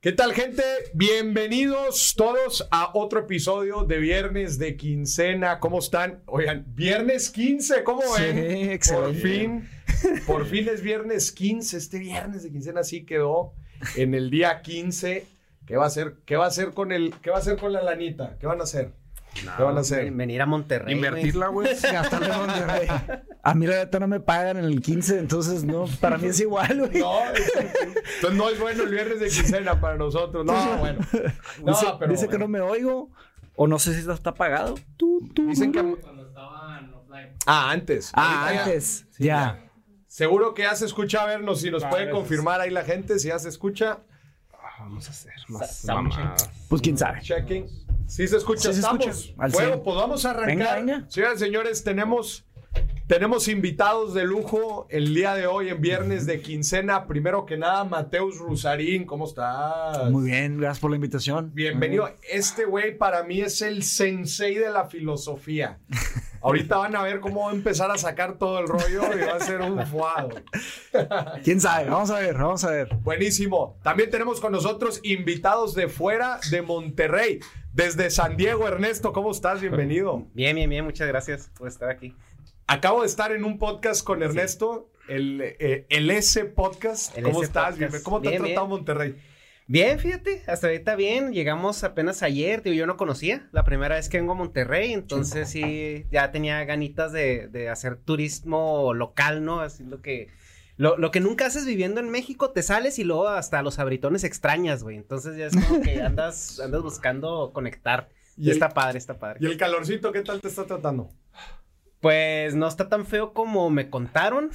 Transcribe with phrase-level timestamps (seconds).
[0.00, 0.62] ¿Qué tal, gente?
[0.94, 5.58] Bienvenidos todos a otro episodio de Viernes de Quincena.
[5.58, 6.22] ¿Cómo están?
[6.24, 8.70] Oigan, viernes 15, ¿cómo Sí, ven?
[8.70, 9.12] excelente.
[9.12, 9.68] Por fin,
[10.26, 11.76] por fin es viernes 15.
[11.76, 13.52] Este viernes de Quincena sí quedó
[13.94, 15.26] en el día 15.
[15.66, 16.14] ¿Qué va a hacer?
[16.24, 18.38] ¿Qué va a hacer con el, qué va a hacer con la lanita?
[18.40, 18.92] ¿Qué van a hacer?
[19.34, 20.10] ¿Qué van a hacer?
[20.12, 20.94] Venir a Monterrey.
[20.94, 21.68] Invertirla, güey.
[21.74, 22.88] Gastarle en Monterrey.
[23.42, 26.40] A mí la neta no me pagan en el 15, entonces no, para mí es
[26.40, 27.00] igual, güey.
[27.00, 30.44] No, entonces no es bueno el viernes de quincena para nosotros.
[30.44, 30.98] No, bueno.
[31.64, 33.10] No, dice pero dice que no me oigo,
[33.56, 34.74] o no sé si esto está pagado.
[34.96, 35.46] Tú, tú.
[35.48, 35.96] Dicen que...
[37.46, 38.10] Ah, antes.
[38.14, 39.06] Ah, Ahorita ya- antes.
[39.18, 39.66] ya.
[40.06, 41.60] Seguro que ya se escucha a vernos.
[41.60, 42.20] Si nos Ah, puede gracias.
[42.20, 44.00] confirmar ahí la gente, si ya se escucha.
[44.78, 46.50] Vamos a hacer más mamadas.
[46.68, 47.20] Pues quién sabe.
[47.20, 47.66] Checking.
[48.06, 49.06] Sí se escucha, Sí se estamos.
[49.06, 50.46] escucha, al Bueno, pues vamos a arrancar.
[50.48, 51.10] Venga, venga.
[51.10, 52.44] Señoras y señores, tenemos,
[53.10, 57.08] tenemos invitados de lujo el día de hoy en viernes de quincena.
[57.08, 60.08] Primero que nada, Mateus Rusarín, ¿cómo estás?
[60.12, 61.50] Muy bien, gracias por la invitación.
[61.52, 62.08] Bienvenido.
[62.30, 65.80] Este güey para mí es el sensei de la filosofía.
[66.40, 69.34] Ahorita van a ver cómo va a empezar a sacar todo el rollo y va
[69.34, 70.30] a ser un fuado.
[71.42, 71.90] ¿Quién sabe?
[71.90, 72.94] Vamos a ver, vamos a ver.
[73.02, 73.76] Buenísimo.
[73.82, 77.40] También tenemos con nosotros invitados de fuera de Monterrey.
[77.72, 79.60] Desde San Diego, Ernesto, ¿cómo estás?
[79.60, 80.28] Bienvenido.
[80.32, 80.84] Bien, bien, bien.
[80.84, 82.14] Muchas gracias por estar aquí.
[82.72, 87.18] Acabo de estar en un podcast con Ernesto, el, eh, el S Podcast.
[87.18, 87.74] El ¿Cómo S estás?
[87.74, 88.04] Podcast.
[88.04, 88.76] ¿Cómo te ha Bien, tratado bien.
[88.78, 89.16] Monterrey?
[89.66, 90.44] Bien, fíjate.
[90.46, 91.32] Hasta ahorita bien.
[91.32, 92.62] Llegamos apenas ayer.
[92.62, 93.48] Digo, yo no conocía.
[93.50, 94.92] La primera vez que vengo a Monterrey.
[94.92, 99.60] Entonces sí, ya tenía ganitas de, de hacer turismo local, ¿no?
[99.62, 100.28] Así lo que...
[100.76, 104.22] Lo, lo que nunca haces viviendo en México, te sales y luego hasta los abritones
[104.22, 104.96] extrañas, güey.
[104.96, 108.10] Entonces ya es como que andas, andas buscando conectar.
[108.36, 109.40] Y Y el- está padre, está padre.
[109.42, 111.10] ¿Y el calorcito qué tal te está tratando?
[112.00, 114.50] Pues no está tan feo como me contaron,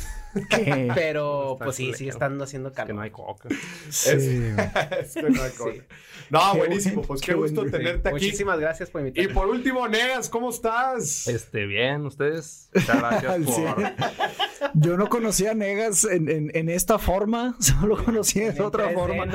[0.49, 0.91] ¿Qué?
[0.95, 2.87] pero pues sí, sigue estando haciendo Es calor.
[2.87, 3.49] que no hay coca.
[3.89, 4.09] Sí.
[4.99, 5.83] Es que no hay cosa.
[6.29, 6.95] No, Qué buenísimo.
[6.95, 8.13] buen- Pues qué, gusto tenerte aquí.
[8.15, 9.33] Muchísimas gracias por Y invitarme.
[9.33, 11.27] por último, Negas, ¿cómo estás?
[11.27, 12.69] Este, bien, ustedes.
[12.73, 13.83] Muchas gracias por.
[14.73, 18.93] Yo no conocía a Negas en, en- en esta forma, solo conocía En otra 3D,
[18.95, 19.25] forma.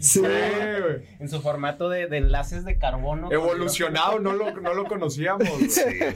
[0.00, 0.20] Sí.
[0.20, 1.04] Sí, güey.
[1.20, 3.30] En su formato de, de enlaces de carbono.
[3.30, 5.46] Evolucionado, no lo, no lo conocíamos.
[5.48, 6.14] güey.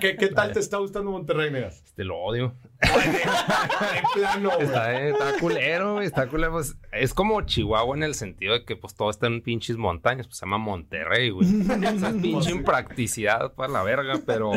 [0.00, 1.82] ¿Qué, ¿Qué tal te está gustando Monterrey, Negas?
[1.84, 2.54] Este, lo odio.
[2.80, 4.62] De plano, güey.
[4.66, 6.52] Está, eh, está culero, güey, está culero.
[6.52, 10.26] Pues, es como Chihuahua en el sentido de que, pues, todo está en pinches montañas.
[10.26, 11.46] Pues se llama Monterrey, güey.
[11.48, 14.52] Es pinche impracticidad para la verga, pero.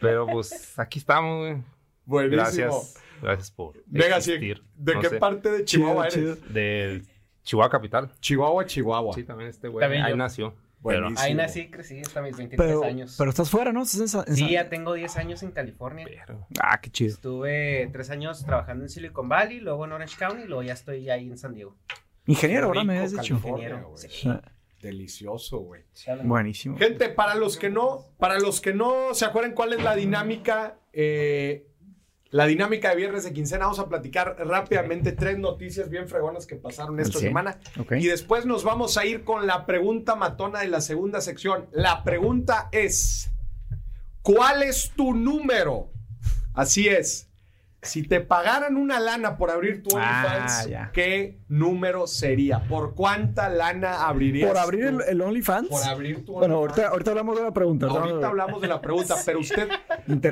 [0.00, 1.62] Pero, pues, aquí estamos, güey.
[2.06, 2.42] Buenísimo.
[2.42, 2.94] Gracias.
[3.22, 3.74] Gracias por.
[3.90, 4.62] Negas, ¿y existir.
[4.76, 6.42] ¿de No qué sé, parte de Chihuahua Chido, eres?
[6.42, 6.52] chido.
[6.52, 7.06] Del
[7.42, 8.10] Chihuahua Capital.
[8.20, 9.14] Chihuahua, Chihuahua.
[9.14, 9.82] Sí, también este güey.
[9.82, 10.16] También Ahí yo.
[10.16, 10.54] nació.
[10.84, 11.20] Buenísimo.
[11.20, 13.14] Ahí nací, crecí hasta mis 23 Pero, años.
[13.18, 13.82] pero estás fuera, ¿no?
[13.82, 16.06] Estás en Sa- en sí, ya tengo 10 años en California.
[16.08, 17.14] Pero, Ah, qué chido.
[17.14, 21.08] Estuve 3 años trabajando en Silicon Valley, luego en Orange County, y luego ya estoy
[21.10, 21.74] ahí en San Diego.
[22.26, 22.84] Ingeniero, ¿verdad?
[22.84, 23.34] Me habías dicho.
[23.34, 24.08] Ingeniero, güey.
[24.08, 24.30] sí.
[24.80, 25.82] Delicioso, güey.
[26.24, 26.76] Buenísimo.
[26.76, 30.76] Gente, para los que no, para los que no se acuerdan cuál es la dinámica,
[30.92, 31.66] eh,
[32.34, 36.56] la dinámica de viernes de quincena, vamos a platicar rápidamente tres noticias bien fregonas que
[36.56, 37.60] pasaron esta semana.
[37.92, 41.68] Y después nos vamos a ir con la pregunta matona de la segunda sección.
[41.70, 43.30] La pregunta es,
[44.20, 45.92] ¿cuál es tu número?
[46.54, 47.30] Así es.
[47.84, 50.90] Si te pagaran una lana por abrir tu Ah, OnlyFans.
[50.92, 52.60] ¿qué número sería?
[52.64, 54.48] ¿Por cuánta lana abrirías?
[54.48, 55.00] ¿Por abrir tú?
[55.00, 55.68] el, el OnlyFans?
[55.68, 56.78] Por abrir tu Bueno, OnlyFans.
[56.78, 57.86] ahorita, ahorita hablamos de la pregunta.
[57.86, 59.68] Ahorita hablamos de la pregunta, pero usted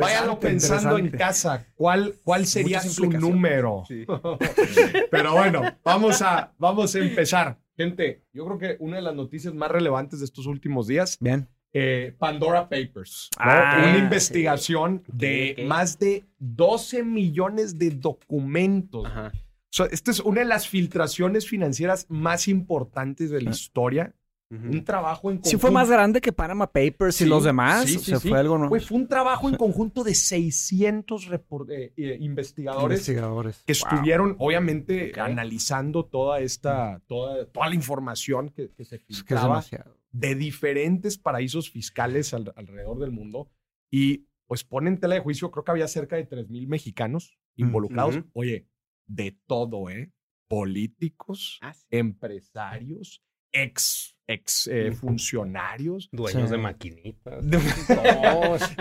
[0.01, 1.67] váyalo pensando en casa.
[1.75, 3.85] ¿Cuál, cuál sería Muchas su número?
[5.11, 7.59] pero bueno, vamos a, vamos a empezar.
[7.77, 11.49] Gente, yo creo que una de las noticias más relevantes de estos últimos días, Bien.
[11.73, 13.31] Eh, Pandora Papers.
[13.39, 13.45] ¿no?
[13.51, 13.99] Ah, Una sí.
[14.01, 15.65] investigación de ok.
[15.67, 19.07] más de 12 millones de documentos.
[19.07, 19.33] Ajá.
[19.35, 24.15] O sea, esta es una de las filtraciones financieras más importantes de la historia.
[24.51, 27.87] Un trabajo en Sí fue conjunto- más grande que Panama Papers y Sí, los demás.
[27.89, 28.29] sí, o sí, sea, sí.
[28.29, 28.69] fue algo no.
[28.69, 33.63] Güey, fue un trabajo en conjunto de 600 repor- eh, eh, investigadores Investigadores.
[33.67, 33.89] que Wow.
[33.95, 35.19] estuvieron, obviamente, Ok.
[35.21, 39.97] analizando toda esta, toda, toda la información que, que se Es que es filtraba demasiado.
[40.13, 43.51] De diferentes paraísos fiscales al- alrededor del mundo.
[43.91, 48.19] Y pues ponen tela de juicio, creo que había cerca de 3 mil mexicanos involucrados.
[48.35, 48.69] Oye,
[49.07, 50.13] de todo, ¿eh?
[50.49, 51.87] Políticos, Ah, sí.
[51.91, 53.23] empresarios,
[53.53, 56.09] ex, ex eh, funcionarios.
[56.13, 56.51] dueños Sí.
[56.57, 57.45] de maquinitas.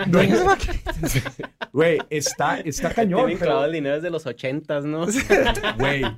[0.06, 1.22] Dueños de maquinitas.
[1.72, 3.26] Güey, está, está cañón.
[3.26, 5.06] Tienen pero- el dinero desde los 80, ¿no?
[5.78, 6.08] Güey, eh,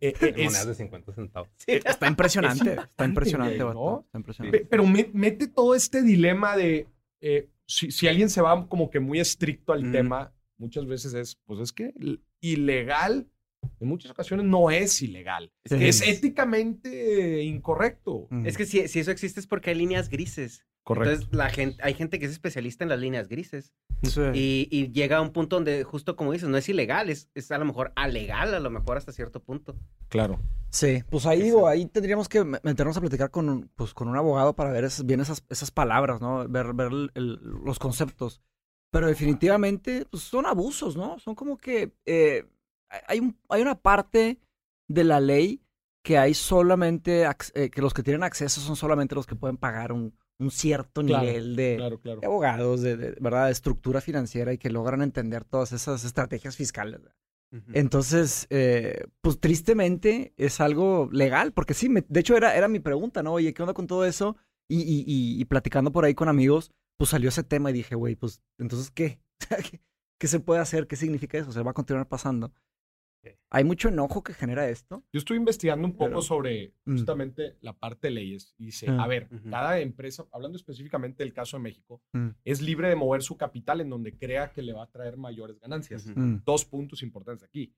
[0.00, 1.48] eh, es- Monedas de 50 centavos.
[1.66, 2.72] Está impresionante.
[2.72, 4.02] Es está impresionante, güey, ¿no?
[4.06, 4.58] Está impresionante.
[4.58, 6.86] pe- pero me- mete todo este dilema de
[7.20, 9.92] eh, si, si alguien se va como que muy estricto al Mm.
[9.92, 11.92] tema, muchas veces es, pues es que
[12.40, 13.28] ilegal
[13.80, 15.52] en muchas ocasiones no es ilegal.
[15.64, 15.76] Sí.
[15.80, 18.26] Es éticamente incorrecto.
[18.30, 18.46] Mm.
[18.46, 20.64] Es que si, si eso existe es porque hay líneas grises.
[20.84, 23.72] Entonces, la gente, hay gente que es especialista en las líneas grises.
[24.02, 24.20] Sí.
[24.34, 27.52] Y, y llega a un punto donde, justo como dices, no es ilegal, es, es
[27.52, 29.76] a lo mejor alegal, a lo mejor hasta cierto punto.
[30.08, 30.40] Claro.
[30.70, 34.08] Sí, pues ahí digo, ahí tendríamos que me- meternos a platicar con un, pues, con
[34.08, 36.48] un abogado para ver esas- bien esas, esas palabras, ¿no?
[36.48, 38.42] Ver, ver el- el- los conceptos.
[38.90, 41.18] Pero definitivamente pues, son abusos, ¿no?
[41.20, 42.44] Son como que eh,
[43.06, 44.38] hay, un, hay una parte
[44.88, 45.62] de la ley
[46.04, 47.24] que hay solamente,
[47.54, 51.02] eh, que los que tienen acceso son solamente los que pueden pagar un, un cierto
[51.02, 52.20] Claro, nivel de, Claro, claro.
[52.20, 53.46] de abogados, de, de- ¿verdad?
[53.46, 57.00] De estructura financiera y que logran entender todas esas estrategias fiscales.
[57.74, 62.80] Entonces, eh, pues tristemente es algo legal, porque sí, me- de hecho era, era mi
[62.80, 63.32] pregunta, ¿no?
[63.34, 64.36] Oye, ¿qué onda con todo eso?
[64.68, 67.94] Y, y, y, y platicando por ahí con amigos, pues salió ese tema y dije,
[67.94, 69.20] güey, pues entonces, ¿qué?
[69.70, 69.80] ¿qué?
[70.18, 70.86] qué se puede hacer?
[70.86, 71.52] ¿Qué significa eso?
[71.52, 72.52] ¿Se va a continuar pasando?
[73.50, 75.04] Hay mucho enojo que genera esto.
[75.12, 76.92] Yo estuve investigando un poco Pero- sobre Mm.
[76.92, 79.00] justamente la parte de leyes y dice, Mm.
[79.00, 82.28] a ver, cada empresa, hablando específicamente del caso de México, Mm.
[82.44, 85.58] es libre de mover su capital en donde crea que le va a traer mayores
[85.60, 86.06] ganancias.
[86.06, 86.18] Ujú.
[86.18, 87.74] Mm, Dos puntos importantes aquí.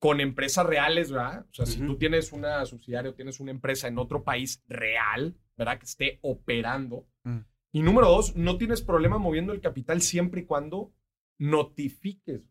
[0.00, 1.44] Con empresas reales, ¿verdad?
[1.50, 5.34] O sea, si tú tienes una subsidiaria o tienes una empresa en otro país real,
[5.56, 5.78] ¿verdad?
[5.78, 7.08] Que esté operando.
[7.24, 7.38] Mm.
[7.72, 10.92] Y número dos, no tienes problema moviendo el capital siempre y cuando
[11.38, 12.42] notifiques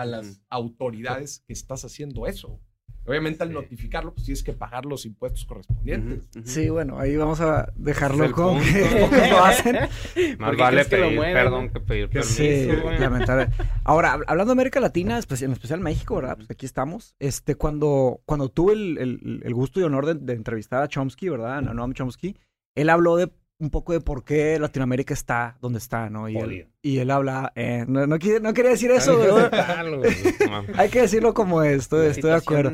[0.00, 2.60] a las autoridades que estás haciendo eso.
[3.06, 3.54] Obviamente al Sí.
[3.54, 6.28] notificarlo, pues tienes que pagar los impuestos correspondientes.
[6.44, 9.76] Sí, bueno, ahí vamos a dejarlo el con que lo hacen.
[9.76, 12.98] Más ¿Por qué vale que pedir mueven, perdón que pedir permiso, Sí, güey.
[13.00, 13.48] lamentable.
[13.84, 16.36] Ahora, hab- hablando de América Latina, en especial México, ¿verdad?
[16.36, 17.14] Pues aquí estamos.
[17.18, 21.30] Este, cuando, cuando tuve el, el- el gusto y honor de, de entrevistar a Chomsky,
[21.30, 21.56] ¿verdad?
[21.58, 22.36] A Noam Chomsky,
[22.74, 26.28] él habló de un poco de por qué Latinoamérica está donde está, ¿no?
[26.28, 29.18] Y, él, y él habla, eh, no, no, no quería decir eso,
[30.76, 32.70] Hay que decirlo como es, estoy, de acuerdo.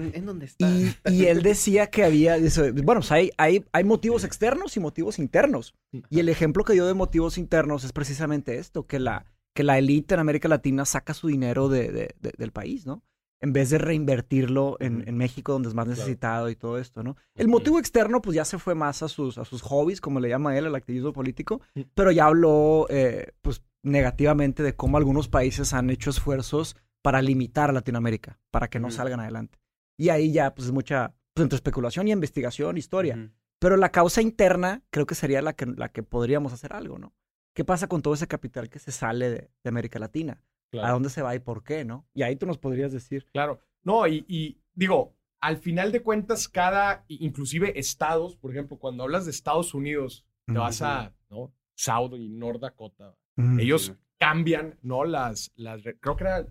[0.58, 4.80] Y, y él decía que había, dice, bueno, pues hay, hay, hay motivos externos y
[4.80, 5.74] motivos internos.
[6.10, 9.78] Y el ejemplo que dio de motivos internos es precisamente esto, que la, que la
[9.78, 13.02] élite en América Latina saca su dinero de, de- de- del país, ¿no?
[13.44, 15.98] En vez de reinvertirlo en, México, donde es más Claro.
[15.98, 17.18] necesitado y todo esto, ¿no?
[17.34, 20.30] El motivo externo, pues ya se fue más a sus, a sus hobbies, como le
[20.30, 21.60] llama él, al activismo político,
[21.92, 27.68] pero ya habló, eh, pues, negativamente de cómo algunos países han hecho esfuerzos para limitar
[27.68, 29.58] a Latinoamérica, para que no salgan adelante.
[29.98, 33.30] Y ahí ya, pues, es mucha, pues, entre especulación y investigación, historia.
[33.58, 37.12] Pero la causa interna creo que sería la que, la que podríamos hacer algo, ¿no?
[37.52, 40.42] ¿Qué pasa con todo ese capital que se sale de, de América Latina?
[40.82, 42.06] ¿A dónde se va y por qué, no?
[42.14, 43.26] Y ahí tú nos podrías decir.
[43.32, 43.60] Claro.
[43.82, 49.24] No, y, y digo, al final de cuentas, cada, inclusive estados, por ejemplo, cuando hablas
[49.26, 51.52] de Estados Unidos, te vas a, ¿no?
[51.74, 53.14] South y North Dakota.
[53.36, 53.60] Mm.
[53.60, 55.04] Ellos cambian, ¿no?
[55.04, 56.46] Las, las, re- creo que era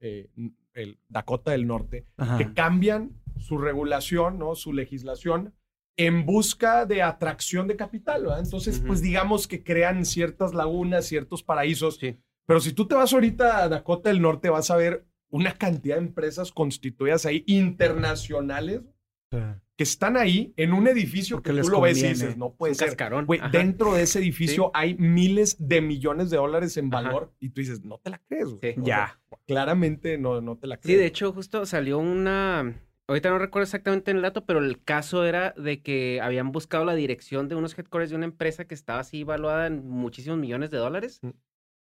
[0.00, 0.28] eh,
[0.74, 2.38] el Dakota del Norte, Ajá.
[2.38, 4.54] que cambian su regulación, ¿no?
[4.54, 5.54] Su legislación
[5.98, 8.40] en busca de atracción de capital, ¿verdad?
[8.40, 11.96] Entonces, pues digamos que crean ciertas lagunas, ciertos paraísos.
[11.96, 12.18] Sí.
[12.46, 15.96] Pero si tú te vas ahorita a Dakota del Norte, vas a ver una cantidad
[15.96, 18.82] de empresas constituidas ahí internacionales
[19.30, 22.54] que están ahí en un edificio Porque que les tú lo ves y dices, no
[22.54, 22.88] puede Un ser.
[22.88, 23.26] cascarón.
[23.38, 23.48] Ajá.
[23.50, 27.02] dentro de ese edificio hay miles de millones de dólares en Ajá.
[27.02, 28.46] valor y tú dices, no te la crees.
[28.46, 28.74] güey.
[28.74, 28.80] Sí.
[28.84, 29.18] Ya.
[29.46, 30.94] claramente no, no te la crees.
[30.94, 32.80] Sí, de hecho, justo salió una.
[33.08, 36.94] Ahorita no recuerdo exactamente el dato, pero el caso era de que habían buscado la
[36.94, 40.78] dirección de unos headquarters de una empresa que estaba así evaluada en muchísimos millones de
[40.78, 41.18] dólares.
[41.22, 41.28] Mm.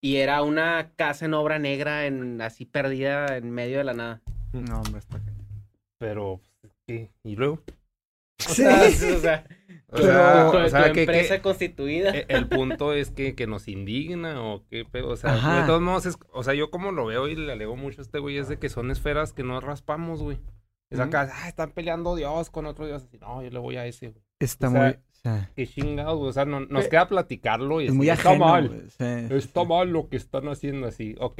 [0.04, 4.22] Y era una casa en obra negra, en, así perdida en medio de la nada.
[4.52, 5.22] No, hombre, está
[5.98, 6.42] Pero,
[6.86, 7.10] ¿qué?
[7.24, 7.62] ¿Y luego?
[8.50, 9.46] O sea, sí, o sea,
[9.88, 12.10] O sea, tu, o sea, tu que- empresa que- constituida.
[12.18, 15.10] eh, el punto es que, que nos indigna o qué pedo.
[15.10, 15.62] O sea, Ajá.
[15.62, 18.04] de todos modos, es, o sea, yo como lo veo y le alego mucho a
[18.04, 20.40] este güey es de que son esferas que no raspamos, güey.
[20.90, 23.04] Es acá, ah, están peleando Dios con otro Dios.
[23.04, 24.24] Así, no, yo le voy a ese, güey.
[24.40, 24.98] Está O sea, muy.
[25.24, 26.20] Sea, Qué chingados.
[26.22, 28.34] O sea, no- nos Eh, queda platicarlo y es muy ajeno.
[28.34, 28.86] Está mal.
[28.89, 29.36] sí.
[29.36, 31.15] Está mal lo que están haciendo así.
[31.20, 31.36] Ok.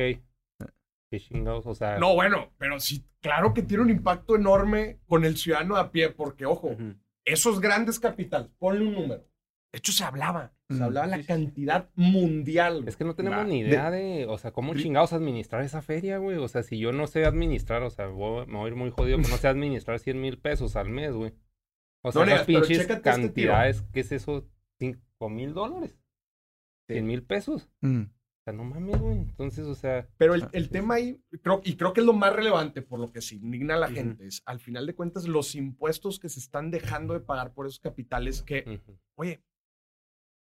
[1.12, 2.00] Qué chingados, o sea.
[2.00, 6.10] No, bueno, pero sí, claro que tiene un impacto enorme con el ciudadano a pie,
[6.10, 6.96] porque, ojo, Ujú.
[7.24, 9.22] esos grandes capitales, ponle un número.
[9.72, 11.28] De hecho, se hablaba, se hablaba la Sí, sí.
[11.28, 12.84] cantidad mundial.
[12.88, 16.38] Es que no tenemos ni idea de, o sea, cómo chingados administrar esa feria, güey.
[16.38, 18.90] O sea, si yo no sé administrar, o sea, voy- me voy a ir muy
[18.92, 21.34] jodido, pero no sé administrar 100 mil pesos al mes, güey.
[22.04, 24.48] O sea, No, esas negas, pero pinches este cantidades, ¿qué es eso?
[24.80, 25.98] ¿Cinco mil dólares?
[26.88, 27.70] ¿Cien mil pesos?
[27.82, 28.02] Mm.
[28.04, 29.18] O sea, no mames, güey.
[29.20, 32.34] Entonces, o sea, Pero el, el tema ahí, creo, y creo que es lo más
[32.36, 35.56] relevante por lo que se indigna a la gente, es al final de cuentas los
[35.56, 38.82] impuestos que se están dejando de pagar por esos capitales que,
[39.16, 39.42] oye,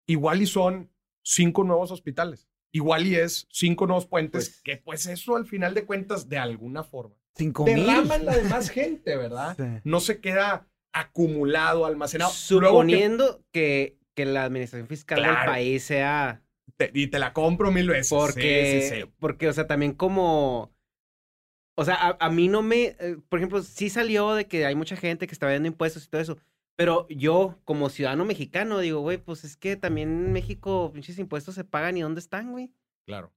[0.09, 0.91] igual y son
[1.23, 5.73] cinco nuevos hospitales, igual y es cinco nuevos puentes, Pues- que pues eso al final
[5.75, 7.77] de cuentas, de alguna forma, Cinco mil.
[7.87, 9.57] derrama en la demás gente, ¿verdad?
[9.57, 9.81] Sí.
[9.85, 12.31] No se queda acumulado, almacenado.
[12.31, 16.43] Que Suponiendo que, que la administración fiscal del país sea
[16.77, 18.09] te- y te la compro mil veces.
[18.11, 19.11] Porque, Sí, sí, sí.
[19.19, 20.73] porque, o sea, también como,
[21.77, 24.75] o sea, a, a mí no me, eh, por ejemplo, sí salió de que hay
[24.75, 26.39] mucha gente que está viendo impuestos y todo eso,
[26.77, 31.55] pero yo, como ciudadano mexicano, digo, güey, pues es que también en México pinches impuestos
[31.55, 32.73] se pagan y ¿dónde están, güey?
[33.07, 33.33] Claro.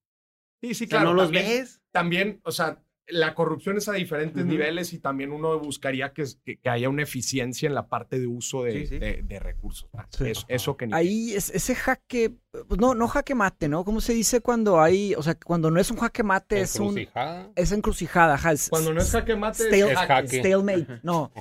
[0.61, 1.09] Sí, sí, O sea, claro.
[1.09, 1.81] no los ves.
[1.91, 6.57] también, o sea, la corrupción es a diferentes niveles y también uno buscaría que, que-
[6.57, 8.97] que haya una eficiencia en la parte de uso de, Sí, sí.
[8.99, 9.87] de- de recursos.
[9.93, 10.03] ¿no?
[10.09, 10.29] Sí.
[10.29, 12.33] Es- eso que ni- Ahí es, ese jaque,
[12.67, 13.85] pues no, no jaque mate, ¿no?
[13.85, 16.97] ¿Cómo se dice cuando hay, o sea, cuando no es un jaque mate, es un,
[16.97, 17.51] Encrucijada.
[17.55, 20.39] es encrucijada, ajá, es- Cuando no es jaque mate, Stale- es Es jaque.
[20.39, 21.31] stalemate, no.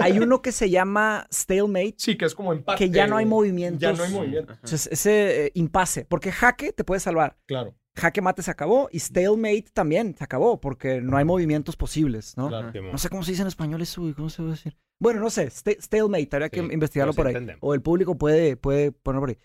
[0.00, 2.78] Hay uno que se llama stalemate, Sí, que es como empate.
[2.78, 3.80] que ya no hay movimientos.
[3.80, 7.36] Ya no hay movimiento, Entonces, ese eh, impasse, porque jaque te puede salvar.
[7.46, 7.74] claro.
[7.96, 12.48] Jaque mate se acabó y stalemate también se acabó porque no hay movimientos posibles, ¿no?
[12.48, 12.72] claro.
[12.90, 14.76] No sé cómo se dice en español eso, güey, ¿cómo se va a decir?
[15.00, 17.32] Bueno, no sé, sta- stalemate, habría que Sí, investigarlo pero sí por ahí.
[17.34, 17.60] entendemos.
[17.62, 19.38] O el público puede, puede ponerlo por ahí.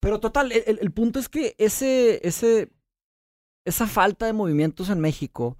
[0.00, 2.70] Pero total, el, el- punto es que ese, ese,
[3.64, 5.58] esa falta de movimientos en México,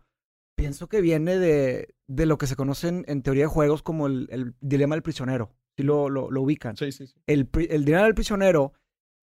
[0.56, 4.06] pienso que viene de, de lo que se conoce en, en teoría de juegos como
[4.06, 5.50] el, el dilema del prisionero.
[5.76, 6.76] Si lo, lo, lo ubican.
[6.76, 7.14] Sí, sí, sí.
[7.26, 8.72] El, el dilema del prisionero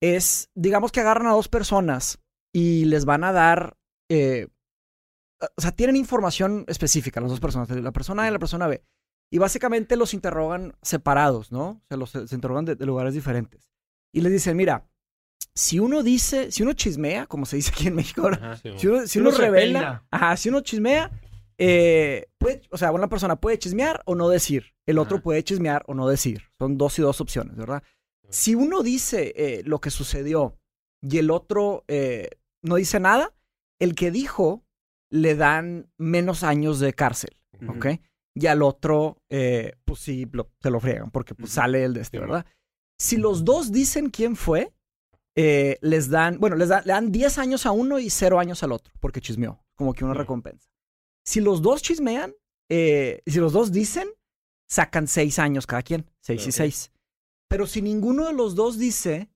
[0.02, 2.20] es, digamos que agarran a dos personas
[2.54, 3.76] y les van a dar,
[4.10, 4.48] eh,
[5.58, 8.84] o sea, tienen información específica las dos personas, la persona A y la persona B.
[9.32, 11.70] Y básicamente los interrogan separados, ¿no?
[11.70, 13.72] O sea, los, se interrogan de, de lugares diferentes.
[14.14, 14.88] Y les dicen, mira,
[15.56, 18.58] si uno dice, si uno chismea, como se dice aquí en México ahora, Ajá.
[18.58, 18.80] Simón.
[18.80, 21.12] si uno, si uno uno se revela, ajá, si uno chismea,
[21.58, 24.74] eh, puede, o sea, una persona puede chismear o no decir.
[24.86, 25.24] El otro Ajá.
[25.24, 26.44] puede chismear o no decir.
[26.60, 27.82] Son dos y dos opciones, ¿verdad?
[28.30, 30.58] Si uno dice eh, lo que sucedió
[31.02, 32.30] y el otro eh,
[32.64, 33.34] no dice nada,
[33.80, 34.64] el que dijo
[35.12, 37.38] le dan menos años de cárcel.
[37.70, 37.86] ¿ok?
[38.36, 42.02] Y al otro, eh, pues sí, lo- se lo friegan porque pues, sale el de
[42.02, 42.46] este, ¿verdad?
[43.00, 44.74] Si los dos dicen quién fue,
[45.36, 48.64] eh, les dan, bueno, les dan, le dan 10 años a uno y 0 años
[48.64, 50.70] al otro, porque chismeó, como que una recompensa.
[51.26, 52.34] Si los dos chismean,
[52.70, 54.08] eh, si los dos dicen,
[54.70, 56.56] sacan 6 años cada quien, 6 y Ok.
[56.56, 56.92] 6.
[57.50, 59.30] Pero si ninguno de los dos dice,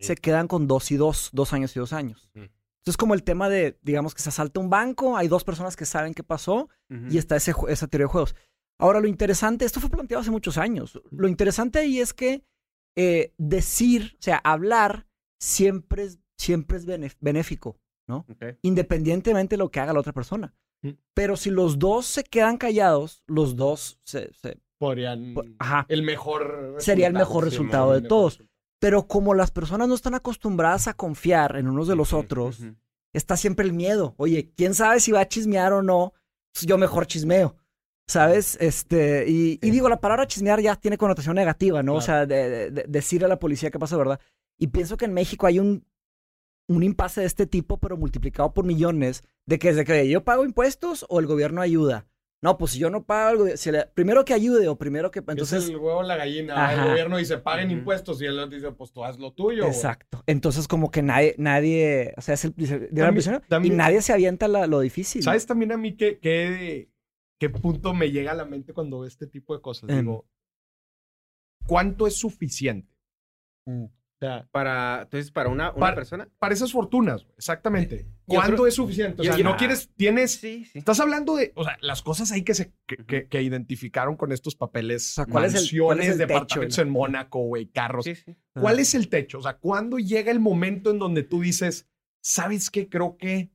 [0.00, 2.28] se quedan con 2 y 2, 2 años y 2 años.
[2.84, 5.86] Entonces, como el tema de, digamos que se asalta un banco, hay dos personas que
[5.86, 6.68] saben qué pasó,
[7.10, 8.36] y está ese, esa teoría de juegos.
[8.78, 11.00] Ahora, lo interesante, esto fue planteado hace muchos años.
[11.10, 12.44] Lo interesante ahí es que
[12.96, 15.06] eh, decir, o sea, hablar,
[15.40, 16.84] siempre es, siempre es
[17.20, 18.26] benéfico, ¿no?
[18.62, 20.54] Independientemente de lo que haga la otra persona.
[20.82, 20.90] Mm.
[21.14, 24.30] Pero si los dos se quedan callados, los dos se.
[24.34, 25.34] se- Podrían.
[25.58, 25.86] Ajá.
[25.88, 26.74] El mejor.
[26.78, 28.42] Sería el mejor resultado de todos.
[28.80, 32.60] Pero como las personas no están acostumbradas a confiar en unos de los otros,
[33.12, 34.14] está siempre el miedo.
[34.18, 36.12] Oye, ¿quién sabe si va a chismear o no?
[36.52, 37.56] Pues yo mejor chismeo.
[38.06, 38.58] ¿Sabes?
[38.60, 41.94] Este, y, y digo, la palabra chismear ya tiene connotación negativa, ¿no?
[41.94, 44.20] O sea, de- decir a la policía qué pasa, ¿verdad?
[44.58, 45.86] Y pienso que en México hay un,
[46.68, 50.44] un impasse de este tipo, pero multiplicado por millones, de que desde que yo pago
[50.44, 52.06] impuestos o el gobierno ayuda.
[52.44, 55.20] No, pues si yo no pago, si le- primero que ayude o primero que...
[55.20, 56.52] Entonces, Entonces, el huevo o la gallina.
[56.62, 56.82] Ajá.
[56.82, 59.62] El gobierno dice paguen impuestos y el otro dice, pues tú haz lo tuyo.
[59.64, 59.74] güey.
[59.74, 60.22] exacto.
[60.26, 64.02] Entonces como que nadie, nadie, o sea, es el, dice, de la prisión, y nadie
[64.02, 65.22] se avienta la- lo difícil.
[65.22, 66.90] ¿Sabes también a mí qué, qué,
[67.40, 69.88] qué punto me llega a la mente cuando veo este tipo de cosas?
[69.88, 70.00] Em.
[70.00, 70.28] Digo,
[71.66, 72.94] ¿cuánto es suficiente?
[73.66, 73.90] O
[74.24, 76.28] sea, Para, entonces, para una, una Para- persona.
[76.38, 78.06] para esas fortunas, exactamente.
[78.26, 79.22] ¿Cuánto creo- es suficiente?
[79.22, 80.78] O sea, no quieres, tienes, Sí, sí.
[80.78, 84.32] estás hablando de, o sea, las cosas ahí que se, que, que- que identificaron con
[84.32, 86.86] estos papeles, O sea, ¿cuál es el- mansiones, cuál es el techo, departamentos güey?
[86.86, 88.04] en Mónaco, güey, carros.
[88.04, 88.36] Sí, sí.
[88.54, 89.38] ¿Cuál es el techo?
[89.38, 91.88] O sea, ¿cuándo llega el momento en donde tú dices,
[92.22, 92.88] ¿sabes qué?
[92.88, 93.50] Creo que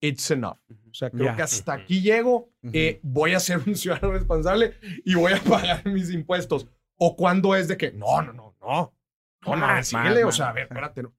[0.00, 0.58] it's enough.
[0.90, 1.36] O sea, creo Ya.
[1.36, 4.74] que hasta aquí llego, eh, voy a ser un ciudadano responsable
[5.04, 6.66] y voy a pagar mis impuestos.
[6.96, 8.94] O cuando es de que, no, no, no, no.
[9.46, 10.24] No, no, a ver, Más, síguele.
[10.24, 11.02] más, o sea, a ver, espérate.
[11.02, 11.14] No.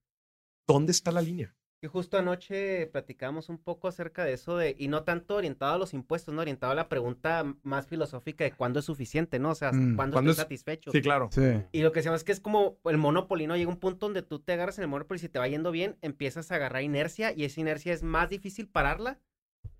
[0.67, 1.55] ¿Dónde está la línea?
[1.81, 5.77] Que justo anoche platicamos un poco acerca de eso de, y no tanto orientado a
[5.77, 9.49] los impuestos, no orientado a la pregunta más filosófica de cuándo es suficiente, ¿no?
[9.49, 10.91] O sea, Mm, cuándo, ¿cuándo estoy es- satisfecho.
[10.91, 11.27] Sí, claro.
[11.33, 11.61] Sí.
[11.73, 13.57] Y lo que se llama es que es como el Monopoly, ¿no?
[13.57, 15.71] Llega un punto donde tú te agarras en el Monopoly y si te va yendo
[15.71, 19.19] bien, empiezas a agarrar inercia y esa inercia es más difícil pararla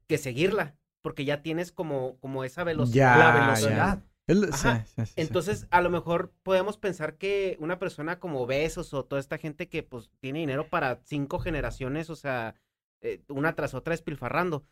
[0.08, 3.16] que seguirla, porque ya tienes como, como esa velocidad.
[3.18, 4.04] Ya, la ya.
[4.28, 4.48] Velocidad.
[4.48, 4.86] El- Ajá.
[4.86, 5.14] sí, sí, sí, sí.
[5.18, 9.68] Entonces, a lo mejor podemos pensar que una persona como Besos o toda esta gente
[9.70, 12.56] que pues tiene dinero para cinco generaciones, o sea,
[13.02, 14.64] eh, una tras otra despilfarrando.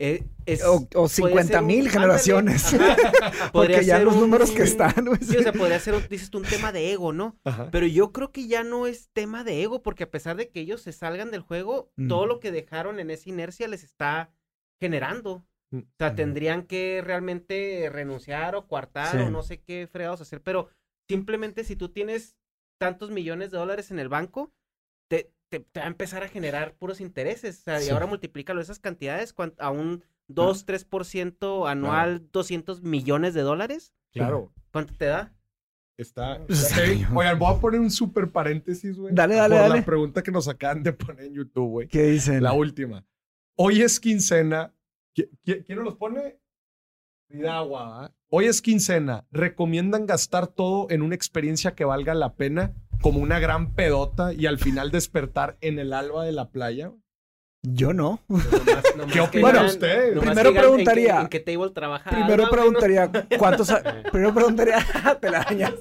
[0.00, 2.74] eh, es, O, o podría 50 ser un- mil generaciones.
[2.74, 2.96] ajá,
[3.52, 6.38] Porque ya los un- números que están, Sí, o sea, podría ser, un- dices tú,
[6.38, 7.38] un tema de ego, ¿no?
[7.44, 7.68] Ajá.
[7.70, 10.58] Pero yo creo que ya no es tema de ego, porque a pesar de que
[10.58, 12.08] ellos se salgan del juego, Mm.
[12.08, 14.32] todo lo que dejaron en esa inercia les está
[14.80, 15.44] generando.
[15.72, 19.18] O sea, tendrían que realmente renunciar o coartar Sí.
[19.18, 20.68] o no sé qué fregados hacer, pero
[21.08, 22.36] simplemente si tú tienes
[22.78, 24.52] tantos millones de dólares en el banco,
[25.08, 27.60] te, te, te va a empezar a generar puros intereses.
[27.60, 33.42] O sea, y ahora multiplícalo esas cantidades a un 2, 3% anual, 200 millones de
[33.42, 33.92] dólares.
[34.12, 34.52] Claro.
[34.72, 35.32] ¿Cuánto te da?
[35.96, 36.36] Está.
[36.48, 36.82] Está.
[37.14, 39.14] Oigan, voy a poner un super paréntesis, güey.
[39.14, 39.80] Dale, dale, por dale.
[39.80, 41.88] la pregunta que nos acaban de poner en YouTube, güey.
[41.88, 42.42] ¿Qué dicen?
[42.42, 43.04] La última.
[43.56, 44.72] Hoy es quincena.
[45.14, 46.38] ¿Qui- qui- ¿Quién los pone?
[47.28, 48.12] Ridagua.
[48.30, 49.26] Hoy es quincena.
[49.30, 52.72] ¿Recomiendan gastar todo en una experiencia que valga la pena?
[53.00, 56.92] Como una gran pedota y al final despertar en el alba de la playa.
[57.62, 58.20] Yo no.
[58.28, 60.14] Nomás- nomás ¿Qué ustedes?
[60.14, 62.10] nomás Primero en qué- preguntaría- ¿En qué, table trabaja?
[62.10, 63.68] Primero preguntaría cuántos
[64.12, 64.78] primero preguntaría
[65.20, 65.72] te la dañas.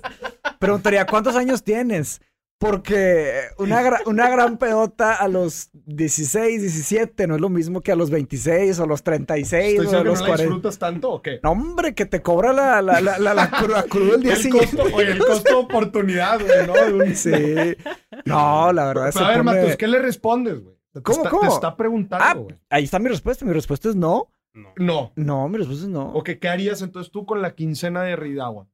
[0.59, 2.21] Preguntaría cuántos años tienes.
[2.63, 7.91] Porque una, gra- una gran pedota a los 16, 17 no es lo mismo que
[7.91, 10.43] a los 26 o los 36 ¿Estoy o a los que no la 40.
[10.43, 11.39] disfrutas tanto o qué?
[11.43, 14.33] No, hombre, que te cobra la, la, la, la, la cru- la cruda el día
[14.33, 14.77] El siguiente.
[14.77, 16.95] costo, oye, el costo de oportunidad, güey, ¿no?
[17.03, 17.31] Un- Sí.
[18.25, 20.75] No, la verdad Pero a ver, Matos, ¿qué le respondes, güey?
[21.03, 21.41] ¿Cómo, está, cómo?
[21.49, 22.55] Te está preguntando, Ah, güey.
[22.69, 23.45] ahí está mi respuesta.
[23.45, 24.29] Mi respuesta es no.
[24.53, 24.69] No.
[24.77, 25.11] No.
[25.15, 26.09] No, mi respuesta es no.
[26.13, 28.67] Ok, ¿qué harías entonces tú con la quincena de Ridagua?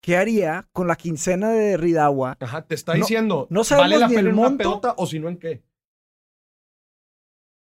[0.00, 2.36] ¿Qué haría con la quincena de Ridagua?
[2.40, 4.58] Ajá, te está No- diciendo, no sabemos ¿vale la ni pena el en una monto.
[4.62, 5.62] pedota o si no en qué?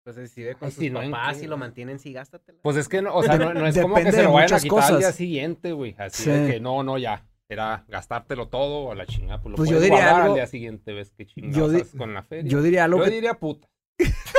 [0.04, 2.58] Pues si vive con Ay, sus si no, ¿en papás y lo mantienen, sí, gástatela.
[2.62, 4.60] Pues es que, no, o sea, no, no es como que se lo vayan a
[4.60, 5.94] quitar al día siguiente, güey.
[5.98, 6.30] Así Sí.
[6.30, 7.24] de que no, no, ya.
[7.50, 9.40] Era gastártelo todo a la chingada.
[9.40, 11.68] Pues lo Pues yo puedes diría guardar algo- al día siguiente, ves qué chingados Yo
[11.78, 12.50] di- con la feria.
[12.50, 13.68] Yo diría algo Yo que diría puta.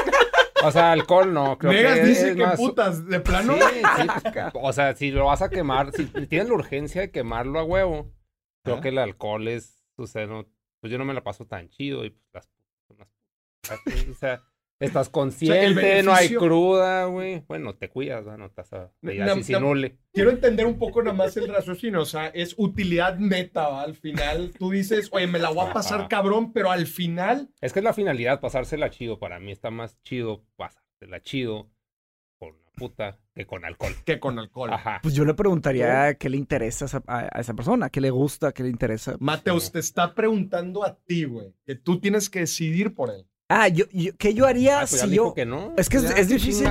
[0.63, 1.57] o sea, alcohol no.
[1.57, 3.53] Creo Negas que dice es que más- putas, de plano.
[3.55, 3.61] Sí,
[4.01, 7.59] sí, pues, o sea, si lo vas a quemar, si tienes la urgencia de quemarlo
[7.59, 8.11] a huevo,
[8.63, 10.45] creo que el alcohol es, o sea, no,
[10.81, 14.39] pues yo no me la paso tan chido y pues las putas son las
[14.79, 17.43] putas, o sea, estás consciente, no hay cruda, güey.
[17.47, 18.37] Bueno, te cuidas, ¿no?
[18.37, 18.91] No estás a.
[20.11, 22.01] Quiero entender un poco nada más el raciocinio.
[22.01, 23.83] O sea, es utilidad neta, ¿va?
[23.83, 26.07] Al final tú dices, oye, me la voy a pasar Ajá.
[26.09, 29.19] cabrón, pero al final, Es que es la finalidad, pasársela chido.
[29.19, 31.69] Para mí está más chido pasártela chido
[32.39, 33.93] con una puta que con alcohol.
[34.05, 34.73] que con alcohol.
[34.73, 34.99] Ajá.
[35.03, 38.09] Pues yo le preguntaría qué le interesa a esa, a- a esa persona, qué le
[38.09, 39.15] gusta, qué le interesa.
[39.19, 43.25] Mateus, te está preguntando a ti, güey, que tú tienes que decidir por él.
[43.51, 45.33] Ah, yo, yo- ¿qué yo haría Ah, pues si yo...
[45.33, 45.73] que no.
[45.75, 46.69] Es que es, Ya, es ¿qué difícil.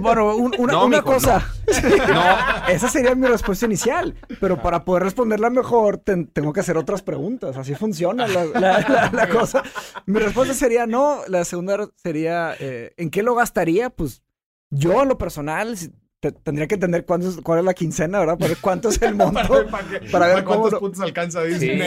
[0.00, 1.42] Bueno, un- una, No, una mijo, cosa.
[2.08, 2.68] No.
[2.68, 4.14] Esa sería mi respuesta inicial.
[4.38, 7.56] Pero para poder responderla mejor, ten- tengo que hacer otras preguntas.
[7.56, 9.62] Así funciona la, la- la- la cosa.
[10.04, 11.20] Mi respuesta sería no.
[11.26, 13.88] La segunda sería, eh, ¿en qué lo gastaría?
[13.88, 14.22] Pues
[14.68, 18.18] yo, en lo personal, si- te- tendría que entender cuánto es- cuál es la quincena,
[18.20, 18.36] ¿verdad?
[18.38, 19.66] Para ver cuánto es el monto.
[19.70, 21.78] para, que- para ver cómo cuántos lo- puntos alcanza, Sí.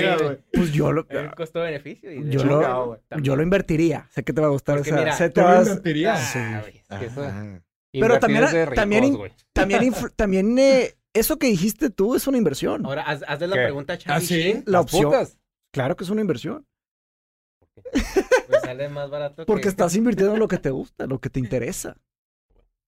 [0.51, 2.11] Pues yo lo, El costo-beneficio.
[2.11, 2.99] Yo lo- Chingado, güey.
[3.21, 4.07] yo lo invertiría.
[4.11, 4.99] Sé que te va a gustar Porque esa.
[4.99, 6.35] mira, sé ¿Tú te lo vas- invertirías?
[6.35, 7.61] Ah, güey, es que eso- Ajá.
[7.91, 9.33] Pero también- ricos, también.
[9.53, 12.85] También, también eh, eso que dijiste tú es una inversión.
[12.85, 13.61] Ahora, haz, hazle la ¿Qué?
[13.63, 14.63] pregunta a Charlie ¿Ah, sí?
[14.65, 15.03] La opción.
[15.11, 15.37] putas.
[15.71, 16.65] Claro que es una inversión.
[17.91, 19.69] Pues sale más barato Porque que...
[19.69, 21.97] estás invirtiendo en lo que te gusta, lo que te interesa.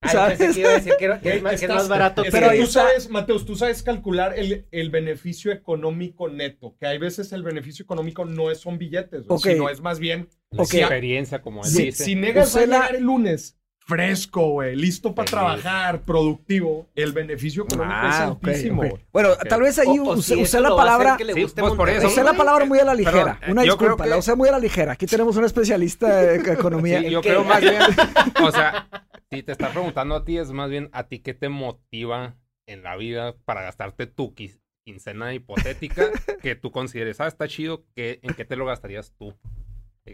[0.01, 0.37] Ah, ¿sabes?
[0.53, 2.21] que iba a decir que, era- que Güey, es, más, que es estás- más barato
[2.23, 6.75] es que Pero tú está- sabes, Mateus, tú sabes calcular el, el beneficio económico neto,
[6.79, 10.63] que hay veces el beneficio económico no es, son billetes, sino es más bien La
[10.63, 12.03] experiencia, como él Si, dice.
[12.03, 17.63] si Negas a la- llegar el lunes fresco, güey, listo para trabajar, productivo, el beneficio
[17.65, 18.81] económico Ah, es ok, altísimo.
[19.13, 21.15] Bueno, tal vez ahí O- o usé, si usé eso la palabra.
[21.17, 22.01] que le Sí, guste pues, por eso.
[22.01, 23.37] Monterrey, Usé la palabra muy a la ligera.
[23.39, 24.93] Perdón, Una disculpa, que- la usé muy a la ligera.
[24.93, 26.99] Aquí tenemos un especialista de economía.
[27.05, 27.29] Sí, yo ¿Qué?
[27.29, 27.79] creo más bien,
[28.43, 28.87] o sea,
[29.31, 32.35] si te está preguntando a ti, es más bien a ti qué te motiva
[32.67, 36.09] en la vida para gastarte tu qui- quincena hipotética
[36.41, 39.35] que tú consideres, ah, está chido, que, ¿en qué te lo gastarías tú?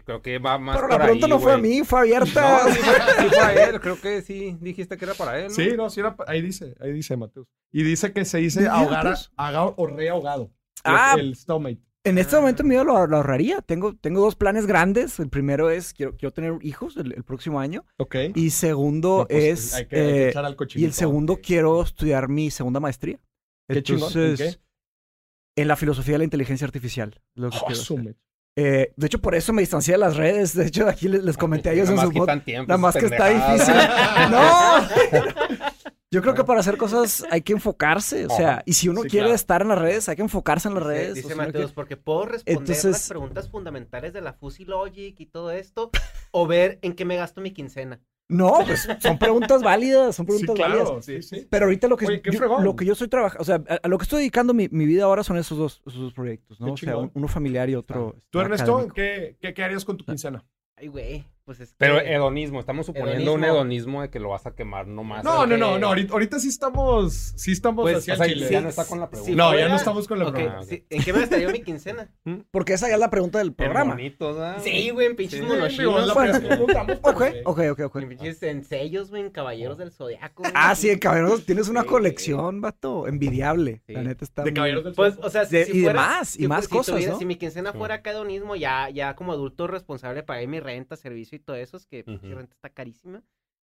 [0.04, 2.64] Creo que va más Pero por la pregunta ahí, no fue a mí, fue abierta.
[2.64, 5.48] No, sí fue, sí fue a él, creo que sí dijiste que era para él,
[5.48, 5.54] ¿no?
[5.54, 7.46] Sí, no, sí era, ahí dice, ahí dice Mateus.
[7.70, 10.50] Y dice que se dice ahogar, ahogado o reahogado.
[10.84, 11.14] Ah.
[11.18, 11.78] El stomach.
[12.04, 13.60] En este momento mío lo, lo ahorraría.
[13.62, 15.20] Tengo, tengo dos planes grandes.
[15.20, 17.84] El primero es, quiero, quiero tener hijos el, el próximo año.
[17.98, 18.16] Ok.
[18.34, 20.86] Y segundo No, pues, es, hay que- hay que eh, echar al y cochinito.
[20.88, 23.20] el segundo quiero estudiar mi segunda maestría.
[23.68, 25.60] Qué chingón, ¿en Entonces, qué?
[25.62, 27.20] en la filosofía de la inteligencia artificial.
[27.36, 28.16] lo que Oh, quiero hacer.
[28.56, 30.54] Eh, de hecho, por eso me distancié de las redes.
[30.54, 32.68] De hecho, aquí les, les comenté a ellos en su más pod- quitan tiempo.
[32.68, 33.74] Nada más que está difícil.
[34.30, 34.88] ¡No!
[36.10, 38.26] Yo creo que para hacer cosas hay que enfocarse.
[38.26, 39.34] O sea, y si uno Sí, quiere claro.
[39.34, 41.14] estar en las redes, hay que enfocarse en las Dice- redes.
[41.14, 45.18] Dice si Mateos, quiere- porque puedo responder Entonces- las preguntas fundamentales de la Fuzzy Logic
[45.18, 45.90] y todo esto,
[46.30, 47.98] o ver en qué me gasto mi quincena.
[48.32, 50.84] No, pues son preguntas válidas, son Sí, preguntas válidas.
[50.88, 51.46] claro, sí, sí.
[51.50, 53.88] Pero ahorita lo que, Oye, yo, lo que yo estoy trabajando, o sea, a, a
[53.88, 56.66] lo que estoy dedicando mi, mi vida ahora son esos dos, esos dos proyectos, ¿no?
[56.68, 58.16] Qué O sea, un- uno familiar y otro.
[58.30, 58.88] ¿Tú, este, Ernesto.
[58.94, 60.44] ¿qué, qué, qué harías con tu quincena?
[60.76, 61.24] Ay, güey.
[61.44, 61.76] Pues es que...
[61.78, 64.02] Pero hedonismo, estamos suponiendo un Hedonismo.
[64.02, 65.24] de que lo vas a quemar nomás.
[65.24, 65.86] No, no, no, que- no.
[65.88, 67.32] Ahorita, ahorita sí estamos.
[67.36, 68.48] Sí estamos Pues, hacia O sea, el chile.
[68.50, 69.34] ya no está con la pregunta.
[69.36, 70.62] No, ya no estamos con la Ok, pregunta.
[70.64, 72.10] Sí, ¿En qué me gastaría mi quincena?
[72.50, 73.94] Porque esa ya es la pregunta del programa.
[73.94, 74.56] Bonitos, ¿ah?
[74.62, 75.46] Sí, güey, en pinches Sí,
[77.02, 77.38] Ok, sí.
[77.44, 77.96] ok, ok, ok.
[77.96, 80.42] En pinches en sellos, güey, en caballeros del zodiaco.
[80.54, 81.88] Ah, sí, en Caballeros tienes una Sí.
[81.88, 83.82] colección, vato, envidiable.
[83.86, 83.92] Sí.
[83.94, 85.26] La neta está De muy- caballeros del Pues, Zodiaco.
[85.26, 87.18] o sea, De- si y fuera- demás, y si más cosas.
[87.18, 87.78] Si mi quincena Sí.
[87.78, 91.76] fuera acá hedonismo, ya, ya como adulto responsable pagué mi renta, servicio y todo eso,
[91.76, 92.34] es que Ujú.
[92.34, 93.22] renta está carísima.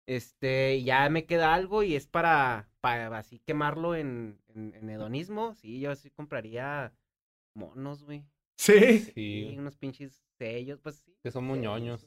[0.07, 5.55] Este, ya me queda algo y es para, para así quemarlo en, en, en hedonismo.
[5.55, 6.93] Sí, yo sí compraría
[7.55, 8.25] monos, güey.
[8.57, 8.99] Sí.
[8.99, 11.17] Sí, Sí, unos pinches sellos, pues sí.
[11.23, 11.73] que somos sellos.
[11.73, 12.07] ñoños.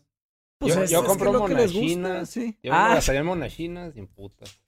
[0.58, 2.30] Pues yo, es- yo es que compro lo que les gusta, monachinas.
[2.30, 2.58] sí.
[2.64, 4.60] Yo me Ah, gastaría en monachinas y en putas.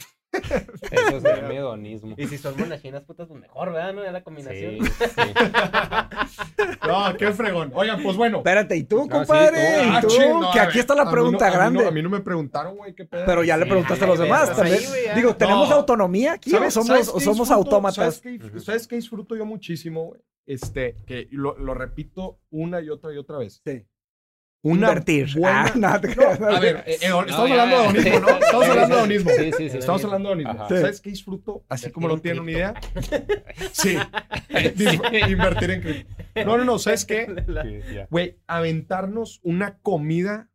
[0.92, 2.16] Eso sería mi hedonismo.
[2.18, 3.94] Y si son monachinas putas, pues mejor, ¿verdad?
[3.94, 4.04] ¿No?
[4.04, 4.78] Ya la combinación.
[4.86, 5.22] Sí, sí.
[6.88, 7.72] No, qué fregón.
[7.76, 8.38] Oigan, pues bueno.
[8.38, 9.58] Espérate, ¿y tú, sí, compadre?
[9.58, 9.84] tú.
[9.84, 10.40] ¿Y Ah, tú?
[10.40, 11.84] no, que aquí ver, está la a pregunta no- a mí grande.
[11.84, 13.24] no- A mí no me preguntaron, güey, qué pedo.
[13.26, 14.80] Pero ya le preguntaste a los demás también.
[15.16, 15.76] Digo, ¿tenemos No.
[15.76, 17.54] autonomía aquí somos, ¿sabes somos disfruto?
[17.54, 17.96] autómatas?
[17.96, 18.60] ¿Sabes qué, Ujú.
[18.60, 20.22] ¿Sabes qué disfruto yo muchísimo, güey?
[20.46, 23.62] Este, que lo, lo repito una y otra y otra vez.
[23.66, 23.86] Sí.
[24.64, 25.34] Una Invertir.
[25.38, 26.42] buena- Ah, no, te No, creas.
[26.42, 27.90] a ver, eh, eh, No, estamos ya, hablando de ya.
[27.90, 28.28] onismo, ¿no?
[28.40, 29.06] Estamos Sí, hablando de sí.
[29.06, 29.32] onismo.
[29.38, 29.78] Sí, sí, sí.
[29.78, 30.52] Estamos hablando de onismo.
[30.52, 30.68] Ajá.
[30.68, 30.76] Sí.
[30.82, 31.66] ¿Sabes qué disfruto?
[31.70, 32.74] Así como no tienen en una idea.
[33.72, 33.98] Sí.
[35.30, 36.16] Invertir en cripto.
[36.46, 36.80] No, no, no.
[36.80, 37.28] ¿Sabes qué?
[38.10, 40.50] Güey, aventarnos una comida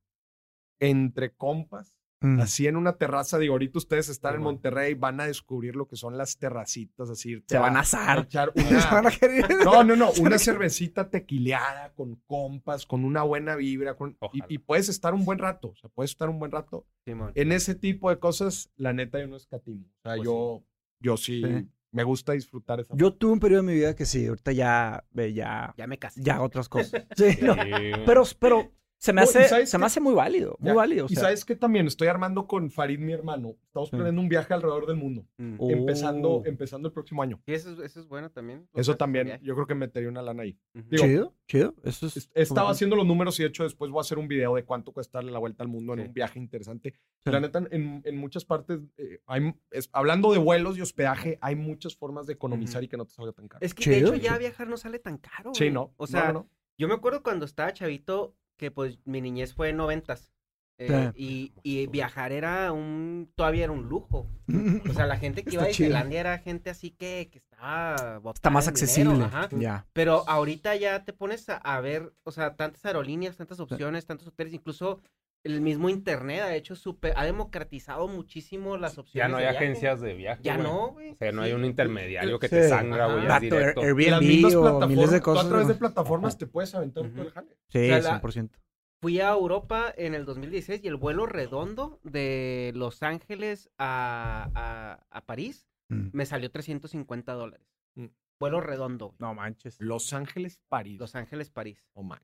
[0.81, 1.95] entre compas.
[2.23, 2.41] Mm.
[2.41, 3.39] Así en una terraza.
[3.39, 4.43] Digo, ahorita ustedes están Sí, en.
[4.43, 7.11] Monterrey, van a descubrir lo que son las terracitas.
[7.11, 8.21] Así Se van a asar.
[8.25, 9.09] echar Se van una.
[9.09, 9.47] a querer.
[9.65, 10.11] No, no, no.
[10.21, 13.97] Una cervecita tequileada con compas, con una buena vibra.
[13.97, 15.69] con- y, y puedes estar un buen rato.
[15.71, 16.87] O sea, puedes estar un buen rato.
[17.05, 17.33] Simón.
[17.35, 19.85] En ese tipo de cosas, la neta, yo no escatimo.
[19.85, 20.65] O sea, Pues yo,
[21.01, 21.69] yo sí, Sí.
[21.91, 25.05] me gusta disfrutar esa Yo tuve un periodo en mi vida que sí, ahorita ya,
[25.11, 26.21] ve, ya, Ya me casé.
[26.23, 27.05] ya otras cosas.
[27.17, 27.55] Sí, no.
[27.55, 27.71] Sí.
[28.07, 30.75] Pero, pero se me No, ¿y hace, se me hace muy válido, muy Ya.
[30.75, 31.07] válido.
[31.07, 31.25] o y sea.
[31.25, 33.57] sabes que también estoy armando con Farid, mi hermano.
[33.67, 33.97] Estamos Sí.
[33.97, 35.27] planeando un viaje alrededor del mundo.
[35.39, 35.55] Mm.
[35.59, 35.71] Oh.
[35.73, 37.41] Empezando, empezando el próximo año.
[37.45, 38.69] Sí, eso, es- eso es bueno también.
[38.75, 40.57] Eso también, yo creo que metería una lana ahí.
[40.77, 40.87] Ujú.
[40.89, 41.75] digo, chido, chido.
[41.83, 42.17] Eso es.
[42.17, 44.65] Es- Estaba haciendo los números y de hecho después voy a hacer un video de
[44.65, 46.07] cuánto cuesta darle la vuelta al mundo en Sí.
[46.07, 46.93] un viaje interesante.
[47.25, 47.31] Sí.
[47.33, 51.57] La neta, en, en muchas partes, eh, hay, es- hablando de vuelos y hospedaje, hay
[51.57, 52.85] muchas formas de economizar Ujú.
[52.85, 53.67] y que no te salga tan caro.
[53.67, 54.39] Es que de Chido, hecho ya chido.
[54.39, 55.53] viajar no sale tan caro.
[55.55, 55.93] sí, no.
[55.97, 56.49] O sea, no, no, no.
[56.79, 60.33] yo me acuerdo cuando estaba chavito que pues mi niñez fue en noventas.
[60.79, 64.29] eh, y, y viajar era un, todavía era un lujo.
[64.89, 65.89] O sea, la gente que iba a Está chido.
[65.89, 69.25] Disneylandia era gente así que, que estaba Está más dinero, accesible.
[69.25, 69.49] ajá.
[69.51, 69.87] Ya.
[69.93, 74.29] Pero ahorita ya te pones a, a ver, o sea, tantas aerolíneas, tantas opciones, tantos
[74.29, 75.01] hoteles, incluso
[75.45, 79.15] el mismo internet ha hecho súper, ha democratizado muchísimo las opciones.
[79.15, 79.65] Ya no hay de viaje.
[79.65, 80.43] agencias de viaje.
[80.45, 80.67] Ya güey.
[80.67, 81.11] no, güey.
[81.11, 82.55] O sea, no hay un intermediario que Sí.
[82.57, 83.27] te sangra, güey.
[83.27, 83.81] Air- directo.
[83.83, 85.45] Las Airbnb mismas o plataformas, miles de tú cosas.
[85.45, 85.79] a través de ¿no?
[85.81, 87.57] plataformas te puedes aventar todo el jale.
[87.69, 88.59] Sí, O sea, la- 100%.
[89.01, 95.05] Fui a Europa en el 2016 y el vuelo redondo de Los Ángeles a, a,
[95.11, 96.11] a París Mm.
[96.13, 97.67] me salió 350 dólares.
[97.97, 98.07] Mm.
[98.39, 99.17] Vuelo redondo, güey.
[99.19, 99.77] No manches.
[99.81, 100.99] Los Ángeles, París.
[101.01, 101.85] Los Ángeles, París.
[101.95, 102.21] Oh, man.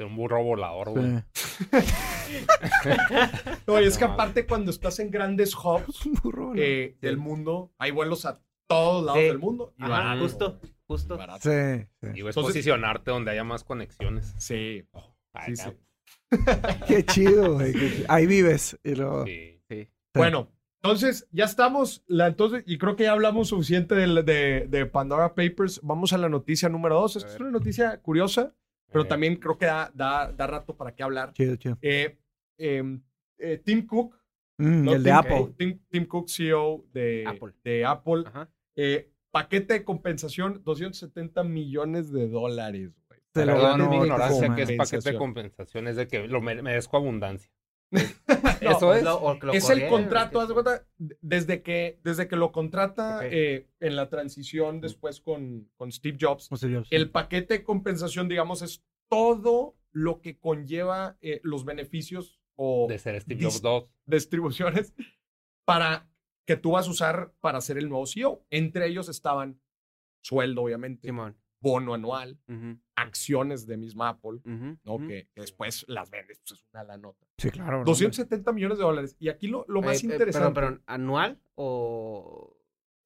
[0.00, 1.22] De un burro volador, güey.
[1.34, 2.38] Sí.
[3.66, 6.60] No, y es que aparte cuando estás en grandes hubs Un burro, ¿no?
[6.60, 9.26] eh, del mundo, hay vuelos a todos lados Sí.
[9.26, 9.74] del mundo.
[9.76, 11.18] Y Ajá, barato, justo, justo.
[11.18, 11.40] Barato.
[11.42, 12.06] Sí, sí.
[12.06, 14.34] Y es Entonces- posicionarte donde haya más conexiones.
[14.38, 14.84] Sí.
[15.54, 15.70] Sí.
[16.88, 17.74] Qué chido, güey.
[18.08, 18.78] Ahí vives.
[18.82, 19.26] Y luego...
[19.26, 19.60] Sí.
[19.68, 19.86] Sí.
[20.14, 20.48] Bueno,
[20.82, 25.34] entonces ya estamos, la, entonces, y creo que ya hablamos suficiente del- de, de Pandora
[25.34, 25.80] Papers.
[25.82, 27.16] Vamos a la noticia número dos.
[27.16, 28.54] Esta es una noticia curiosa,
[28.90, 31.32] pero Eh, también creo que da, da, da rato para qué hablar.
[31.32, 31.78] Chido, chido.
[31.82, 32.18] Eh,
[32.58, 33.02] em,
[33.38, 34.16] eh, Tim Cook,
[34.58, 34.92] Mm, ¿no?
[34.92, 35.36] el de Tim Apple.
[35.38, 37.54] Cook- Tim, Tim Cook, CEO de Apple.
[37.64, 38.24] de Apple.
[38.76, 42.90] Eh, paquete de compensación, 270 millones de dólares.
[43.32, 45.86] Te lo mi ignorancia, que es paquete de Compensación.
[45.86, 47.50] Es de que lo mere- merezco abundancia.
[48.62, 49.02] No, Eso es.
[49.02, 50.86] Lo- que lo es el contrato, que- haz de cuenta,
[51.20, 56.48] desde que, desde que lo contrata eh, en la transición después con, con Steve Jobs,
[56.52, 61.64] O sea, yo- el paquete de compensación, digamos, es todo lo que conlleva eh, los
[61.64, 63.86] beneficios o De ser Steve Jobs 2.
[64.06, 64.94] distribuciones
[65.64, 66.08] para
[66.46, 68.44] que tú vas a usar para ser el nuevo CEO.
[68.50, 69.60] Entre ellos estaban
[70.22, 71.36] sueldo, obviamente, Simón.
[71.60, 72.38] Bono anual,
[72.96, 74.40] acciones de misma Apple,
[74.84, 74.98] ¿no?
[74.98, 77.26] Que, que después las vendes, pues es una la nota.
[77.38, 77.78] Sí, claro.
[77.78, 77.84] ¿no?
[77.84, 79.16] 270 millones de dólares.
[79.18, 80.54] Y aquí lo, lo más Eh, eh, interesante.
[80.54, 82.56] Perdón, perdón, ¿anual o...?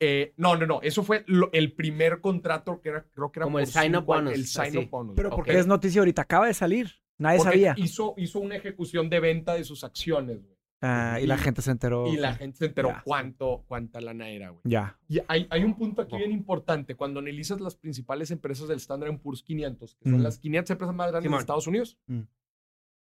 [0.00, 0.82] Eh, no, no, no.
[0.82, 4.34] Eso fue lo- el primer contrato que era, creo que era Como el sign-up bonus,
[4.34, 5.16] El sign-up bonus.
[5.16, 6.90] Pero porque es noticia ahorita, acaba de salir.
[7.16, 7.74] Nadie Porque sabía.
[7.78, 10.53] Hizo, hizo una ejecución de venta de sus acciones, güey.
[10.82, 12.06] Ah, y la y- gente se enteró.
[12.12, 13.02] Y la gente se enteró Ya.
[13.04, 14.60] cuánto, cuánta lana era, güey.
[14.64, 14.98] Ya.
[15.08, 16.94] Y hay, hay un punto aquí bien importante.
[16.94, 20.22] Cuando analizas las principales empresas del Standard Poor's 500, que son Mm.
[20.22, 21.38] las 500 empresas más grandes Simón.
[21.38, 22.20] de Estados Unidos, Mm.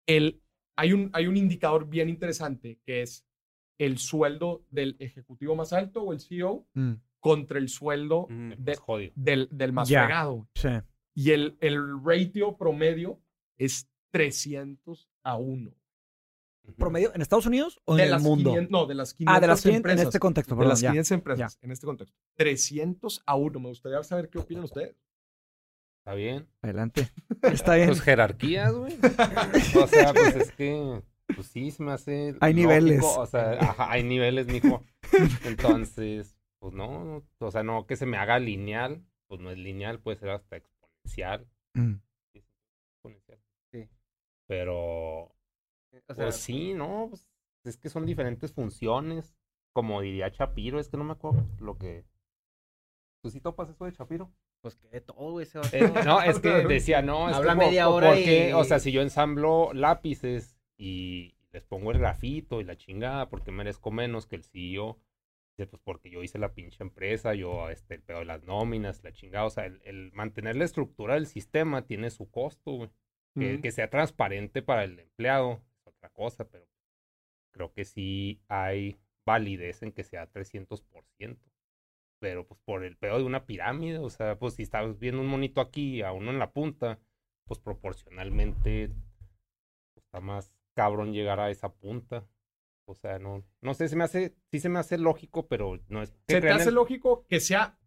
[0.07, 0.41] el
[0.77, 3.25] hay un, hay un indicador bien interesante que es
[3.77, 8.55] el sueldo del ejecutivo más alto o el CEO Mm, contra el sueldo Ujú.
[8.57, 9.11] de- jodido.
[9.15, 10.03] del, del más Ya.
[10.05, 10.47] fregado.
[10.55, 10.69] sí.
[11.13, 13.19] Y el, el ratio promedio
[13.57, 15.71] es 300 a 1.
[16.77, 18.51] ¿Promedio en Estados Unidos o de en el las mundo?
[18.51, 20.07] 500 no, de las 500 ah, de las 500 en empresas.
[20.07, 20.89] este contexto, de perdón, las ya.
[20.91, 22.17] 500 empresas en este contexto.
[22.37, 23.59] 300 a 1.
[23.59, 24.95] Me gustaría saber qué opinan ustedes.
[26.01, 26.47] Está bien.
[26.61, 27.09] Adelante.
[27.43, 27.87] Está bien.
[27.87, 28.97] Pues jerarquías, güey.
[29.83, 31.01] O sea, pues es que,
[31.35, 32.35] pues sí, se me hace.
[32.39, 33.03] Hay niveles.
[33.03, 34.83] O sea, ajá, hay niveles, mijo.
[35.45, 39.57] Entonces, pues no, no, o sea, no que se me haga lineal, pues no es
[39.57, 41.47] lineal, puede ser hasta exponencial.
[41.73, 41.95] Mm.
[42.33, 43.39] exponencial.
[43.71, 43.87] Sí.
[44.47, 45.35] Pero,
[46.09, 47.27] O sea, pues sí, no, pues
[47.63, 49.35] es que son diferentes funciones.
[49.73, 52.05] Como diría Chapiro, es que no me acuerdo lo que.
[53.23, 54.31] ¿Tú sí topas eso de Chapiro?
[54.61, 55.47] pues que de todo, güey.
[55.73, 58.91] Eh, no, es que decía, no, es Habla media hora porque, y- o sea, si
[58.91, 64.35] yo ensamblo lápices y les pongo el grafito y la chingada, porque merezco menos que
[64.35, 64.99] el CEO?
[65.57, 69.03] Dice, pues porque yo hice la pinche empresa, yo, este, el pedo de las nóminas,
[69.03, 72.89] la chingada, o sea, el, el mantener la estructura del sistema tiene su costo, güey.
[73.33, 75.61] Que, sea transparente para el empleado
[76.01, 76.65] otra cosa, pero
[77.51, 81.37] creo que sí hay validez en que sea 300%.
[82.19, 85.27] Pero pues por el pedo de una pirámide, o sea, pues si estás viendo un
[85.27, 86.99] monito aquí a uno en la punta,
[87.45, 88.89] pues proporcionalmente
[89.93, 92.27] pues, está más cabrón llegar a esa punta.
[92.85, 96.01] O sea, no, no sé, se me hace, sí se me hace lógico, pero no
[96.01, 97.79] es que Se te hace lógico que sea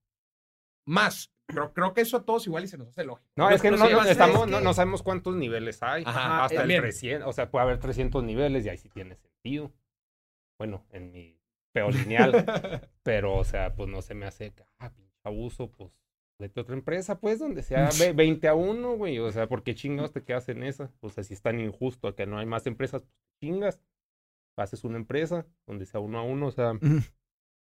[0.86, 1.33] más.
[1.46, 3.28] Pero creo que eso a todos igual y se nos hace lógico.
[3.36, 4.18] No, es que no, estamos, es
[4.50, 6.02] no, que- no sabemos cuántos niveles hay.
[6.06, 6.80] Ajá, hasta el bien.
[6.80, 9.70] 300, o sea, puede haber 300 niveles y ahí sí tiene sentido.
[10.58, 11.38] Bueno, en mi
[11.74, 12.32] peor lineal,
[13.02, 15.92] pero, o sea, pues no se me hace, que, ah, pinche abuso, pues,
[16.40, 19.62] vete a otra empresa, pues, donde sea ve- 20 a 1, güey, o sea, ¿por
[19.62, 20.92] qué chingados te quedas en esa?
[21.00, 23.80] O sea, si es tan injusto que no hay más empresas, pues, chingas,
[24.56, 26.72] haces una empresa donde sea uno a uno, o sea.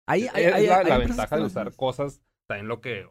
[0.07, 3.07] Ahí, es hay, hay- la, hay la ventaja de usar cosas, también lo que,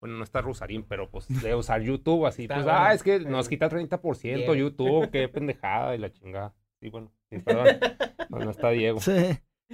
[0.00, 2.78] bueno, no está Rusarín, pero pues de usar YouTube así, Está pues, bueno.
[2.80, 4.54] ah, es que nos quita 30% Diego.
[4.54, 6.54] YouTube, qué pendejada y la chingada.
[6.80, 7.66] Sí, bueno, sí, perdón,
[8.28, 9.00] no, no está Diego.
[9.00, 9.12] Sí.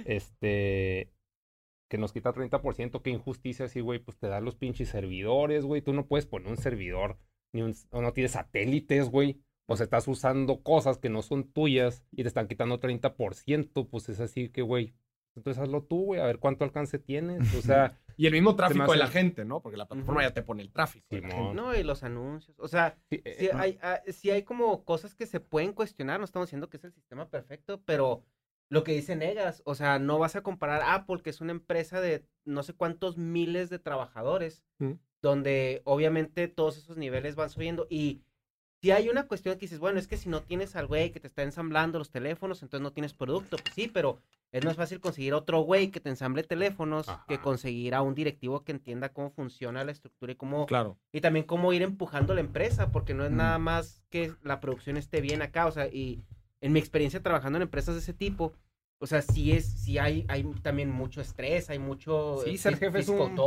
[0.05, 1.11] Este,
[1.89, 5.81] que nos quita 30%, qué injusticia así, güey, pues te dan los pinches servidores, güey,
[5.81, 7.17] tú no puedes poner un servidor,
[7.53, 9.41] ni un, o no tienes satélites, güey.
[9.67, 14.09] O sea, estás usando cosas que no son tuyas y te están quitando 30%, pues
[14.09, 14.93] es así que, güey,
[15.35, 17.53] entonces hazlo tú, güey, a ver cuánto alcance tienes.
[17.55, 19.61] O sea, Y el mismo tráfico hace- de la gente, ¿no?
[19.61, 21.05] Porque la plataforma ya te pone el tráfico.
[21.09, 21.35] gente.
[21.53, 22.57] No, y los anuncios.
[22.59, 25.73] O sea, sí, eh, sí eh, hay, ah, sí hay como cosas que se pueden
[25.73, 26.19] cuestionar.
[26.19, 28.23] No estamos diciendo que es el sistema perfecto, pero
[28.69, 31.99] lo que dice Negas, o sea, no vas a comparar Apple, que es una empresa
[32.01, 34.93] de no sé cuántos miles de trabajadores, Mm.
[35.21, 37.87] donde obviamente todos esos niveles van subiendo.
[37.89, 38.23] Y
[38.83, 41.21] si hay una cuestión que dices, bueno, es que si no tienes al güey que
[41.21, 43.55] te está ensamblando los teléfonos, entonces no tienes producto.
[43.55, 44.19] Pues sí, pero
[44.51, 48.65] es más fácil conseguir otro güey que te ensamble teléfonos que conseguir a un directivo
[48.65, 50.97] que entienda cómo funciona la estructura y cómo Claro.
[51.13, 53.37] y también cómo ir empujando la empresa, porque no es Mm.
[53.37, 56.19] nada más que la producción esté bien acá, o sea, y
[56.59, 58.51] en mi experiencia trabajando en empresas de ese tipo,
[58.99, 62.37] o sea, sí es, sí hay, hay también mucho estrés, hay mucho...
[62.45, 63.37] Sí, eh, ser jefe es un,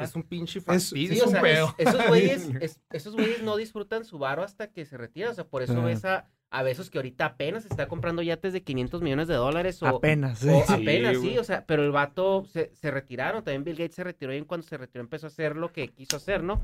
[0.00, 1.08] es un pinche Es- fastidio.
[1.14, 1.74] Sí, es o un pedo.
[1.78, 5.34] es- esos güeyes, es- esos güeyes no disfrutan su varo hasta que se retiran, o
[5.34, 9.00] sea, por eso ves a, a besos que ahorita apenas está comprando yates de 500
[9.00, 9.86] millones de dólares o...
[9.86, 10.48] Apenas, sí.
[10.50, 13.94] O Sí, apenas, sí, o sea, pero el vato se, se retiraron, también Bill Gates
[13.94, 16.60] se retiró y en cuando se retiró empezó a hacer lo que quiso hacer, ¿no?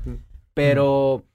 [0.53, 1.25] Pero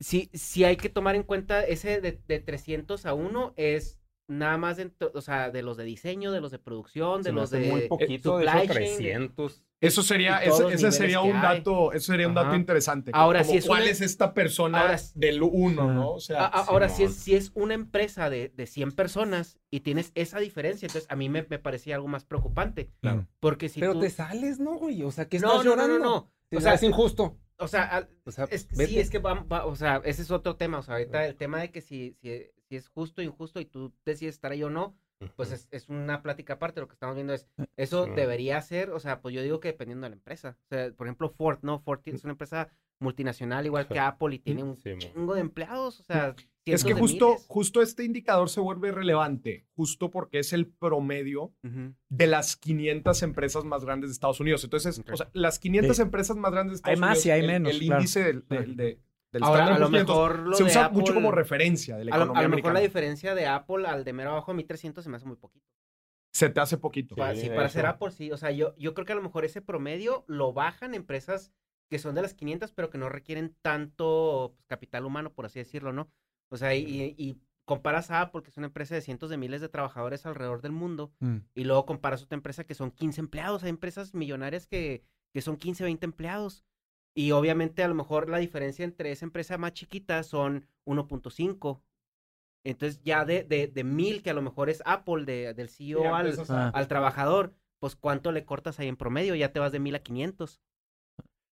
[0.00, 3.98] sí, sí hay que tomar en cuenta ese de, de 300 a 1 es
[4.38, 4.78] nada más,
[5.14, 7.60] o sea, de los de diseño, de los de producción, de Se los de...
[7.70, 9.62] muy poquito, de de- 300.
[9.80, 12.56] Eso sería, ese, sería que un dato, eso sería un dato Ajá.
[12.56, 13.10] interesante.
[13.14, 16.10] Ahora, Como si es ¿Cuál una- es esta persona Ahora- del uno, no?
[16.12, 19.58] O sea, A- a- ahora, si es, si es una empresa de, de 100 personas
[19.72, 22.90] y tienes esa diferencia, entonces a mí me, me parecía algo más preocupante.
[23.00, 23.26] Claro.
[23.40, 24.00] Porque si Pero tú...
[24.00, 25.02] te sales, ¿no, güey?
[25.02, 25.98] O sea, ¿qué no, estás no, no, llorando?
[25.98, 26.16] no, no.
[26.52, 27.36] O O sea, es injusto.
[27.58, 30.54] O sea, O sea, Es- sí, es que va, va- o sea, ese es otro
[30.54, 30.78] tema.
[30.78, 33.66] O sea, ahorita el tema de que si, si, si es justo o injusto y
[33.66, 34.96] tú decides estar ahí o no,
[35.36, 36.80] pues es, es una plática aparte.
[36.80, 38.10] Lo que estamos viendo es, eso Sí.
[38.16, 40.56] debería ser, o sea, pues yo digo que dependiendo de la empresa.
[40.64, 41.80] O sea, por ejemplo, Ford, ¿no?
[41.80, 46.00] Ford es una empresa multinacional igual que Apple y tiene un Sí, chingo de empleados,
[46.00, 47.44] o sea, es que justo, miles.
[47.48, 51.52] justo este indicador se vuelve relevante, justo porque es el promedio
[52.08, 54.64] de las 500 empresas más grandes de Estados Unidos.
[54.64, 56.02] Entonces, o sea, las 500 Sí.
[56.02, 58.00] empresas más grandes de Hay Estados más Unidos, y hay el, menos, el claro.
[58.00, 58.98] índice del, del, de-
[59.32, 61.96] del Ahora, a lo Poor's 500 mejor lo se de usa mucho como Apple- referencia
[61.96, 62.74] de la A lo, economía a lo mejor americana.
[62.74, 65.66] la diferencia de Apple al de mero abajo a 1300 se me hace muy poquito.
[66.34, 67.14] Se te hace poquito.
[67.14, 67.86] Sí, sí, de para ser.
[67.86, 68.30] Apple, sí.
[68.32, 71.52] O sea, yo, yo creo que a lo mejor ese promedio lo bajan empresas
[71.90, 75.58] que son de las 500, pero que no requieren tanto pues, capital humano, por así
[75.58, 76.10] decirlo, ¿no?
[76.50, 79.60] O sea, y, y comparas a Apple, que es una empresa de cientos de miles
[79.60, 81.36] de trabajadores alrededor del mundo, Mm.
[81.54, 83.62] y luego comparas otra empresa que son 15 empleados.
[83.62, 86.64] Hay empresas millonarias que, que son 15, 20 empleados.
[87.14, 91.82] Y obviamente a lo mejor la diferencia entre esa empresa más chiquita son 1.5.
[92.64, 96.14] Entonces ya de, de, de mil, que a lo mejor es Apple, de, del CEO
[96.14, 96.70] al, Ah.
[96.72, 99.98] al trabajador, pues cuánto le cortas ahí en promedio, ya te vas de mil a
[100.02, 100.60] 500.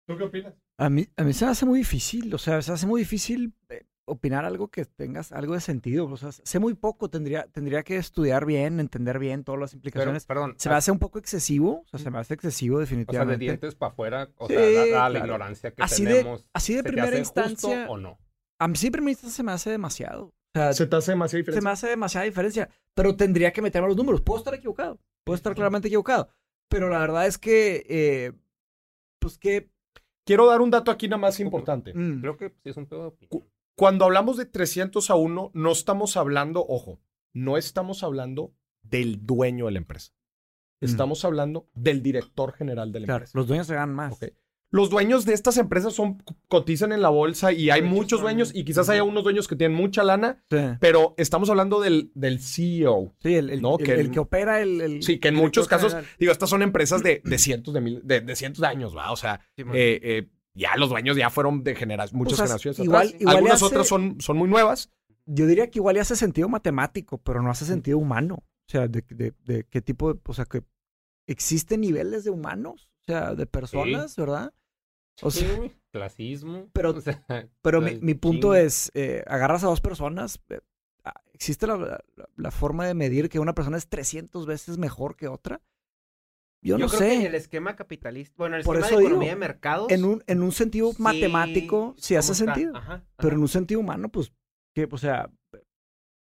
[0.06, 0.54] ¿Tú qué opinas?
[0.78, 3.54] A mí, a mí se me hace muy difícil, o sea, se hace muy difícil
[3.68, 6.06] eh, opinar algo que tengas algo de sentido.
[6.06, 9.78] O sea, sé muy poco, tendría, tendría que estudiar bien, entender bien todas las Pero,
[9.78, 10.26] implicaciones.
[10.26, 10.54] perdón.
[10.58, 12.90] se me hace un poco excesivo, o sea, se me hace excesivo O sea, de
[12.90, 13.44] definitivamente.
[13.44, 15.18] dientes para afuera, o Sí, sea, la claro.
[15.18, 16.46] ignorancia que Así de- tenemos.
[16.52, 18.18] así de ¿se te primera hace instancia, justo o no?
[18.58, 20.24] a mí sí de primera instancia se me hace demasiado.
[20.26, 21.62] O sea, ¿Se te hace demasiada se diferencia?
[21.64, 24.20] me hace demasiada diferencia, pero tendría que meterme a los números.
[24.20, 26.28] Puedo estar equivocado, puedo estar claramente equivocado,
[26.68, 28.32] pero la verdad es que, eh,
[29.20, 29.70] pues que...
[30.26, 31.92] Quiero dar un dato aquí nada más importante.
[31.94, 33.49] mm, Creo que sí es un pedo de opinión.
[33.80, 37.00] Cuando hablamos de 300 a 1, no estamos hablando, ojo,
[37.32, 40.12] no estamos hablando del dueño de la empresa.
[40.82, 40.84] Mm.
[40.84, 43.38] Estamos hablando del director general de la claro, empresa.
[43.38, 44.18] los dueños se ganan más.
[44.70, 48.64] Los dueños de estas empresas son cotizan en la bolsa y hay muchos dueños y
[48.66, 50.58] quizás haya unos dueños que tienen mucha lana, Sí.
[50.78, 53.14] pero estamos hablando del, del CEO.
[53.22, 55.02] Sí, el, el- No, el- que el el- que opera el...
[55.02, 56.10] Sí, que en muchos casos, general.
[56.18, 59.10] digo, estas son empresas de, de cientos de mil, de, de cientos de años, ¿va?
[59.10, 60.28] O sea, eh, eh,
[60.60, 63.20] ya los dueños ya fueron de generaciones, muchas O sea, generaciones igual- atrás.
[63.20, 64.90] igual Algunas hace- otras son, son muy nuevas.
[65.26, 68.36] Yo diría que igual ya hace sentido matemático, pero no hace sentido humano.
[68.68, 70.20] O sea, de, de- de qué tipo de...
[70.24, 70.62] O sea, que
[71.26, 74.52] existen niveles de humanos, o sea, de personas, ¿verdad?
[75.22, 76.68] O Sí, sea, güey, clasismo.
[76.72, 77.24] Pero- o sea,
[77.62, 80.60] pero mi, mi punto es, eh, agarras a dos personas, eh,
[81.04, 82.00] ah, ¿existe la, la-
[82.36, 85.60] la forma de medir que una persona es 300 veces mejor que otra?
[86.62, 87.08] Yo, no creo sé.
[87.20, 89.90] que el esquema capitalista, bueno, el Por esquema de digo, economía de mercados.
[89.90, 92.76] En un, en un sentido sí, matemático sí hace sentido.
[92.76, 94.32] Ajá, Pero en un sentido humano, pues,
[94.74, 95.30] que, o sea,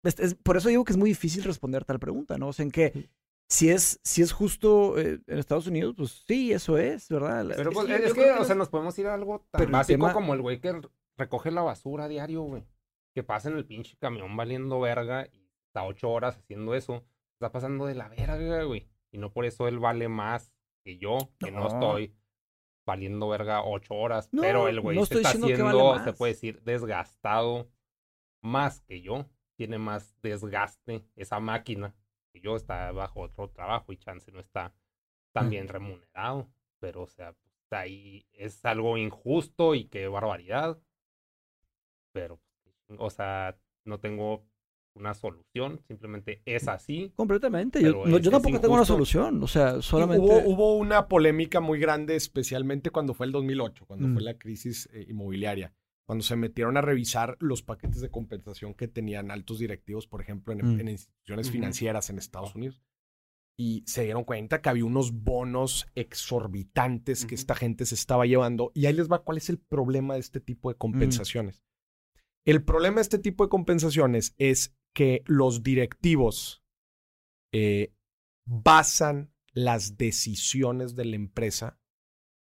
[0.04, 2.48] es- es- por eso digo que es muy difícil responder tal pregunta, ¿no?
[2.50, 3.10] O sea, en que
[3.48, 7.46] si es, si es justo eh, en Estados Unidos, pues sí, eso es, ¿verdad?
[7.56, 9.68] Pero Es pues, que es, que, o sea, nos podemos ir a algo tan el
[9.72, 10.82] básico tema- como el güey que
[11.18, 12.64] recoge la basura a diario, güey.
[13.14, 17.04] Que pasa en el pinche camión valiendo verga y está ocho horas haciendo eso.
[17.34, 18.90] Está pasando de la verga, güey.
[19.14, 21.68] Y no por eso él vale más que yo, que no, No.
[21.68, 22.16] estoy
[22.86, 24.28] valiendo verga ocho horas.
[24.34, 27.70] No, pero el güey no se está haciendo, vale se puede decir, desgastado
[28.42, 29.30] más que yo.
[29.56, 31.96] Tiene más desgaste esa máquina
[32.34, 32.56] que yo.
[32.56, 34.74] Está bajo otro trabajo y chance no está
[35.32, 35.50] tan Mm.
[35.52, 36.50] bien remunerado.
[36.80, 40.82] Pero, o sea, pues, ahí es algo injusto y qué barbaridad.
[42.12, 42.40] Pero,
[42.98, 44.44] o sea, no tengo
[44.96, 45.82] una solución.
[45.88, 47.12] Simplemente es así.
[47.16, 47.82] Completamente.
[47.82, 49.42] Yo, no- yo tampoco tengo una solución.
[49.44, 50.26] O sea, solamente.
[50.26, 54.14] Hubo, hubo una polémica muy grande, especialmente cuando fue el 2008, cuando Mm.
[54.14, 55.74] fue la crisis eh, inmobiliaria,
[56.06, 60.54] cuando se metieron a revisar los paquetes de compensación que tenían altos directivos, por ejemplo,
[60.54, 60.80] en, Mm.
[60.82, 62.84] en instituciones financieras en Estados Unidos.
[63.56, 68.72] Y se dieron cuenta que había unos bonos exorbitantes que esta gente se estaba llevando.
[68.74, 71.64] Y ahí les va cuál es el problema de este tipo de compensaciones.
[72.46, 76.64] El problema de este tipo de compensaciones es que los directivos
[77.52, 77.94] eh,
[78.46, 81.80] basan las decisiones de la empresa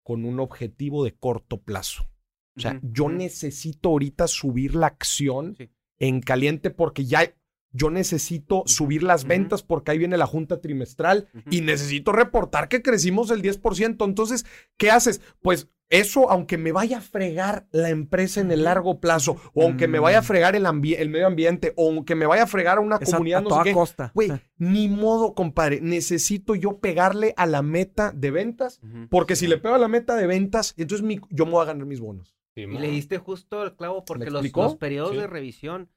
[0.03, 2.09] con un objetivo de corto plazo.
[2.55, 5.69] O sea, yo necesito ahorita subir la acción Sí.
[5.99, 7.35] en caliente porque ya
[7.71, 12.81] yo necesito subir las ventas porque ahí viene la junta trimestral y necesito reportar que
[12.81, 14.05] crecimos el 10%.
[14.05, 14.45] Entonces,
[14.77, 15.21] ¿qué haces?
[15.41, 19.87] Pues eso, aunque me vaya a fregar la empresa en el largo plazo, o aunque
[19.87, 20.25] me vaya a Mm.
[20.25, 23.41] fregar el, medio ambiente, o aunque me vaya a fregar a una a- comunidad, a
[23.43, 23.73] no toda sé qué.
[23.73, 24.11] costa.
[24.13, 25.79] Güey, ni modo, compadre.
[25.79, 30.15] Necesito yo pegarle a la meta de ventas, porque si le pego a la meta
[30.15, 32.35] de ventas, entonces mi- yo me voy a ganar mis bonos.
[32.53, 35.17] Sí, Y le diste justo el clavo porque los, los periodos Sí.
[35.19, 35.89] de revisión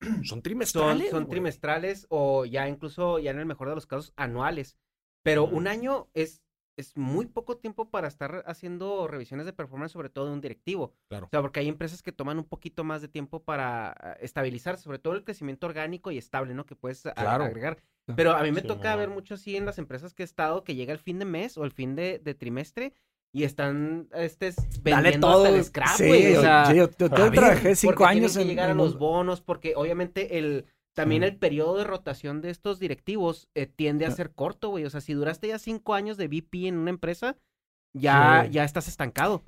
[0.24, 1.10] Son son, trimestrales.
[1.10, 1.30] son güey.
[1.30, 4.76] trimestrales o ya incluso, ya en el mejor de los casos, anuales.
[5.22, 6.42] Pero un año es,
[6.78, 10.94] es muy poco tiempo para estar haciendo revisiones de performance, sobre todo de un directivo.
[11.08, 11.26] Claro.
[11.26, 14.82] O sea, porque hay empresas que toman un poquito más de tiempo para ah, estabilizarse,
[14.84, 16.64] sobre todo el crecimiento orgánico y estable, ¿no?
[16.64, 17.44] Que puedes a- Claro.
[17.44, 17.76] agregar.
[18.16, 18.98] Pero a mí me Sí, toca mo.
[18.98, 21.58] ver mucho así en las empresas que he estado, que llega el fin de mes
[21.58, 22.94] o el fin de, de trimestre
[23.32, 24.50] y están este,
[24.82, 25.44] Dale vendiendo todo.
[25.44, 26.26] hasta el scrap, sí, güey.
[26.26, 30.38] o yo- sea, yo, trabajé cinco años que en llegar a los bonos, porque obviamente
[30.38, 30.66] el
[30.96, 31.24] también Mm.
[31.24, 34.12] el periodo de rotación de estos directivos eh, tiende a Ah.
[34.12, 34.84] ser corto, güey.
[34.84, 37.36] O sea, si duraste ya cinco años de VP en una empresa,
[37.92, 38.52] ya, Sí.
[38.52, 39.42] ya estás estancado.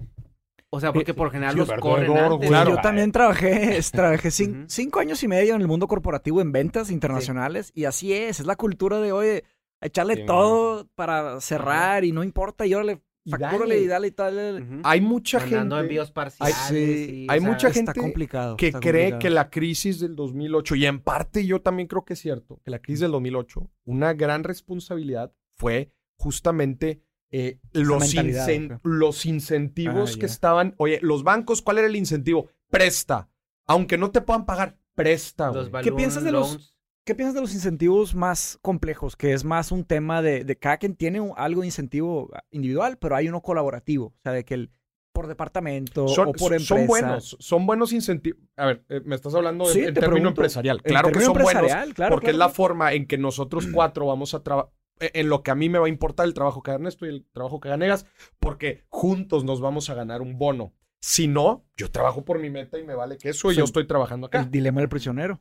[0.70, 2.39] O sea, porque por general sí, los corren antes.
[2.39, 2.49] güey.
[2.49, 2.70] Claro.
[2.76, 7.72] Yo también trabajé, trabajé cinco años y medio en el mundo corporativo en ventas internacionales
[7.74, 9.43] y así es, es la cultura de hoy,
[9.83, 13.79] echarle Sí, todo para cerrar y no importa y órale, y Factúrale dale.
[13.83, 14.62] y dale y tal.
[14.62, 14.81] Ujú.
[14.85, 16.57] Hay mucha Mandando gente envíos parciales.
[16.68, 18.57] sí, y, hay o sea, mucha Está gente complicado.
[18.57, 19.18] que está cree complicado.
[19.20, 22.70] que la crisis del 2008, y en parte yo también creo que es cierto, que
[22.70, 28.79] la crisis del 2008, una gran responsabilidad fue justamente eh, los, incen-
[29.25, 32.49] incentivos Ah, que estaban, oye, los bancos, ¿cuál era el incentivo?
[32.70, 33.31] Presta,
[33.66, 35.51] aunque no te puedan pagar, presta.
[35.53, 35.70] Los.
[35.83, 36.77] ¿Qué piensas de los-.
[37.05, 39.17] ¿Qué piensas de los incentivos más complejos?
[39.17, 42.97] Que es más un tema de, de cada quien tiene un- algo de incentivo individual,
[42.99, 44.07] pero hay uno colaborativo.
[44.07, 44.71] O sea, de que el,
[45.13, 46.67] por departamento Son, o por empresa.
[46.77, 48.41] son buenos, son buenos incentivos.
[48.57, 50.81] A ver, eh, me estás hablando en- Sí, en, te término empresarial.
[50.83, 54.43] Claro que son buenos, claro, porque es la forma en que nosotros cuatro vamos a
[54.43, 54.71] trabajar.
[55.01, 57.09] En lo que a mí me va a importar el trabajo que haga Ernesto y
[57.09, 58.07] el trabajo que haga Negas,
[58.39, 60.73] porque juntos nos vamos a ganar un bono.
[61.01, 63.59] Si no, yo trabajo por mi meta y me vale que eso y Sí.
[63.59, 64.43] yo estoy trabajando acá.
[64.43, 65.41] El dilema del prisionero.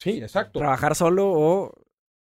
[0.00, 0.58] Sí, exacto.
[0.58, 1.72] Trabajar solo o...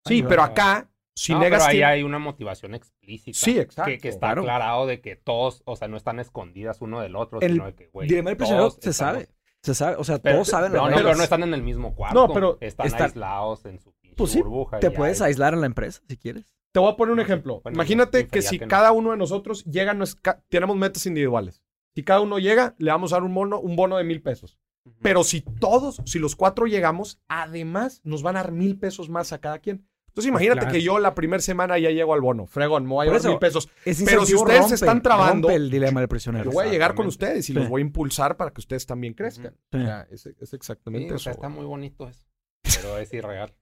[0.06, 3.38] Sí, pero acá, si no, Negas pero ahí hay una motivación explícita.
[3.38, 4.42] Sí, exacto, Que, que está claro.
[4.42, 7.74] aclarado de que todos, o sea, no están escondidas uno del otro, El sino de
[7.76, 8.08] que, güey.
[8.08, 9.30] dilema del prisionero se estamos- sabe.
[9.62, 9.96] Se sabe.
[9.98, 10.74] O sea, Pero- todos saben.
[10.74, 12.28] No, no, pero no están en el mismo cuarto.
[12.28, 14.80] No, pero están aislados en su pinche Pues sí, burbuja.
[14.80, 16.54] Te puedes hay- aislar en la empresa si quieres.
[16.74, 17.62] Te voy a poner un ejemplo.
[17.62, 18.70] bueno, Imagínate que si que no.
[18.70, 20.18] cada uno de nosotros llega, nos
[20.50, 21.64] tenemos metas individuales.
[21.96, 24.58] Si cada uno llega, le vamos a dar un bono, un bono de mil pesos.
[25.02, 29.32] Pero si todos, si los cuatro llegamos, además nos van a dar mil pesos más
[29.34, 29.88] a cada quien.
[30.10, 30.74] Entonces imagínate Claro.
[30.74, 32.46] que yo la primera semana ya llego al bono.
[32.46, 33.68] Fregón, me voy a llevar eso, mil pesos.
[33.84, 36.46] Pero si ustedes rompe- están trabando, el dilema del prisionero.
[36.46, 37.54] Yo voy a llegar con ustedes y Sí.
[37.54, 39.56] los voy a impulsar para que ustedes también crezcan.
[39.72, 39.78] Sí.
[39.80, 41.24] O sea, es, es Sí, exactamente o eso.
[41.24, 42.24] sea, está muy bonito eso.
[42.86, 43.56] Pero es irreal.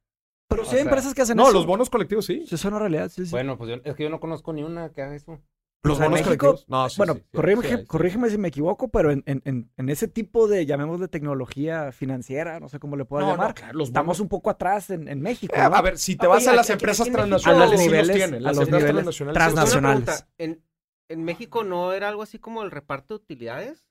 [0.49, 1.53] Pero O sí hay sea, empresas que hacen No, eso.
[1.53, 2.43] los bonos colectivos sí.
[2.45, 3.31] Sí, es una realidad, sí, sí.
[3.31, 5.39] Bueno, pues yo- es que yo no conozco ni una que haga eso.
[5.83, 6.59] Los O sea, bonos México-.
[6.67, 7.85] No, sí, bueno, sí, sí, corrígeme, sí hay, sí.
[7.87, 9.41] corrígeme si me equivoco, pero en, en-
[9.77, 13.73] en- ese tipo de, llamémosle tecnología financiera, no sé cómo le No, no, llamar, claro,
[13.79, 15.55] los estamos bonos- un poco atrás en, en México.
[15.55, 15.75] Eh, ¿no?
[15.75, 17.93] A ver, si te Ah, vas oye, a las empresas transnacionales, A los sí los
[17.93, 18.35] niveles- tienen.
[18.35, 19.33] a Las los empresas niveles transnacionales.
[19.33, 20.03] transnacionales.
[20.05, 20.63] pregunta, ¿En,
[21.09, 23.85] ¿En México no era algo así como el reparto de utilidades?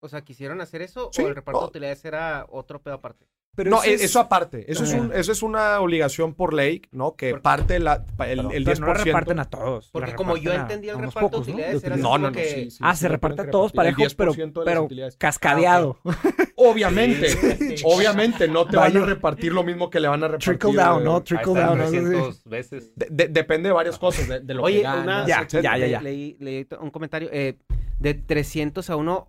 [0.00, 3.26] O sea, ¿quisieron hacer eso Sí, o el reparto de utilidades era otro pedo aparte?
[3.56, 4.70] Pero No, e- eso aparte.
[4.70, 4.98] Eso es, Ah.
[5.00, 7.16] un- eso es una obligación por ley, ¿no?
[7.16, 8.64] Que Porque- parte la, pa- el, el 10%.
[8.64, 9.88] pero no reparten a todos.
[9.92, 11.52] Porque como yo entendía el reparto de pocos, ¿no?
[11.54, 12.32] utilidades, era así No, no, no.
[12.32, 14.72] que- sí, sí, Ah, sí, se lo reparte a todos parejos, pero, 10% de las
[14.74, 15.16] pero utilidades.
[15.16, 15.98] cascadeado.
[16.54, 17.82] Obviamente, Sí.
[17.84, 20.58] obviamente no te van a repartir lo mismo que le van a repartir.
[20.58, 21.22] Trickle down, ¿no?
[21.22, 21.78] Trickle down.
[21.78, 21.88] ¿no?
[21.88, 22.04] Sí, sí.
[22.04, 22.92] 300 veces.
[22.96, 25.60] de- de- depende de varias cosas, de, de lo Oye, que ganas, una- Ya, ya,
[25.60, 26.00] ya, Le- ya.
[26.00, 27.56] Leí, leí un comentario eh,
[27.98, 29.28] de 300 a 1,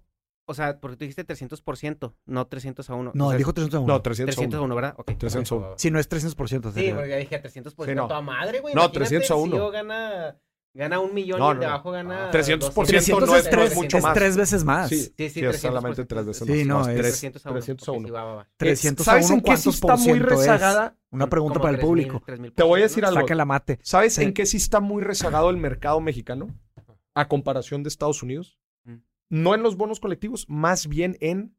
[0.50, 3.12] o sea, porque tú dijiste 300%, no 300 a 1.
[3.14, 3.94] No, o sea, dijo 300 a 1.
[3.94, 4.66] No, 300 a 300 a uno.
[4.66, 4.94] 1, ¿verdad?
[4.98, 5.12] Ok.
[5.18, 5.74] 300 a uno.
[5.78, 6.72] Si no es 300%.
[6.74, 8.06] Sí, porque ya dije 300% Sí, no.
[8.06, 8.74] a toda madre, güey.
[8.74, 9.56] No, Imagínate, 300 a el uno.
[9.58, 10.38] CEO gana,
[10.74, 11.74] gana un millón No, y el no, de no.
[11.74, 12.32] abajo gana...
[12.32, 14.14] 300% 300 no es, es- tres, mucho es más.
[14.14, 14.90] tres veces más.
[14.90, 15.60] Sí, Sí, sí, Sí, es 300%.
[15.60, 16.68] solamente tres veces Sí, más.
[16.88, 17.60] no, es- 300 a 1.
[17.60, 18.44] 300 a ok, uno.
[18.44, 18.50] sí.
[18.58, 20.40] 300 ¿Sabes 1, en qué sí ¿cuántos está por muy ciento es?
[20.40, 20.96] rezagada?
[21.12, 22.24] Una pregunta para el 3,000, público.
[22.26, 22.88] 3,000 Te voy a ¿no?
[22.90, 23.20] decir algo.
[23.20, 23.80] Saquen la mate.
[23.82, 24.24] ¿Sabes Sí.
[24.24, 26.48] en qué sí está muy rezagado el mercado mexicano?
[27.16, 28.58] A comparación de Estados Unidos.
[29.30, 31.56] No en los bonos colectivos, más bien en...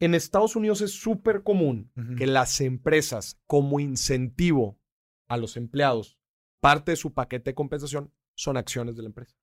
[0.00, 4.80] En Estados Unidos es súper común que las empresas, como incentivo
[5.28, 6.18] a los empleados,
[6.60, 9.36] parte de su paquete de compensación son acciones de la empresa.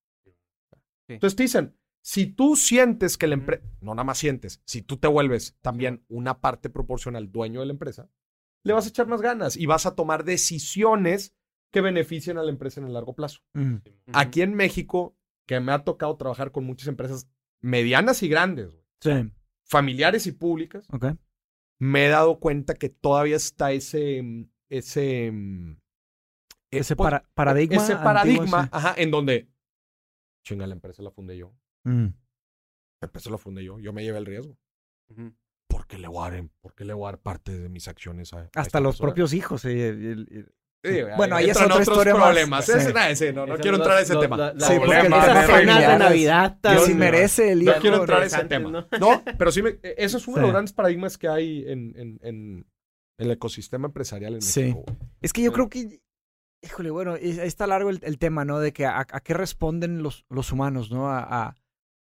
[1.07, 4.97] Entonces te dicen, si tú sientes que la empresa, no nada más sientes, si tú
[4.97, 8.09] te vuelves también una parte proporcional dueño de la empresa,
[8.63, 11.35] le vas a echar más ganas y vas a tomar decisiones
[11.71, 13.41] que beneficien a la empresa en el largo plazo.
[14.13, 15.17] Aquí en México,
[15.49, 17.27] que me ha tocado trabajar con muchas empresas
[17.59, 19.31] medianas y grandes, güey, Sí,
[19.65, 21.05] familiares y públicas, ok.
[21.79, 25.77] me he dado cuenta que todavía está ese, mm, ese, mm, eh,
[26.69, 27.77] Ese pues, para- paradigma.
[27.77, 28.69] ese antiguo, paradigma, sí.
[28.71, 29.49] ajá, en donde,
[30.45, 31.51] chinga, la empresa la fundé yo,
[31.83, 32.05] Mm.
[33.01, 34.55] la empresa la fundé yo, yo me llevé el riesgo.
[35.09, 35.33] Ujú.
[35.67, 37.87] ¿Por qué le voy a dar, por qué le voy a dar parte de mis
[37.87, 39.07] acciones a, a Hasta los persona?
[39.07, 39.61] propios hijos.
[39.63, 40.53] sí, el- el- el-
[40.83, 42.23] Sí, Bueno, ahí es entran otra otros historia más.
[42.23, 42.65] problemas.
[42.65, 42.71] Sí.
[42.71, 44.37] Ese- nah, ese no, no quiero entrar a ese tema.
[44.37, 47.71] la- la- Sí, porque esas esas cenas de Navidad que tan- si merece el No
[47.71, 47.81] hijo.
[47.81, 48.71] quiero entrar a ese tema.
[48.71, 48.87] ¿no?
[48.99, 50.43] No, pero sí, me, e, eso es uno de Sí.
[50.43, 52.65] los grandes paradigmas que hay en, en, en
[53.17, 54.61] el ecosistema empresarial en Sí.
[54.61, 54.83] México.
[54.87, 54.97] güey.
[55.21, 55.53] Es que yo Sí.
[55.55, 56.01] creo que,
[56.63, 58.59] híjole, bueno, ahí está largo el, el tema, ¿no?
[58.59, 61.09] De que a, a qué responden los, los humanos, ¿no?
[61.09, 61.55] A, a,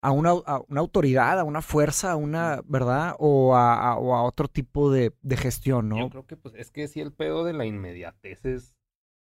[0.01, 3.17] a una, a una autoridad, a una fuerza, a una, ¿verdad?
[3.19, 6.11] O a, a- o a otro tipo de, de gestión, Yo ¿no?
[6.11, 8.77] creo que, pues, es que sí, el pedo de la inmediatez es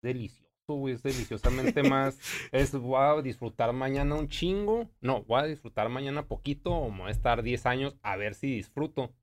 [0.02, 0.94] delicioso, güey.
[0.94, 2.20] Es deliciosamente más.
[2.52, 4.90] Es, voy a disfrutar mañana un chingo.
[5.02, 8.56] No, voy a disfrutar mañana poquito o voy a estar 10 años a ver si
[8.56, 9.14] disfruto.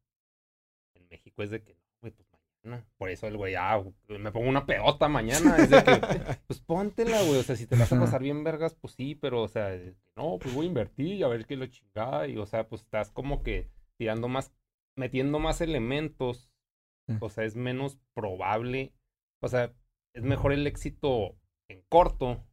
[0.95, 1.78] En México es de que,
[2.63, 2.85] no.
[2.97, 5.57] Por eso el güey, ah, me pongo una pedota mañana.
[5.57, 7.39] Es de que, pues póntela, güey.
[7.39, 9.79] O sea, si te vas a pasar bien vergas, pues sí, pero, o sea,
[10.17, 12.27] no, pues voy a invertir y a ver qué lo chingada.
[12.29, 14.53] Y, o sea, pues estás como que tirando más,
[14.97, 16.51] metiendo más elementos.
[17.07, 17.17] Sí.
[17.21, 18.93] O sea, es menos probable.
[19.41, 19.73] O sea,
[20.15, 21.37] es mejor el éxito
[21.69, 22.45] en corto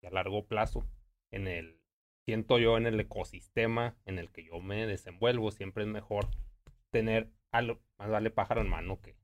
[0.00, 0.84] que a largo plazo
[1.30, 1.80] en el
[2.24, 6.28] siento yo en el ecosistema en el que yo me desenvuelvo, siempre es mejor
[6.90, 9.14] tener algo, más vale pájaro en mano que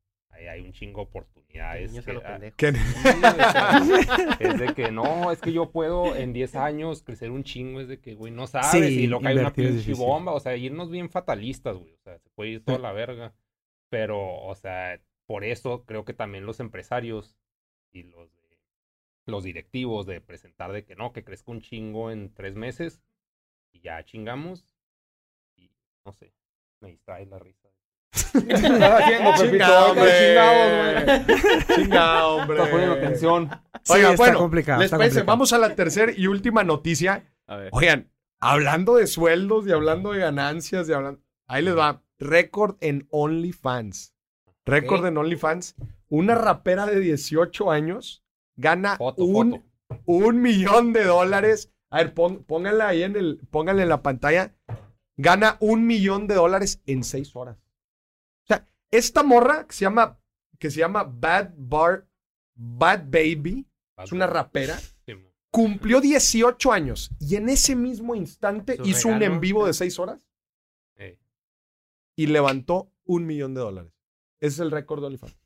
[0.41, 1.91] ahí hay un chingo de oportunidades.
[2.19, 2.69] A que,
[4.41, 7.89] es de que no, es que yo puedo en 10 años crecer un chingo, es
[7.89, 10.57] de que, güey, no sabes, Sí, y lo que hay una pinche bomba, o sea,
[10.57, 13.35] irnos bien fatalistas, güey, o sea, se puede ir toda la verga,
[13.89, 17.37] pero, o sea, por eso creo que también los empresarios
[17.93, 18.59] y los, de-
[19.27, 23.01] los directivos de presentar de que no, que crezca un chingo en tres meses
[23.73, 24.77] y ya chingamos,
[25.57, 25.71] y
[26.05, 26.33] no sé,
[26.81, 27.70] me distrae la risa.
[28.13, 29.65] ¿Qué estás haciendo, Pepito?
[29.65, 31.75] Chingado, ¿Qué hombre.
[31.75, 32.57] Chingado, hombre.
[32.57, 33.51] Estás poniendo atención.
[33.83, 35.37] Sí, Oiga, está bueno, complicado, les está parece, complicado.
[35.37, 37.25] vamos a la tercera y última noticia.
[37.47, 37.69] A ver.
[37.73, 41.21] Oigan, hablando de sueldos y hablando de ganancias y hablando.
[41.47, 42.03] Ahí les va.
[42.19, 44.15] Récord en OnlyFans.
[44.67, 45.77] Récord en OnlyFans.
[46.09, 48.23] Una rapera de 18 años
[48.57, 49.53] gana Foto, un,
[49.89, 50.03] foto.
[50.07, 51.73] un millón de dólares.
[51.91, 54.55] A ver, pon- pónganla ahí en el, pónganla en la pantalla.
[55.17, 57.57] Gana un millón de dólares en seis horas.
[58.91, 60.19] Esta morra que se llama,
[60.59, 62.07] que se llama Bad Bar,
[62.55, 63.67] Bad Baby,
[63.97, 65.15] es una rapera Sí,
[65.51, 69.99] cumplió 18 años y en ese mismo instante Su hizo un en vivo de 6
[69.99, 70.21] horas
[70.97, 71.19] Eh,
[72.17, 73.93] y levantó un millón de dólares.
[74.41, 75.37] Ese es el récord de OnlyFans.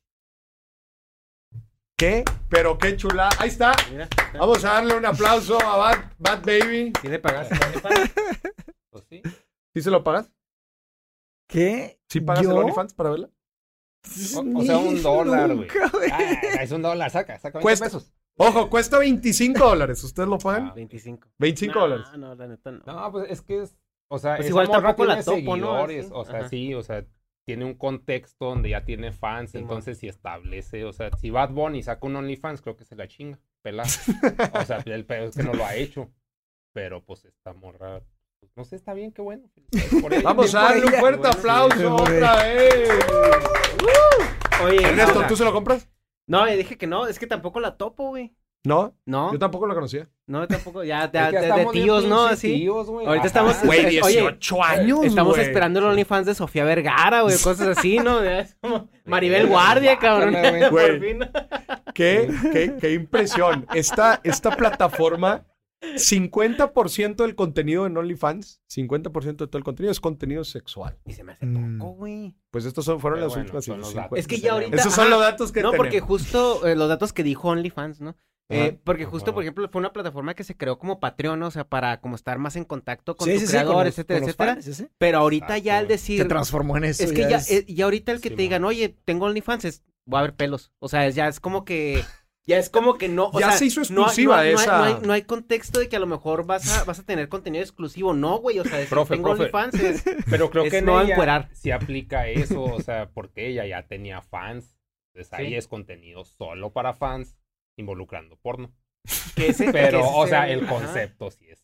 [1.97, 2.25] ¿Qué?
[2.49, 3.29] Pero qué chula.
[3.39, 3.75] Ahí está.
[3.91, 4.09] Mira.
[4.39, 6.93] Vamos a darle un aplauso a Bad, Bad Baby.
[7.01, 7.55] ¿Sí le pagaste?
[7.67, 8.13] OnlyFans?
[8.91, 9.23] pues sí.
[9.73, 10.31] ¿Sí se lo pagas?
[11.55, 12.01] ¿Qué?
[12.09, 12.57] ¿Sí pagas el ¿Yo?
[12.59, 13.31] OnlyFans para verla?
[14.37, 15.69] O- o sea, un dólar, güey.
[15.93, 16.11] Güey.
[16.13, 18.13] Ah, es un dólar, saca, saca 20 Cuesta- pesos.
[18.37, 20.03] Ojo, cuesta 25 dólares.
[20.03, 20.67] ¿Ustedes lo pagan?
[20.71, 21.29] Ah, 25.
[21.39, 22.07] 25 no, dólares.
[22.19, 22.83] No, la neta no.
[22.85, 23.77] No, pues es que es,
[24.11, 25.79] o sea, Pues igual tampoco la topo, ¿no?
[25.87, 26.49] seguidores, Así, o sea, ajá.
[26.49, 27.07] sí, o sea,
[27.47, 31.51] tiene un contexto donde ya tiene fans, Sí, entonces si establece, o sea, si Bad
[31.51, 33.89] Bunny saca un OnlyFans, creo que se la chinga, pelada.
[34.61, 36.11] o sea, el pedo es que no lo ha hecho,
[36.73, 38.03] pero pues esta morra,
[38.57, 39.43] no sé, está bien, qué bueno.
[40.03, 40.23] por.
[40.23, 42.89] Vamos bien a darle un fuerte Bueno, aplauso por otra vez.
[44.65, 45.89] Oye, Ernesto, ahora- ¿tú se lo compras?
[46.27, 48.33] No, le dije que no, es que tampoco la topo, güey.
[48.67, 50.09] No, No, yo tampoco lo conocía.
[50.27, 52.25] no, tampoco, ya, Es ya, que de, de tíos, ¿no?
[52.29, 52.55] Así.
[52.55, 53.07] tíos, güey.
[53.07, 53.51] Ahorita Ajá.
[53.51, 55.05] estamos- Güey, Oye, 18 años.
[55.05, 55.47] Estamos güey.
[55.47, 58.23] esperando el OnlyFans de Sofía Vergara, güey, cosas así, ¿no?
[58.23, 60.35] Es como Maribel Guardia, cabrón.
[60.71, 60.71] Güey.
[60.71, 61.19] Por fin.
[61.93, 63.67] Qué, qué, qué impresión.
[63.75, 65.45] Esta, esta plataforma,
[65.97, 70.99] 50% del contenido en OnlyFans, 50% de todo el contenido es contenido sexual.
[71.07, 71.79] Y se me hace Mm.
[71.79, 72.35] poco, güey.
[72.51, 74.03] Pues estos son, fueron Pero las bueno, últimas son los 50.
[74.07, 75.11] datos Es que ya ahorita- Esos son ajá.
[75.11, 75.87] los datos que No, tenemos.
[75.87, 78.17] porque justo eh, los datos que dijo OnlyFans, ¿no?
[78.51, 79.35] Eh, porque justo, Ajá.
[79.37, 82.39] por ejemplo, fue una plataforma que se creó como Patreon, o sea, para como estar
[82.39, 84.53] más en contacto con Sí, tu sí, sí, creador, con etcétera, los etcétera.
[84.55, 84.87] fans, sí, sí.
[84.99, 86.21] Pero ahorita ya al decir...
[86.21, 87.05] Se transformó en eso.
[87.05, 89.83] Es que ya, es- ya ahorita el que Sí, te digan, oye, tengo OnlyFans, es,
[90.05, 90.73] voy a ver pelos.
[90.79, 92.05] O sea, ya es como que,
[92.47, 94.59] ya es como que no, o Ya sea, se hizo no exclusiva no, hay- no
[94.59, 94.79] hay- esa.
[94.79, 97.29] No hay, no hay contexto de que a lo mejor vas a, vas a tener
[97.29, 98.13] contenido exclusivo.
[98.15, 99.43] No, güey, o sea, decir, Profe, tengo profe.
[99.45, 101.49] OnlyFans es- Pero creo Es que no encuerar.
[101.53, 104.77] sí aplica eso, o sea, porque ella ya tenía fans.
[105.13, 105.55] Entonces ahí Sí.
[105.57, 107.37] es contenido solo para fans,
[107.77, 108.73] involucrando porno.
[109.37, 110.75] que ese- Pero, que ese o sea, el ajá.
[110.75, 111.63] concepto sí es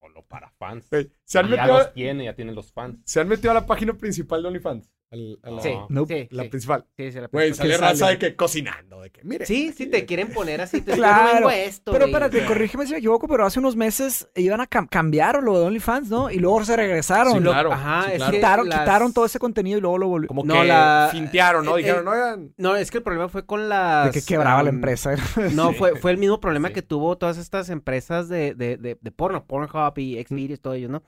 [0.00, 0.86] solo para fans.
[1.24, 2.98] Se han, ya metido, los tiene, ya tiene los fans.
[3.04, 4.92] se han metido a la página principal de OnlyFans.
[5.10, 6.28] Al- a la, Sí, Nope.
[6.30, 6.84] sí, la sí, principal.
[6.96, 7.70] sí, sí, la Güey, principal.
[7.70, 8.12] sale raza sale.
[8.12, 9.46] de que cocinando, de que, mire.
[9.46, 10.80] Sí, sí, te quieren poner así.
[10.80, 11.92] Te Claro, yo no vengo a esto.
[11.92, 15.58] Pero espérate, corrígeme si me equivoco, pero hace unos meses iban a cam- cambiar lo
[15.60, 16.30] de OnlyFans, ¿no?
[16.30, 17.34] Y luego se regresaron.
[17.34, 17.72] Sí, Lo- claro.
[17.72, 18.32] Ajá, claro.
[18.32, 20.28] quitaron, las- quitaron todo ese contenido y luego lo volvieron.
[20.28, 21.76] Como No, que la- fintearon, ¿no?
[21.76, 22.54] eh, Dijeron, eh, oigan.
[22.56, 24.12] No, es que el problema fue con las...
[24.12, 25.14] De que quebraba la empresa.
[25.54, 26.74] No, fue, fue el mismo problema Sí.
[26.74, 30.90] que tuvo todas estas empresas de, de, de, de porno, Pornhub y Xvideos, todo ellos,
[30.90, 31.02] ¿no?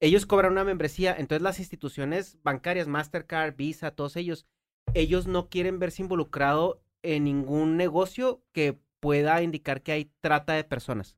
[0.00, 4.46] Ellos cobran una membresía, entonces las instituciones bancarias, Mastercard, Visa, todos ellos,
[4.94, 10.64] ellos no quieren verse involucrado en ningún negocio que pueda indicar que hay trata de
[10.64, 11.16] personas.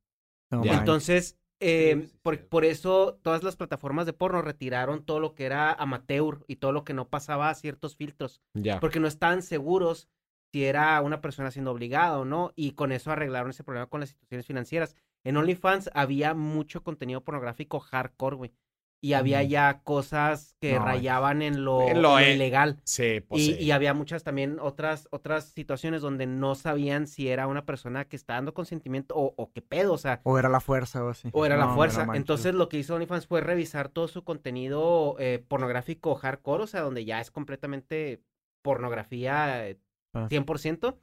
[0.51, 5.45] Entonces, eh, sí, por, por eso todas las plataformas de porno retiraron todo lo que
[5.45, 8.79] era amateur y todo lo que no pasaba a ciertos filtros Ya.
[8.81, 10.09] porque no estaban seguros
[10.53, 14.01] si era una persona siendo obligada o no, y con eso arreglaron ese problema con
[14.01, 14.97] las instituciones financieras.
[15.24, 18.53] En OnlyFans había mucho contenido pornográfico hardcore, güey.
[19.01, 22.80] Y había ya cosas que No, rayaban en lo, En lo, en lo eh, ilegal.
[22.82, 23.62] Sí, pues Y, sí.
[23.64, 28.16] y había muchas también otras, otras situaciones donde no sabían si era una persona que
[28.16, 31.28] está dando consentimiento o, o qué pedo, o sea, O era la fuerza o así.
[31.32, 32.09] o era No, la fuerza.
[32.14, 36.80] Entonces lo que hizo OnlyFans fue revisar todo su contenido eh, pornográfico hardcore, o sea,
[36.80, 38.22] donde ya es completamente
[38.62, 39.78] pornografía eh,
[40.14, 40.26] Ah.
[40.30, 40.96] 100%,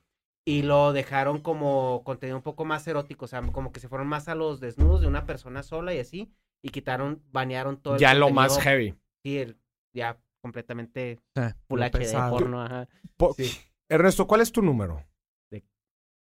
[0.46, 4.08] y lo dejaron como contenido un poco más erótico, o sea, como que se fueron
[4.08, 6.32] más a los desnudos de una persona sola y así,
[6.66, 8.96] y quitaron, banearon todo el Ya lo más heavy.
[9.24, 9.58] Sí, el-
[9.94, 12.32] ya completamente Sí, full HD pesado.
[12.32, 12.90] porno, ajá.
[13.18, 13.52] Po- Sí.
[13.88, 15.06] Ernesto, ¿cuál es tu número?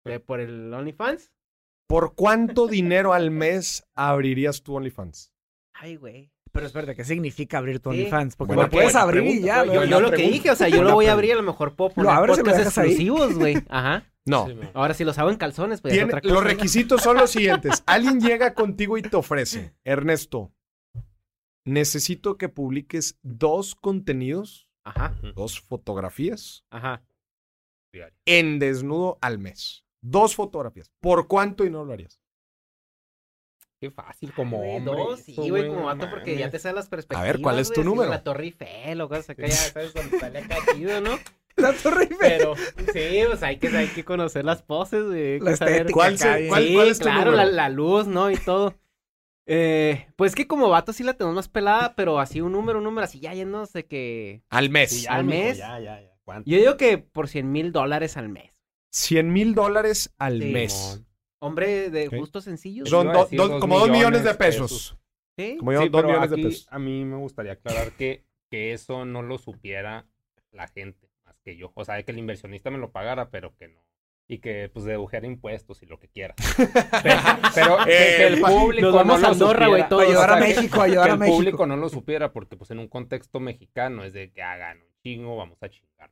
[0.05, 1.31] De- por el OnlyFans,
[1.87, 5.31] ¿Por cuánto dinero al mes abrirías tu OnlyFans?
[5.73, 6.29] Ay, güey.
[6.53, 7.97] Pero espérate, ¿qué significa abrir tu Sí.
[7.97, 8.35] OnlyFans?
[8.35, 9.63] Porque Buena- lo puedes abrir y ya.
[9.63, 9.75] güey.
[9.75, 11.41] lo- Yo, yo lo que dije, o sea, yo lo voy a abrir, a lo
[11.43, 13.55] mejor puedo poner lo podcasts exclusivos, güey.
[13.69, 14.05] Ajá.
[14.25, 14.47] No.
[14.47, 14.55] Sí.
[14.73, 16.33] Ahora, si los hago en calzones, pues es Tiene- otra cosa.
[16.33, 17.31] los requisitos son los
[17.71, 17.83] siguientes.
[17.87, 20.51] Alguien llega contigo y te ofrece, Ernesto,
[21.65, 27.01] necesito que publiques dos contenidos, Ajá, dos fotografías ajá.
[28.25, 29.85] En desnudo al mes.
[30.01, 30.91] Dos fotografías.
[30.99, 32.19] ¿Por cuánto y no lo harías?
[33.83, 34.93] Qué fácil como Güey, hombre.
[34.95, 37.37] dos, sí, güey, como vato, no porque ya te sabes las perspectivas.
[37.41, 38.09] ¿cuál es tu güey, número?
[38.09, 41.19] La Torre Eiffel o cosas acá, ya sabes, cuando sale acá chido, ¿no?
[41.57, 42.17] La Torre Eiffel.
[42.19, 45.39] Pero, sí, pues hay que, hay que conocer las poses, güey.
[45.41, 47.35] La estética ¿Cuál, se- cuál- Sí, cuál es tu claro, número?
[47.35, 48.31] la, la luz, ¿no?
[48.31, 48.73] Y todo.
[49.45, 52.85] Eh, pues que como vato sí la tenemos más pelada, pero así un número, un
[52.85, 54.41] número, así ya llenos de que...
[54.49, 54.91] Al mes.
[54.91, 55.57] Sí, al mes.
[55.57, 56.09] Ya, ya, ya.
[56.23, 56.49] ¿Cuánto?
[56.49, 58.53] Yo digo que por 100 mil dólares al mes.
[58.91, 61.01] 100 mil dólares al Sí, mes.
[61.43, 62.15] Hombre de Ok.
[62.15, 62.89] gustos sencillos.
[62.89, 64.71] Son do- decir do- dos como dos millones de pesos.
[64.71, 64.97] pesos.
[65.37, 65.57] Sí.
[65.57, 66.67] Como Sí, dos pero millones de pesos.
[66.69, 70.05] a mí me gustaría aclarar que, que eso no lo supiera
[70.51, 71.71] la gente más que yo.
[71.75, 73.81] O sea, que el inversionista me lo pagara, pero que no.
[74.25, 76.33] Y que pues dedujera impuestos y lo que quiera.
[77.03, 77.19] Pero,
[77.53, 80.81] pero que, que el Eh, público nos vamos no a Andorra, güey, ayudar a México,
[80.83, 84.41] que el público no lo supiera porque pues en un contexto mexicano es de que
[84.41, 86.11] hagan un chingo, vamos a chingar.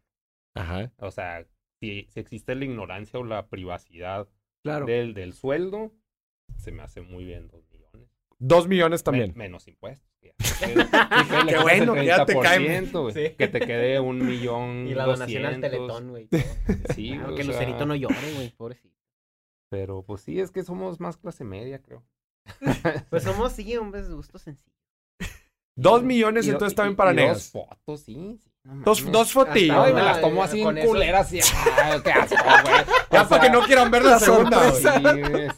[0.55, 0.91] Ajá.
[0.97, 1.45] O sea,
[1.79, 4.27] si, si existe la ignorancia o la privacidad
[4.63, 4.85] Claro.
[4.85, 5.91] del, del sueldo,
[6.57, 8.09] se me hace muy bien dos millones.
[8.37, 9.33] Dos millones Me- también.
[9.35, 10.09] menos impuestos.
[10.21, 10.33] ya
[11.47, 12.85] Qué bueno, que ya te caen.
[12.91, 13.35] 30%, güey, Sí.
[13.35, 15.61] Que te quede un millón Y la donación al.
[15.61, 16.27] Teletón, güey.
[16.95, 18.95] Sí, Claro, o que sea, Lucerito no llore, güey, pobrecito.
[19.69, 22.03] Pero pues sí, es que somos más clase media, creo.
[23.09, 24.71] Pues somos, sí, hombres de gustos sencillos.
[25.77, 27.51] Dos millones, Y entonces y- también para y negas.
[27.53, 28.37] Dos fotos, sí.
[28.43, 29.75] sí, Dos, dos fotillos.
[29.77, 31.39] Ay, me Hasta- las tomo así con en eso- culeras y
[32.03, 32.75] qué asco, güey.
[33.11, 34.61] Ya O para que no quieran ver la, la segunda.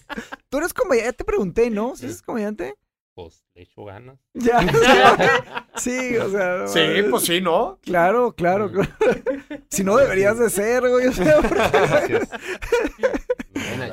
[0.49, 1.95] Tú eres comediante, ya te pregunté, ¿no?
[1.95, 2.75] ¿Sí eres comediante?
[3.15, 4.17] Pues le echo ganas.
[4.33, 4.59] Ya.
[5.75, 6.55] sí, o sea.
[6.59, 6.79] no Sí,
[7.11, 7.77] pues sí, ¿no?
[7.83, 8.89] Claro, claro, claro.
[9.69, 11.07] Si no deberías de ser, güey.
[11.07, 12.29] o sea, Gracias.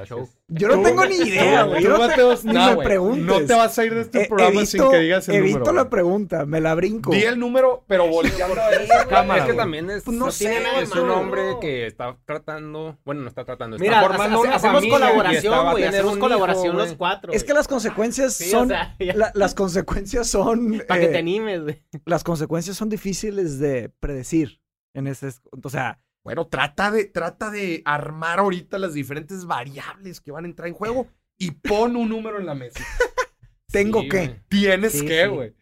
[0.07, 0.29] Show.
[0.49, 1.83] yo no tengo ni idea, güey.
[1.83, 3.25] Yo no te- ni me güey, preguntes.
[3.27, 5.59] No te vas a ir de este Eh, programa sin evito- que digas el evito
[5.59, 5.73] número.
[5.75, 5.91] la güey.
[5.91, 7.11] pregunta, me la brinco.
[7.13, 9.43] Di el número, pero volteando a ver esa cámara.
[9.45, 11.87] es que también es, Pues no no sé, tiene nada es es un hombre que
[11.87, 15.75] está tratando, bueno, no está tratando, está Mira, formando hace- una hacemos familia colaboración, güey.
[15.77, 17.33] tener Hacemos hijo, colaboración los cuatro.
[17.33, 18.65] Es que las consecuencias Sí, son.
[18.67, 20.83] o sea, ya- la- las consecuencias son.
[20.89, 21.83] Para que eh, te animes, güey.
[22.07, 24.59] Las consecuencias son difíciles de predecir.
[24.95, 25.31] En ese.
[25.63, 30.49] O sea, Bueno, trata de, trata de armar ahorita las diferentes variables que van a
[30.49, 31.09] entrar en juego
[31.39, 32.85] y pon un número en la mesa.
[33.73, 34.41] ¿tengo Sí, que?
[34.49, 35.29] Tienes Sí, que, sí.
[35.29, 35.55] güey.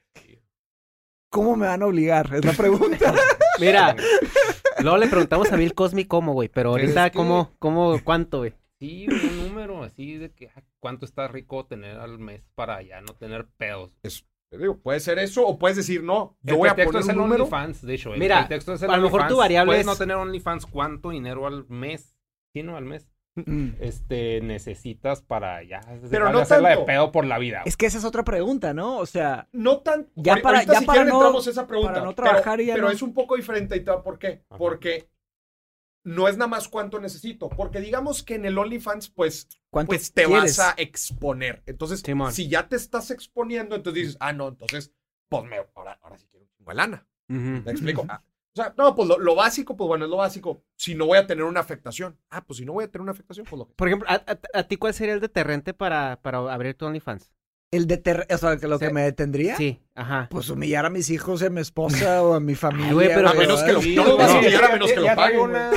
[1.30, 2.34] ¿Cómo me van a obligar?
[2.34, 3.14] Es la pregunta.
[3.60, 3.94] Mira,
[4.80, 6.48] luego le preguntamos a Bill Cosme cómo, güey.
[6.48, 8.54] Pero ahorita, es que- ¿cómo, cómo, cuánto, güey?
[8.80, 13.00] Sí, un número así de que ah, cuánto está rico tener al mes para ya
[13.00, 13.90] no tener pedos.
[14.00, 14.08] Te
[14.56, 17.10] digo, puede ser eso o puedes decir, no, yo el voy a poner es un
[17.10, 17.44] el número.
[17.44, 18.14] OnlyFans, de hecho.
[18.14, 19.38] El, Mira, el texto es el a lo mejor tu OnlyFans.
[19.38, 22.16] variable Puedes es- no tener OnlyFans, ¿cuánto dinero al mes?
[22.54, 23.06] Sí, no, al mes.
[23.36, 23.68] Mm.
[23.78, 25.80] Este, necesitas para ya
[26.10, 26.80] Pero no de hacerla tanto.
[26.80, 27.62] de pedo por la vida.
[27.66, 28.96] Es que esa es otra pregunta, ¿no?
[28.98, 30.08] O sea, No tan.
[30.16, 31.92] Ya para- ya si para no- esa pregunta.
[31.92, 34.18] para no pero- trabajar y ya pero no- es un poco diferente y va por
[34.18, 34.42] qué.
[34.48, 34.58] Ajá.
[34.58, 35.08] Porque
[36.08, 37.48] no es nada más cuánto necesito.
[37.48, 40.56] Porque digamos que en el OnlyFans, pues, ¿cuánto pues te quieres?
[40.56, 41.62] vas a exponer.
[41.66, 42.02] Entonces,
[42.34, 44.92] si ya te estás exponiendo, entonces dices, ah, no, entonces,
[45.28, 47.06] pues me, ahora, ahora sí quiero un chingo de lana.
[47.28, 48.06] ¿Me explico?
[48.08, 50.64] Ah, o sea, no, pues lo, lo básico, pues bueno, es lo básico.
[50.76, 52.18] Si no voy a tener una afectación.
[52.30, 53.74] Ah, pues si no voy a tener una afectación, pues lo que.
[53.74, 57.30] Por ejemplo, ¿a, a- a ti cuál sería el deterrente para, para abrir tu OnlyFans?
[57.70, 58.26] El deter...
[58.32, 58.86] O sea, que lo Sí.
[58.86, 59.54] que me detendría.
[59.56, 60.26] Sí, ajá.
[60.30, 62.94] Pues humillar a mis hijos, a mi esposa o a mi familia.
[62.94, 64.92] güey, pero- A menos que lo, no lo vas a no, humillar a ya- menos
[64.92, 65.40] que ya lo paguen.
[65.40, 65.70] una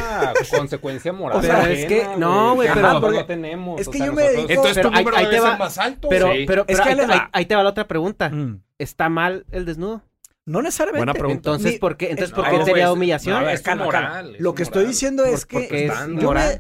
[0.56, 1.40] consecuencia moral.
[1.40, 3.82] O sea, ajena, es que- no, güey, pero- nosotros porque- no tenemos.
[3.82, 5.42] es o que sea, yo me dedico- Entonces Pero tu ahí- número ahí debe te
[5.42, 6.08] ser va- más alto.
[6.10, 6.44] Pero, Sí.
[6.48, 8.30] pero, Es pero que ahí, ahí ahí- ahí te va la otra pregunta.
[8.30, 8.62] Mm.
[8.78, 10.02] ¿Está mal el desnudo?
[10.46, 11.00] No necesariamente.
[11.00, 11.50] Buena pregunta.
[11.50, 13.34] Entonces, ¿por qué, entonces, es- ¿por no, qué pues, sería humillación?
[13.36, 15.92] no, a ver, Es moral, Lo que estoy diciendo es que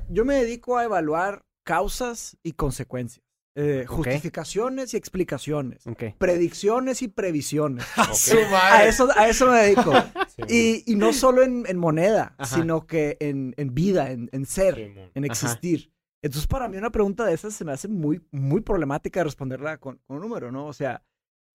[0.09, 3.25] yo me dedico a evaluar causas y consecuencias.
[3.55, 3.85] Eh.
[3.87, 5.83] Justificaciones y explicaciones.
[6.17, 7.85] Predicciones y previsiones.
[7.97, 9.91] A eso, a eso me dedico.
[10.47, 12.55] Sí, Y, y no solo en, en moneda, Ajá.
[12.55, 15.25] sino que en, en vida, en, en ser, en Ajá.
[15.25, 15.91] existir.
[16.21, 19.97] Entonces, para mí una pregunta de esas se me hace muy, muy problemática responderla con,
[20.07, 20.67] con un número, ¿no?
[20.67, 21.03] O sea,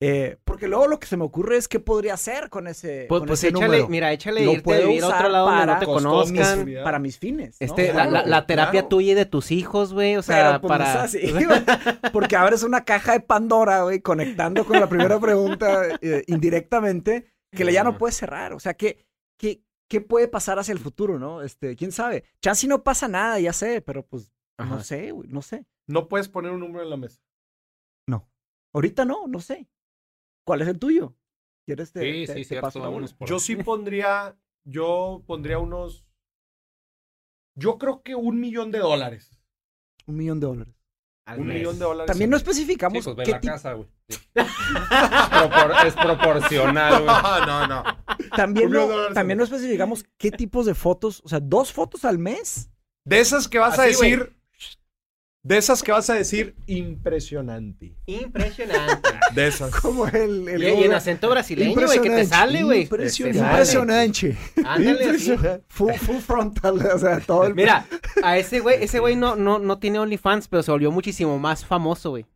[0.01, 3.20] eh, porque luego lo que se me ocurre es qué podría hacer con ese, Pues,
[3.20, 3.88] con pues ese échale, número.
[3.88, 6.64] mira, échale Lo irte puedo vivir a otro lado donde no para te conozcan.
[6.66, 7.57] mis- para mis fines.
[7.61, 7.64] ¿no?
[7.66, 8.88] Este, la, Claro, la- la terapia claro.
[8.88, 10.16] tuya y de tus hijos, güey.
[10.16, 11.05] O sea, Pero, pues, no para.
[11.05, 11.20] es así.
[12.12, 17.64] Porque abres una caja de Pandora, güey, conectando con la primera pregunta eh, indirectamente, que
[17.64, 18.53] le ya no puedes cerrar.
[18.53, 19.07] O sea, ¿qué,
[19.38, 21.40] qué, ¿qué puede pasar hacia el futuro, no?
[21.42, 22.24] Este, quién sabe.
[22.42, 25.64] Chance no pasa nada, ya sé, pero pues, no sé, güey, no sé.
[25.86, 27.18] No puedes poner un número en la mesa.
[28.74, 29.66] Ahorita no, no sé.
[30.47, 31.14] ¿Cuál es el tuyo?
[31.66, 32.66] ¿Quieres te, Sí, te- sí, te cierto.
[32.68, 33.18] paso la vámonos bola?
[33.18, 36.07] por Yo sí pondría, yo pondría unos,
[37.59, 39.30] yo creo que un millón de dólares.
[40.07, 40.74] Un millón de dólares.
[41.26, 41.57] Al Un mes.
[41.59, 42.07] millón de dólares.
[42.07, 42.36] También no.
[42.38, 43.53] Sí, especificamos pues qué la tipo.
[43.53, 43.88] casa, güey.
[44.09, 44.20] Sí.
[44.36, 47.07] Propor- es proporcional, güey.
[47.07, 47.82] No, no, no.
[48.36, 51.20] También, no, también no especificamos qué tipos de fotos.
[51.24, 52.70] O sea, dos fotos al mes.
[53.05, 54.36] De esas que vas a Así, decir,
[55.47, 57.94] de esas que vas a decir impresionante.
[58.07, 59.09] Impresionante.
[59.34, 59.70] De esas.
[59.74, 60.49] Como el.
[60.49, 62.82] el y, y en acento brasileño, güey, que te sale, güey.
[62.82, 63.38] Impresionante.
[63.38, 64.36] Impresionante.
[64.64, 65.05] Ándale.
[65.05, 65.64] Impresionante.
[65.68, 66.84] Full, full frontal.
[66.86, 67.55] O sea, todo el.
[67.55, 67.86] Mira,
[68.24, 71.64] a ese güey, ese güey no, no, no tiene OnlyFans, pero se volvió muchísimo más
[71.64, 72.26] famoso, güey.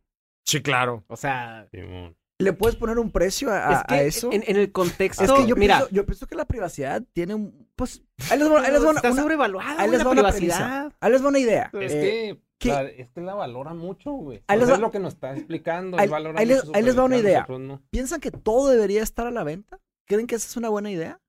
[0.45, 1.03] Sí, claro.
[1.07, 2.15] O sea, Simón.
[2.39, 4.29] ¿Le puedes poner un precio a, a- es que a eso?
[4.31, 7.35] En, en el contexto, es que yo, mira, pienso, yo pienso que la privacidad tiene
[7.35, 7.67] un.
[7.75, 8.01] Pues.
[8.29, 10.21] Ahí les va, ahí les va una, está una- sobrevaluada, ahí les la va una
[10.23, 10.57] privacidad.
[10.57, 10.97] premisa.
[10.99, 11.69] Ahí les va una idea.
[11.73, 12.39] Es Eh, que,
[12.69, 14.43] es que la valora mucho, güey.
[14.49, 15.97] Va- es lo que nos está explicando.
[15.97, 17.45] Ahí- él valora ahí les- mucho ahí les va una idea.
[17.49, 17.81] no.
[17.89, 19.79] ¿Piensan que todo debería estar a la venta?
[20.07, 21.19] ¿Creen que esa es una buena idea?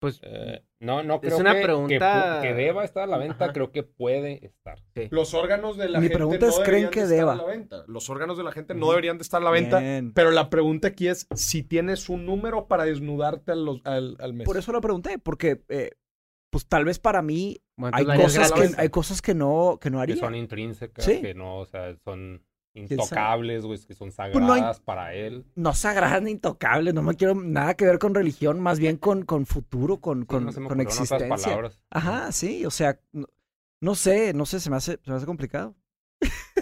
[0.00, 3.06] Pues, Eh, no, no Es creo una que, que pregunta- pu- que deba estar a
[3.06, 3.52] la venta, Ajá.
[3.52, 4.82] creo que puede estar.
[5.10, 7.32] Los órganos de la Mi gente pregunta no es, ¿creen deberían que de estar deba?
[7.34, 7.84] a la venta.
[7.86, 9.78] Los órganos de la gente no deberían de estar a la venta.
[9.78, 10.12] Bien.
[10.12, 14.32] Pero la pregunta aquí es si tienes un número para desnudarte al, los- al, al
[14.34, 14.44] mes.
[14.44, 15.90] Por eso lo pregunté, porque eh,
[16.52, 19.96] pues tal vez para mí bueno, hay cosas, que, hay cosas que no, que no
[19.98, 20.16] Que haría.
[20.16, 21.20] son intrínsecas, Sí.
[21.22, 22.44] que no, o sea, son
[22.74, 25.46] intocables, güey, que son Pues no hay- sagradas para él.
[25.54, 29.24] No sagradas ni intocables, no me quiero nada que ver con religión, más bien con,
[29.24, 31.26] con futuro, con, Sí, con, no con existencia.
[31.28, 31.82] palabras.
[31.90, 33.26] Ajá, sí, o sea, no,
[33.80, 35.74] no sé, no sé, se me hace, se me hace complicado.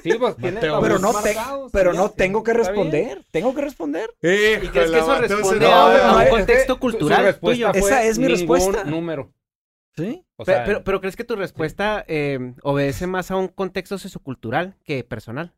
[0.03, 3.61] Sí, pues tiene Pero no, te- marcados, pero sí, no tengo que responder, tengo que
[3.61, 4.09] responder.
[4.23, 7.37] Híjole, ¿Y crees que eso responde a, un contexto cultural
[7.75, 8.85] Esa es mi respuesta.
[8.85, 9.33] número.
[10.01, 10.25] ¿Sí?
[10.37, 13.99] O Pe- sea, pero, pero, ¿crees que tu respuesta eh, obedece más a un contexto
[13.99, 15.53] sociocultural que personal?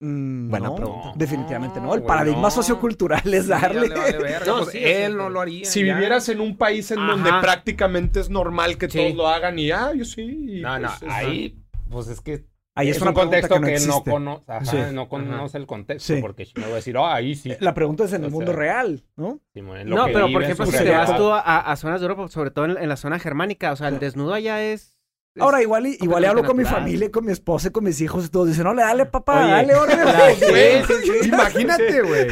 [0.00, 1.12] Mm, Buena no, pregunta.
[1.14, 1.94] Definitivamente no.
[1.94, 2.50] El güey, paradigma no.
[2.50, 3.88] sociocultural es darle.
[3.88, 5.64] le vale verga, No, pues, sí, él no lo haría.
[5.64, 5.94] Si ya.
[5.94, 8.98] vivieras en un país en donde prácticamente es normal que Sí.
[8.98, 10.58] todos lo hagan y ah, yo sí.
[10.58, 12.44] y No, no, pues, es- ahí, pues es que
[12.74, 14.78] Ahí es, es, un contexto que no que, no ajá, Sí.
[14.92, 16.20] no conoce el contexto, Sí.
[16.22, 17.52] porque si me voy a decir, oh, ahí sí.
[17.60, 19.40] La pregunta es en el mundo real, ¿no?
[19.52, 22.28] Simón, No, que pero por ejemplo, si te vas tú a, a zonas de Europa,
[22.28, 24.96] sobre todo en, en la zona germánica, o sea, el desnudo allá es...
[25.34, 28.00] es- Ahora, igual, y- igual hablo con mi familia, con mi esposa, y con mis
[28.00, 30.12] hijos y todos dicen, no, le dale, papá, Oye, dale, órale, la-
[30.50, 30.84] güey".
[30.84, 31.28] sí, sí, sí.
[31.28, 32.26] Imagínate, güey.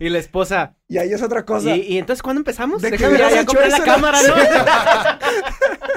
[0.00, 0.76] Y la esposa...
[0.88, 1.74] Y ahí es otra cosa.
[1.74, 2.80] ¿Y, y entonces cuándo empezamos?
[2.82, 4.34] Déjame ya, compré la cámara, ¿no?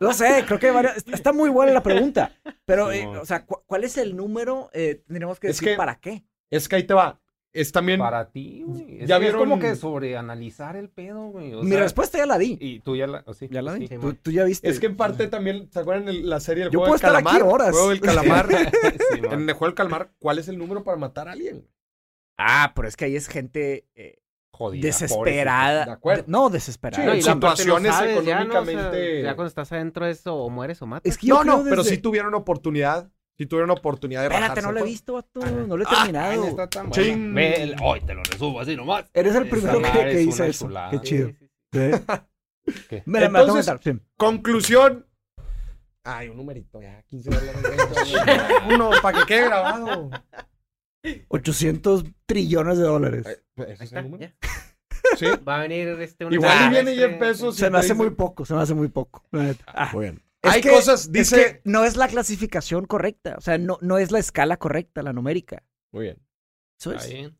[0.00, 2.32] No sé, creo que varias- está- está muy buena la pregunta.
[2.64, 4.70] Pero, Sí, eh, o sea, cu- ¿cuál es el número?
[4.72, 6.24] Eh, tendríamos que Es decir que- para qué.
[6.50, 7.20] Es que ahí te va.
[7.52, 7.98] Es también.
[7.98, 9.02] Para ti, güey.
[9.02, 11.52] Es, Ya que es vieron- como que sobreanalizar el pedo, güey.
[11.54, 12.56] o Mi sea, respuesta ya la di.
[12.60, 13.24] Y tú ya la...
[13.26, 13.88] o sí, Ya la di.
[13.88, 13.98] sí.
[13.98, 14.68] tú, tú ya viste.
[14.68, 17.06] Es que en parte también, ¿se acuerdan de la serie El Yo juego puedo del
[17.08, 17.52] estar aquí calamar?
[17.54, 17.70] horas.
[17.72, 18.46] Juego del calamar.
[19.34, 21.66] En el juego del calamar, ¿cuál es el número para matar a alguien?
[22.38, 24.18] Ah, pero es que ahí es gente eh,
[24.52, 25.84] Jodida, desesperada.
[25.86, 26.24] de acuerdo.
[26.26, 27.04] No, Sí, desesperada.
[27.14, 28.60] No situaciones sabes, ya, ¿no?
[28.60, 31.10] O sea, económicamente- ya cuando estás adentro de eso, o mueres o matas.
[31.10, 33.10] Es que yo No, no, pero desde- sí tuvieron oportunidad.
[33.38, 35.40] Sí tuvieron oportunidad de Espérate, rajarse, no lo he visto, vato.
[35.40, 36.36] No lo he Ah, terminado.
[36.42, 37.38] No está tan Ching.
[37.38, 39.06] el- Hoy te lo resumo así nomás.
[39.14, 40.64] Eres el Esa primero que, que una eso.
[40.66, 40.90] chulada.
[40.90, 41.28] Qué chido.
[41.28, 41.50] Sí, sí, sí.
[42.66, 42.84] ¿Sí?
[42.90, 43.02] ¿Qué?
[43.06, 43.92] Me me que Entonces- dar, sí.
[44.18, 45.06] Conclusión.
[46.04, 47.62] Ay, un numerito ya, 15 dólares.
[47.62, 48.46] 20 dólares.
[48.74, 50.10] Uno, para que quede grabado.
[51.28, 53.22] 800 trillones de dólares.
[53.54, 54.32] Pues, ¿Ese Ahí es está, el número?
[55.16, 55.26] Sí.
[55.48, 56.24] Va a venir este...
[56.26, 57.56] un Igual y viene Jeff Bezos.
[57.56, 59.24] Se me hace muy poco, se me hace muy poco.
[59.66, 60.22] Ah, Muy bien.
[60.42, 61.36] es Hay que- cosas, es dice.
[61.36, 63.34] que no es la clasificación correcta.
[63.38, 65.62] O sea, no, no es la escala correcta, la numérica.
[65.92, 66.18] Muy bien.
[66.78, 67.12] Eso Está es.
[67.12, 67.36] bien.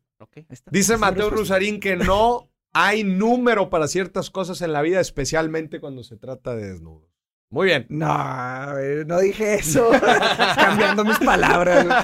[0.49, 0.69] Está.
[0.71, 1.29] Dice Esa es mi Mateo.
[1.31, 6.55] Rusarín que no hay número para ciertas cosas en la vida, especialmente cuando se trata
[6.55, 7.10] de desnudos.
[7.51, 7.85] Muy bien.
[7.89, 8.73] No,
[9.05, 9.91] no dije eso.
[10.55, 11.85] Cambiando mis palabras.
[11.85, 11.97] güey.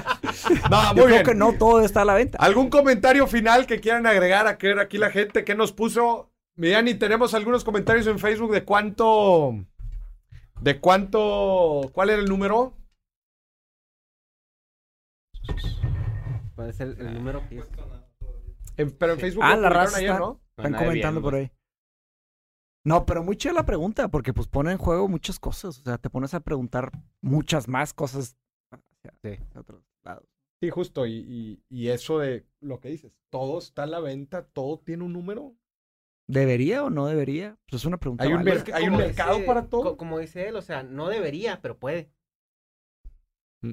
[0.70, 1.22] No, Yo muy creo bien.
[1.24, 2.36] que no todo está a la venta.
[2.38, 6.30] ¿Algún comentario final que quieran agregar a que aquí la gente que nos puso?
[6.56, 9.54] Miren, y tenemos algunos comentarios en Facebook de cuánto.
[10.60, 11.88] ¿De cuánto?
[11.92, 12.74] ¿Cuál era el número?
[16.54, 17.64] ¿Cuál es el, el número que es?
[18.76, 20.40] En- pero en Facebook Ah, lo la raza ayer, está- ¿no?
[20.56, 21.50] Están comentando por ahí.
[22.84, 25.78] No, pero muy chida la pregunta, porque pues pone en juego muchas cosas.
[25.80, 28.36] O sea, te pones a preguntar muchas más cosas
[28.70, 29.42] hacia, Sí.
[29.56, 30.26] otros lados.
[30.62, 31.06] Sí, justo.
[31.06, 33.12] Y, y- y eso de lo que dices.
[33.30, 35.54] Todo está a la venta, todo tiene un número.
[36.30, 37.56] ¿Debería o no debería?
[37.68, 38.24] Pues es una pregunta.
[38.24, 39.82] Hay un hay un mercado dice- para todo.
[39.82, 42.10] co- Como dice él, o sea, no debería, pero puede.
[43.62, 43.72] Mm.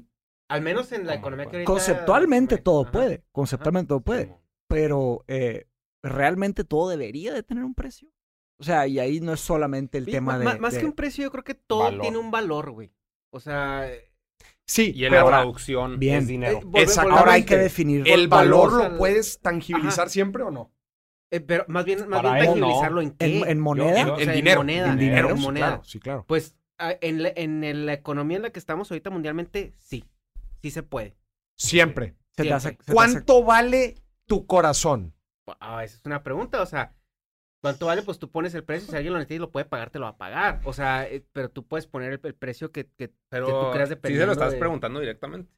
[0.50, 1.72] Al menos en la ¿Cómo economía no que ahorita...
[1.72, 2.92] Conceptualmente todo Ajá.
[2.92, 3.24] puede.
[3.32, 4.36] Conceptualmente todo puede.
[4.68, 5.68] Pero eh,
[6.04, 8.10] realmente todo debería de tener un precio.
[8.58, 10.60] O sea, y ahí no es solamente el Sí, tema ma- de.
[10.60, 12.02] más de- que un precio, yo creo que todo Valor.
[12.02, 12.92] tiene un valor, güey.
[13.32, 13.90] O sea,
[14.68, 16.16] Sí, Y en la traducción Bien.
[16.20, 16.58] es dinero.
[16.74, 17.20] Eh, Exactamente.
[17.20, 18.92] Ahora hay que definir ¿El valor valor.
[18.94, 20.74] lo puedes tangibilizar siempre o no?
[21.30, 23.38] Eh, pero más bien, más Para bien tangibilizarlo en qué.
[23.42, 24.06] en, en moneda.
[24.08, 24.60] Yo- o sea, en dinero.
[24.62, 25.68] moneda, en dinero, en sí, moneda.
[25.68, 26.26] claro, sí, claro.
[26.28, 30.04] Pues ah, en la, en la economía en la que estamos ahorita mundialmente, sí.
[30.64, 31.16] Sí se puede.
[31.56, 32.16] Siempre.
[32.32, 32.86] Se te hace- siempre.
[32.86, 33.96] se te hace- ¿Cuánto vale
[34.26, 35.14] tu corazón?
[35.60, 36.92] Ah, esa es una pregunta, o sea,
[37.66, 38.04] ¿cuánto vale?
[38.04, 40.06] Pues tú pones el precio, si alguien lo necesita y lo puede pagar, te lo
[40.06, 40.62] va a pagar.
[40.66, 43.72] O sea, eh, pero tú puedes poner el, el precio que, que, Pero que tú
[43.72, 45.52] creas sí se dependiendo lo estás de- preguntando directamente.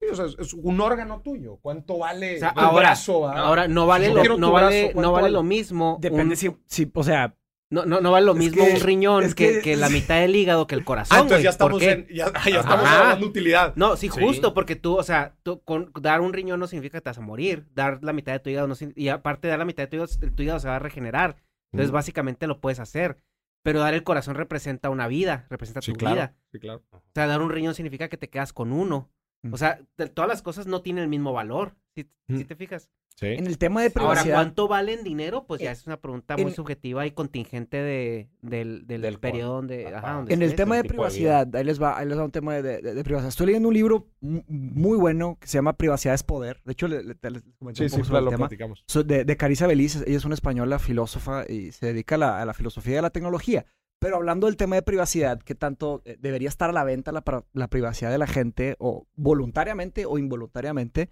[0.00, 1.56] Sí, o sea, es, un órgano tuyo.
[1.62, 3.26] ¿Cuánto vale O sea, tu ahora- brazo?
[3.28, 3.38] ah?
[3.38, 5.32] Ahora, no vale, lo, no vale, no ¿cuánto vale vale?
[5.32, 5.96] lo mismo.
[6.00, 7.34] Depende un- si, si, o sea,
[7.74, 9.88] no, no, no vale lo Es mismo que- un riñón es que, que- que la
[9.90, 11.16] mitad del hígado que el corazón.
[11.18, 11.90] Ah, entonces ya ¿Por estamos, qué?
[11.90, 13.74] en, ya, ya estamos hablando de utilidad.
[13.76, 14.20] No, sí, Sí.
[14.20, 17.18] justo, porque tú, o sea, tú con dar un riñón no significa que te vas
[17.18, 17.66] a morir.
[17.74, 19.86] Dar la mitad de tu hígado no significa, y aparte de dar la mitad de
[19.88, 21.36] tu hígado, tu hígado se va a regenerar.
[21.72, 21.94] Entonces, Mm.
[21.94, 23.18] básicamente lo puedes hacer.
[23.62, 26.14] Pero dar el corazón representa una vida, representa Sí, tu claro.
[26.16, 26.34] vida.
[26.52, 26.82] Sí, claro.
[26.92, 29.10] O sea, dar un riñón significa que te quedas con uno.
[29.42, 29.54] Mm.
[29.54, 31.74] O sea, te- todas las cosas no tienen el mismo valor.
[31.94, 32.36] ¿Sí, Mm.
[32.38, 32.90] sí te fijas?
[33.16, 33.26] Sí.
[33.26, 34.34] en el tema de Ahora, privacidad.
[34.34, 35.44] ¿cuánto vale en dinero?
[35.46, 39.20] Pues ya En- es una pregunta muy en- subjetiva y contingente de, del, del, Del
[39.20, 39.68] periodo cual.
[39.68, 39.98] donde, Ajá.
[39.98, 42.24] ajá, donde En el tema de tipo de privacidad, ahí les va, ahí les va
[42.24, 43.28] un tema de, de- de privacidad.
[43.28, 46.60] Estoy leyendo un libro mu- muy bueno que se llama Privacidad es Poder.
[46.64, 48.48] De hecho, le- le- te- les comenté Sí, un sí, poco sobre lo el tema.
[48.48, 48.82] platicamos.
[48.88, 52.42] So- de, de Carissa Beliz, ella es una española filósofa y se dedica a la,
[52.42, 53.64] a la filosofía de la tecnología.
[54.00, 57.22] Pero hablando del tema de privacidad, que tanto eh, debería estar a la venta la,
[57.52, 61.10] la privacidad de la gente, o voluntariamente o involuntariamente,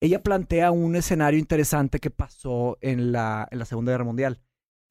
[0.00, 4.40] ella plantea un escenario interesante que pasó en la, en la Segunda Guerra Mundial.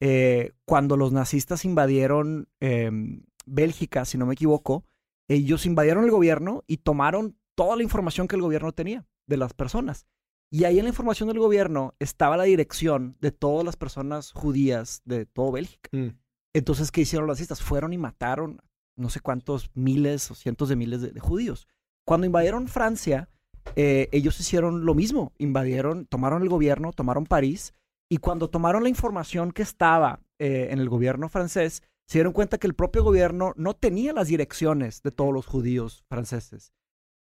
[0.00, 4.84] Eh, cuando los nazistas invadieron em, Bélgica, si no me equivoco,
[5.28, 9.52] ellos invadieron el gobierno y tomaron toda la información que el gobierno tenía de las
[9.52, 10.06] personas.
[10.50, 15.02] Y ahí en la información del gobierno estaba la dirección de todas las personas judías
[15.04, 15.90] de todo Bélgica.
[15.92, 16.08] Mm.
[16.54, 17.62] Entonces, ¿qué hicieron los nazistas?
[17.62, 18.60] Fueron y mataron
[18.96, 21.68] no sé cuántos miles o cientos de miles de, de judíos.
[22.04, 23.28] Cuando invadieron Francia,
[23.76, 25.32] eh, ellos hicieron lo mismo.
[25.38, 27.74] Invadieron, tomaron el gobierno, tomaron París.
[28.08, 32.58] Y cuando tomaron la información que estaba eh, en el gobierno francés, se dieron cuenta
[32.58, 36.72] que el propio gobierno no tenía las direcciones de todos los judíos franceses.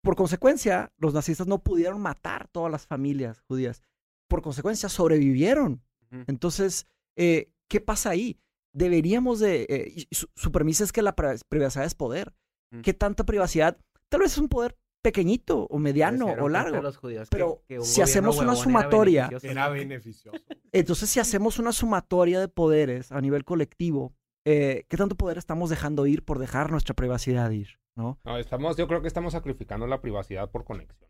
[0.04, 3.82] Por consecuencia, los nazistas no pudieron matar todas las familias judías.
[4.30, 5.82] Por consecuencia, sobrevivieron.
[6.28, 6.86] Entonces,
[7.18, 8.40] eh, ¿qué pasa ahí?
[8.74, 9.66] Deberíamos de...
[9.68, 12.36] eh, su, su premisa es que la pri- privacidad es poder.
[12.72, 12.82] Mm.
[12.82, 13.80] ¿Qué tanta privacidad?
[14.10, 16.82] Tal vez es un poder pequeñito o mediano o largo.
[16.82, 19.30] los judíos Pero que- que un si hacemos una sumatoria-.
[19.44, 20.38] Era beneficioso.
[20.72, 24.14] Entonces, si hacemos una sumatoria de poderes a nivel colectivo,
[24.46, 27.80] eh, ¿qué tanto poder estamos dejando ir por dejar nuestra privacidad ir?
[27.96, 28.20] ¿no?
[28.26, 31.10] No, estamos, yo creo que estamos sacrificando la privacidad por conexión.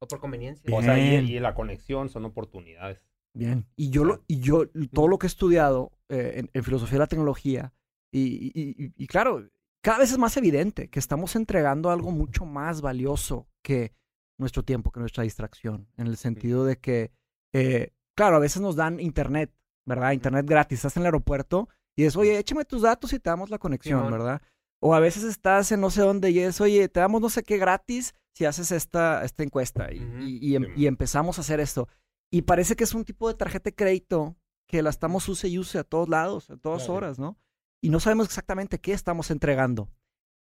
[0.00, 0.64] O por conveniencia.
[0.66, 0.78] Bien.
[0.80, 3.06] O sea, y, y la conexión son oportunidades.
[3.32, 3.66] Bien.
[3.76, 6.98] Y yo, lo, y yo todo lo que he estudiado eh, en, en filosofía de
[7.00, 7.72] la tecnología,
[8.12, 8.20] y,
[8.54, 9.48] y- y- y claro,
[9.84, 13.92] cada vez es más evidente que estamos entregando algo mucho más valioso que
[14.38, 17.12] nuestro tiempo, que nuestra distracción, en el sentido de que,
[17.52, 19.52] eh, claro, a veces nos dan internet,
[19.86, 20.12] ¿verdad?
[20.12, 23.50] Internet gratis, estás en el aeropuerto y es, oye, échame tus datos y te damos
[23.50, 24.00] la conexión.
[24.10, 24.42] ¿verdad?
[24.80, 27.42] O a veces estás en no sé dónde y es, oye, te damos no sé
[27.42, 29.92] qué gratis si haces esta, esta encuesta.
[29.92, 31.88] Y, y- y em- y empezamos a hacer esto.
[32.32, 35.58] Y parece que es un tipo de tarjeta de crédito que la estamos use y
[35.58, 37.38] use a todos lados, a todas horas, ¿no?
[37.84, 39.90] Y no sabemos exactamente qué estamos entregando.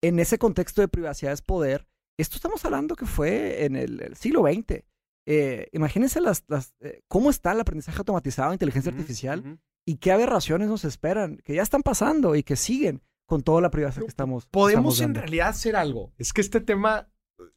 [0.01, 4.15] En ese contexto de privacidad es poder, esto estamos hablando que fue en el, el
[4.15, 4.85] siglo XX.
[5.25, 10.69] Eh, imagínense las, las, eh, cómo está el aprendizaje automatizado, inteligencia artificial, y qué aberraciones
[10.69, 14.45] nos esperan, que ya están pasando y que siguen con toda la privacidad que estamos.
[14.45, 16.13] Podemos estamos en realidad hacer algo.
[16.17, 17.09] Es que este tema,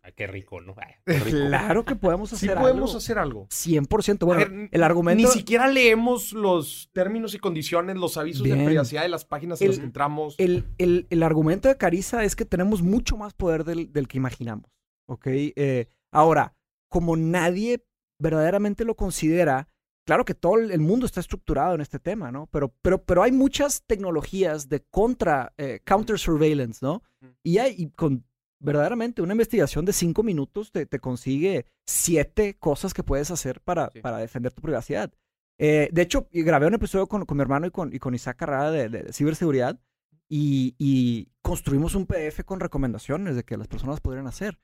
[0.03, 0.75] Ay, qué rico, ¿no?
[0.77, 1.37] Ay, qué rico.
[1.49, 2.99] Claro que podemos sí hacer podemos algo.
[2.99, 3.47] hacer algo.
[3.49, 4.23] 100%.
[4.23, 5.23] A Bueno, ver, el argumento...
[5.27, 8.59] Ni siquiera leemos los términos y condiciones, los avisos Bien.
[8.59, 10.35] de privacidad de las páginas en las que entramos.
[10.39, 14.17] el, el- el argumento de Carissa es que tenemos mucho más poder del, del que
[14.19, 14.71] imaginamos.
[15.09, 15.27] ¿Ok?
[15.29, 16.55] Eh, ahora,
[16.91, 17.85] como nadie
[18.21, 19.69] verdaderamente lo considera,
[20.07, 22.49] claro que todo el el mundo está estructurado en este tema, ¿no?
[22.51, 27.03] Pero, pero, pero hay muchas tecnologías de contra, eh, counter surveillance, ¿no?
[27.43, 28.25] Y hay, y con
[28.61, 33.91] verdaderamente una investigación de cinco minutos te, te consigue siete cosas que puedes hacer para,
[33.93, 34.01] Sí.
[34.01, 35.13] para defender tu privacidad.
[35.59, 38.37] Eh, de hecho, grabé un episodio con, con mi hermano y con, y con Isaac
[38.39, 39.81] Carrada de, de- de ciberseguridad
[40.29, 44.59] y, y construimos un PDF con recomendaciones de que las personas podrían hacer.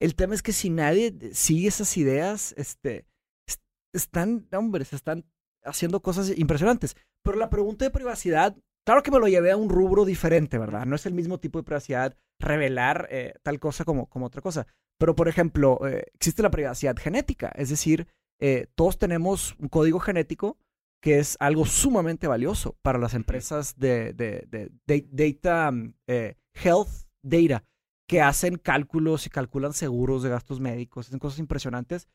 [0.00, 3.06] El tema es que si nadie sigue esas ideas, este,
[3.48, 5.24] es- están, hombre, se están
[5.64, 6.96] haciendo cosas impresionantes.
[7.22, 10.86] Pero la pregunta de privacidad, claro que me lo llevé a un rubro diferente, ¿verdad?
[10.86, 14.66] No es el mismo tipo de privacidad revelar eh, tal cosa como, como otra cosa.
[14.98, 18.06] Pero, por ejemplo, eh, existe la privacidad genética, es decir,
[18.40, 20.58] eh, todos tenemos un código genético
[21.02, 25.70] que es algo sumamente valioso para las empresas de, de- de- de- data,
[26.06, 26.88] eh, health
[27.22, 27.64] data.
[28.06, 32.06] que hacen cálculos y calculan seguros de gastos médicos, hacen cosas impresionantes,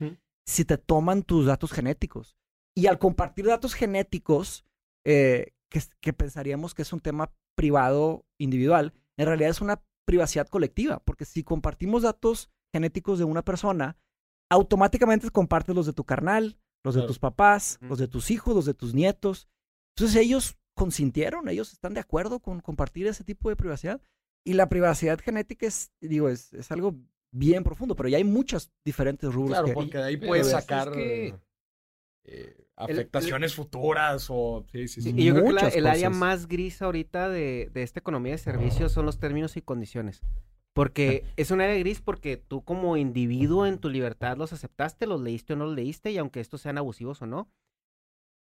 [0.46, 2.36] si te toman tus datos genéticos.
[2.76, 4.66] Y al compartir datos genéticos,
[5.04, 10.48] eh, que, que pensaríamos que es un tema privado individual, en realidad es una privacidad
[10.48, 13.98] colectiva, porque si compartimos datos genéticos de una persona,
[14.50, 17.08] automáticamente compartes los de tu carnal, los de Claro.
[17.08, 19.48] tus papás, los de tus hijos, los de tus nietos.
[19.96, 24.02] Entonces ellos consintieron, ellos están de acuerdo con compartir ese tipo de privacidad.
[24.46, 26.96] Y la privacidad genética es, digo, es, es algo
[27.32, 29.52] bien profundo, pero ya hay muchos diferentes rubros.
[29.52, 31.36] Claro, que- porque de ahí puedes es- es sacar que-
[32.32, 34.66] eh, afectaciones futuras o...
[34.72, 35.14] Sí, sí, sí.
[35.16, 38.38] Y yo creo que la- el área más gris ahorita de, de esta economía de
[38.38, 40.22] servicios son los términos y condiciones.
[40.74, 45.20] Porque es un área gris porque tú como individuo en tu libertad los aceptaste, los
[45.22, 47.50] leíste o no los leíste, y aunque estos sean abusivos o no.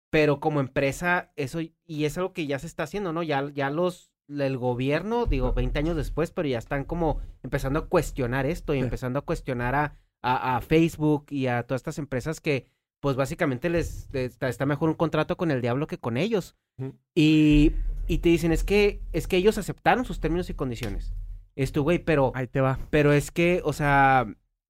[0.10, 3.24] Pero como empresa, eso, y es algo que ya se está haciendo, ¿no?
[3.24, 7.88] Ya, ya los, el gobierno, digo, 20 años después, pero ya están como empezando a
[7.90, 8.84] cuestionar esto y Sí.
[8.84, 12.68] empezando a cuestionar a, a, a Facebook y a todas estas empresas que,
[13.00, 16.56] pues básicamente les está, está mejor un contrato con el diablo que con ellos.
[17.16, 17.74] Y,
[18.08, 21.14] y te dicen, es que, es que ellos aceptaron sus términos y condiciones.
[21.56, 22.80] Esto, güey, pero, Ahí te va.
[22.90, 24.28] pero es que, o sea,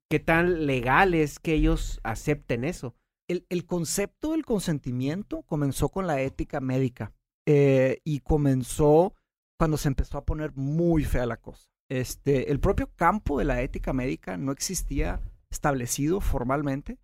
[0.10, 2.96] ¿qué tan legal es que ellos acepten eso?
[3.30, 7.14] El, el concepto del consentimiento comenzó con la ética médica
[7.46, 9.14] eh, y comenzó
[9.58, 11.70] cuando se empezó a poner muy fea la cosa.
[11.90, 17.00] Este, el propio campo de la ética médica no existía establecido formalmente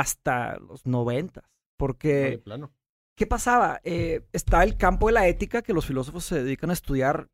[0.00, 1.44] hasta los noventas,
[1.76, 2.72] porque de plano.
[3.16, 3.80] ¿Qué pasaba?
[3.82, 7.28] Eh, está el campo de la ética que los filósofos se dedican a estudiar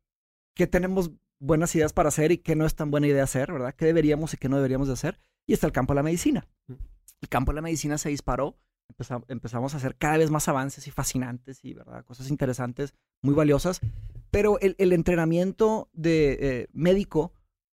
[0.55, 3.75] qué tenemos buenas ideas para hacer y qué no es tan buena idea hacer, ¿verdad?
[3.75, 5.19] ¿Qué deberíamos y qué no deberíamos de hacer?
[5.45, 6.47] Y está el campo de la medicina.
[6.67, 6.73] Mm.
[7.21, 8.57] El campo de la medicina se disparó,
[8.87, 12.05] empeza- empezamos a hacer cada vez más avances y fascinantes y, ¿verdad?
[12.05, 13.81] Cosas interesantes, muy valiosas,
[14.31, 17.33] pero el, el entrenamiento de eh, médico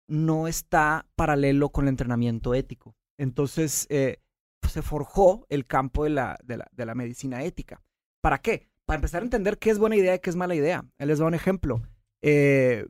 [0.08, 2.96] no está paralelo con el entrenamiento ético.
[3.18, 4.22] Entonces, eh,
[4.68, 7.82] se forjó el campo de la, de la, de la medicina ética.
[8.22, 8.68] ¿Para qué?
[8.86, 10.86] Para empezar a entender qué es buena idea y qué es mala idea.
[10.98, 11.82] Él les da un ejemplo.
[12.22, 12.88] Eh,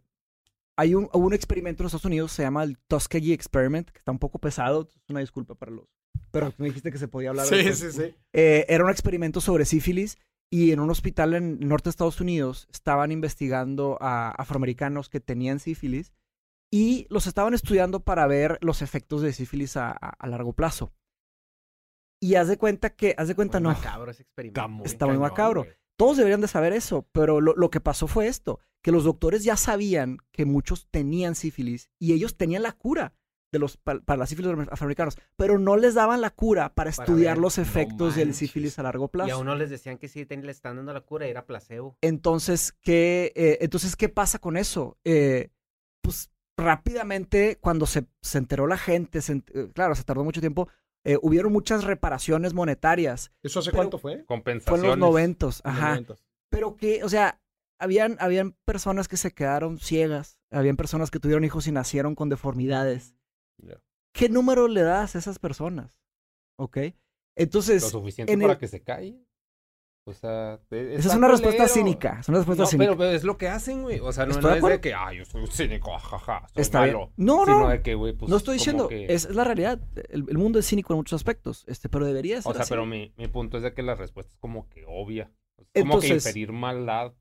[0.76, 4.20] hay un, un experimento en Estados Unidos, se llama el Tuskegee Experiment, que está un
[4.20, 5.86] poco pesado, es una disculpa para los...
[6.32, 7.48] Pero me dijiste que se podía hablar.
[7.48, 7.80] Sí, después.
[7.80, 8.16] sí, sí.
[8.34, 10.18] Eh, era un experimento sobre sífilis
[10.52, 15.20] y en un hospital en el norte de Estados Unidos estaban investigando a afroamericanos que
[15.20, 16.14] tenían sífilis
[16.72, 20.92] y los estaban estudiando para ver los efectos de sífilis a, a- a largo plazo.
[22.20, 24.68] Y haz de cuenta que, haz de cuenta, Muy no, macabro ese experimento.
[24.70, 25.64] muy Está muy cañón, macabro.
[25.64, 25.76] güey.
[25.98, 29.44] todos deberían de saber eso, pero lo, lo que pasó fue esto, que los doctores
[29.44, 33.14] ya sabían que muchos tenían sífilis y ellos tenían la cura
[33.52, 36.74] de los, pa- para, la sífilis de los afroamericanos, pero no les daban la cura
[36.76, 39.28] para Para estudiar ver, los no efectos del sífilis a largo plazo.
[39.30, 41.46] Y a uno les decían que sí ten- le están dando la cura y era
[41.46, 41.98] placebo.
[42.02, 44.98] Entonces, ¿qué, eh, entonces, ¿qué pasa con eso?
[45.06, 45.50] Eh,
[46.04, 50.68] pues rápidamente, cuando se, se enteró la gente, se eh, claro, se tardó mucho tiempo,
[51.06, 53.32] eh, hubieron muchas reparaciones monetarias.
[53.44, 54.12] ¿Eso hace Pero- cuánto fue?
[54.14, 54.86] Fue en Compensaciones.
[54.86, 56.02] los noventos, los ajá.
[56.50, 57.42] Pero que, o sea,
[57.80, 62.30] habían, habían personas que se quedaron ciegas, habían personas que tuvieron hijos y nacieron con
[62.30, 63.16] deformidades.
[64.14, 66.00] ¿Qué número le das a esas personas?
[66.58, 66.78] ¿Ok?
[67.36, 69.24] Entonces, Lo suficiente en para el- que se calle.
[70.10, 72.18] O sea, e- esa es una respuesta cínica.
[72.22, 72.86] Es una respuesta No, cínica.
[72.92, 74.00] pero, pero es lo que hacen, güey.
[74.00, 76.84] O sea, no, no es de que, ah, yo soy un cínico, jajaja, soy Está
[76.86, 76.96] bien.
[76.96, 77.12] malo.
[77.18, 77.68] No, Sino no.
[77.70, 79.82] de que, güey, pues, no estoy diciendo, que- es, es la realidad.
[80.10, 82.70] El, el mundo es cínico en muchos aspectos, este, pero debería ser O sea, así.
[82.70, 85.30] pero mi, mi punto es de que la respuesta es como que obvia.
[85.74, 87.14] Es como que Entonces- inferir maldad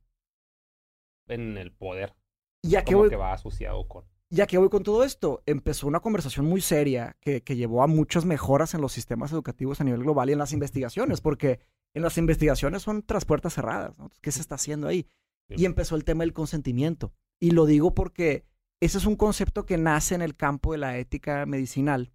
[1.28, 2.14] en el poder.
[2.62, 4.04] ya que voy, que va asociado con...
[4.30, 7.86] ya que voy con todo esto, empezó una conversación muy seria que, que llevó a
[7.86, 11.60] muchas mejoras en los sistemas educativos a nivel global y en las investigaciones, porque
[11.94, 13.96] en las investigaciones son tras puertas cerradas.
[13.98, 14.10] ¿no?
[14.20, 15.08] ¿Qué se está haciendo ahí?
[15.48, 17.12] Y empezó el tema del consentimiento.
[17.40, 18.44] Y lo digo porque
[18.80, 22.12] ese es un concepto que nace en el campo de la ética medicinal,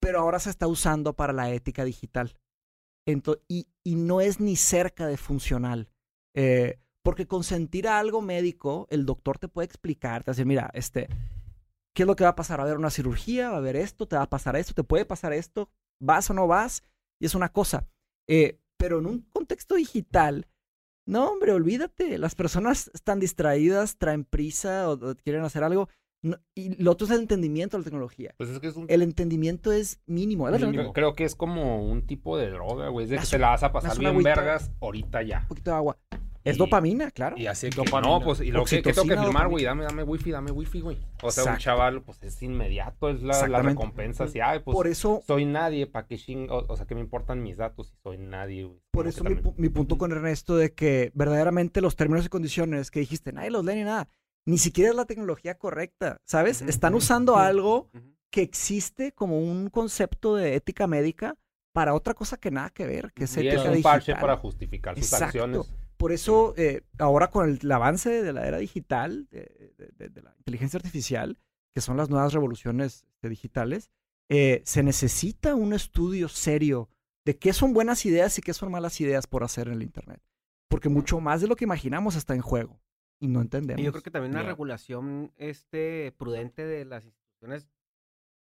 [0.00, 2.36] pero ahora se está usando para la ética digital.
[3.06, 5.88] Y no es ni cerca de funcional.
[6.34, 10.44] Eh, porque consentir a algo médico, el doctor te puede explicar, te va a decir,
[10.44, 11.06] mira, este,
[11.94, 12.58] ¿qué es lo que va a pasar?
[12.58, 14.82] Va a haber una cirugía, va a haber esto, te va a pasar esto, te
[14.82, 16.82] puede pasar esto, vas o no vas,
[17.20, 17.86] y es una cosa.
[18.28, 20.48] Eh, pero en un contexto digital,
[21.06, 22.18] no, hombre, olvídate.
[22.18, 25.88] Las personas están distraídas, traen prisa o, o quieren hacer algo.
[26.22, 28.34] no- y lo otro es el entendimiento de la tecnología.
[28.36, 28.86] Pues es que es un...
[28.88, 30.46] El entendimiento es mínimo.
[30.46, 30.66] ¿verdad?
[30.66, 30.92] Mínimo.
[30.92, 33.04] Creo, que es como un tipo de droga, güey.
[33.04, 34.34] Es de que te la vas a pasar bien agüita.
[34.34, 35.42] vergas ahorita ya.
[35.42, 35.96] Un poquito de agua.
[36.46, 37.36] Es Y- dopamina, claro.
[37.36, 38.12] Y así que, Dopamina.
[38.12, 40.80] no, pues, y lo que, que tengo que filmar, güey, dame, dame wifi, dame wifi,
[40.80, 40.96] güey.
[41.22, 44.86] O sea, un chaval, pues, es inmediato, es la, la recompensa, así, ay, pues, por
[44.86, 46.48] eso, soy nadie, ¿para qué ching...
[46.50, 48.80] O, o sea, que me importan mis datos si soy nadie, güey.
[48.92, 52.28] por eso que mi, también- mi punto con Ernesto de que verdaderamente los términos y
[52.28, 54.08] condiciones que dijiste, nadie los lee ni nada.
[54.46, 56.62] ni siquiera es la tecnología correcta, ¿sabes?
[56.62, 57.90] Están usando algo
[58.30, 61.34] que existe como un concepto de ética médica
[61.72, 64.94] para otra cosa que nada que ver, que es Y es un parche para justificar
[64.94, 65.24] sus Exacto.
[65.26, 65.74] acciones.
[65.96, 70.08] Por eso, eh, ahora con el, el avance de la era digital, de, de- de-
[70.10, 71.38] de la inteligencia artificial,
[71.74, 73.90] que son las nuevas revoluciones este, digitales,
[74.28, 76.88] eh, se necesita un estudio serio
[77.24, 80.20] de qué son buenas ideas y qué son malas ideas por hacer en el Internet.
[80.68, 82.80] Porque mucho más de lo que imaginamos está en juego
[83.20, 83.80] y no entendemos.
[83.80, 87.68] Y yo creo que también una regulación este, prudente de las instituciones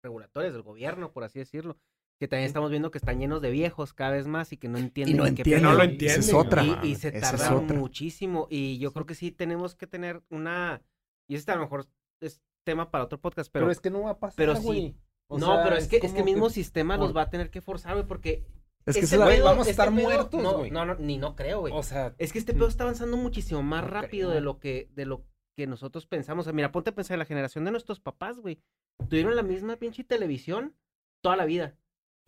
[0.02, 1.76] regulatorias del gobierno, por así decirlo.
[2.20, 4.78] Que también estamos viendo que están llenos de viejos cada vez más y que no
[4.78, 5.14] entienden.
[5.14, 5.60] y no qué entienden.
[5.62, 5.70] pedo.
[5.72, 6.64] no lo Esa es entienden, otra.
[6.84, 7.76] Y, se tardan otra.
[7.78, 8.46] muchísimo.
[8.50, 10.82] Y yo creo que sí tenemos que tener una.
[11.28, 11.86] Y este a lo mejor
[12.20, 13.72] es tema para otro podcast, Pero, pero.
[13.72, 14.94] es que no va a pasar, pero sí.
[15.28, 17.60] O no, sea, pero es que, es que mismo sistema los va a tener que
[17.62, 18.44] forzar, güey, porque.
[18.84, 20.70] Es que este Güey, vamos a este estar muertos, no, güey.
[20.70, 21.72] no, no, ni no creo, güey.
[21.74, 24.34] O sea, Es que este pedo está avanzando muchísimo más No rápido creo.
[24.34, 25.24] de lo que de lo
[25.56, 26.42] que nosotros pensamos.
[26.42, 28.60] O sea, mira, ponte a pensar en la generación de nuestros papás, güey.
[29.08, 30.74] Tuvieron la misma pinche televisión
[31.22, 31.76] toda la vida.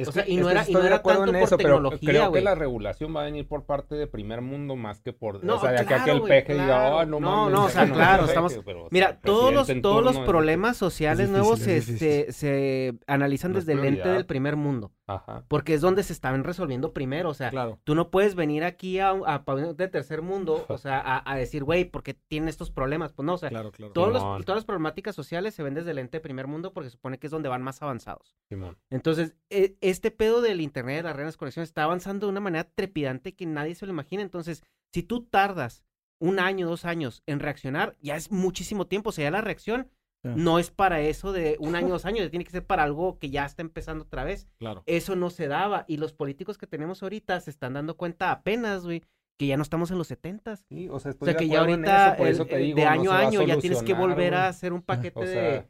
[0.03, 1.75] Es O sea, que- y no era- y no era tanto en por eso, pero
[1.77, 2.41] tecnología, Creo güey.
[2.43, 5.43] que la regulación va a venir por parte de primer mundo más que por.
[5.45, 6.63] No, o sea, de acá que claro, el peje claro.
[6.63, 8.89] diga, oh, no No, mames, no, o sea, claro, es estamos- peje", pero, o sea,
[8.91, 12.35] Mira, todos los, todos los problemas sociales es nuevos difícil, es este, difícil.
[12.35, 14.15] se analizan desde el ente prioridad.
[14.15, 14.93] del primer mundo.
[15.17, 15.45] Ajá.
[15.49, 17.31] Porque es donde se estaban resolviendo primero.
[17.31, 17.79] O sea, Claro.
[17.85, 21.31] tú no puedes venir aquí a, un- a país de tercer mundo, o sea, a,
[21.31, 23.13] a decir, güey, ¿por qué tiene estos problemas?
[23.13, 23.93] Pues no, o sea, Claro, claro.
[23.93, 26.91] todos los- todas las problemáticas sociales se ven desde el ente de primer mundo porque
[26.91, 28.37] se supone que es donde van más avanzados.
[28.49, 28.77] Simón.
[28.91, 32.41] Entonces, e- este pedo del internet, de las redes de conexión, está avanzando de una
[32.41, 34.23] manera trepidante que nadie se lo imagina.
[34.23, 35.85] Entonces, si tú tardas
[36.21, 39.09] un año, dos años en reaccionar, ya es muchísimo tiempo.
[39.11, 39.89] O sea, ya la reacción
[40.25, 40.37] Ya.
[40.37, 43.31] no es para eso de un año, dos años, tiene que ser para algo que
[43.31, 44.47] ya está empezando otra vez.
[44.59, 44.83] Claro.
[44.87, 45.85] Eso no se daba.
[45.89, 49.03] Y los políticos que tenemos ahorita se están dando cuenta apenas, güey,
[49.37, 50.65] que ya no estamos en los setentas.
[50.69, 53.59] Sí, o sea, O que ya ahorita, eso, el- digo, de año a año, ya
[53.59, 55.67] tienes que volver a hacer un paquete O de...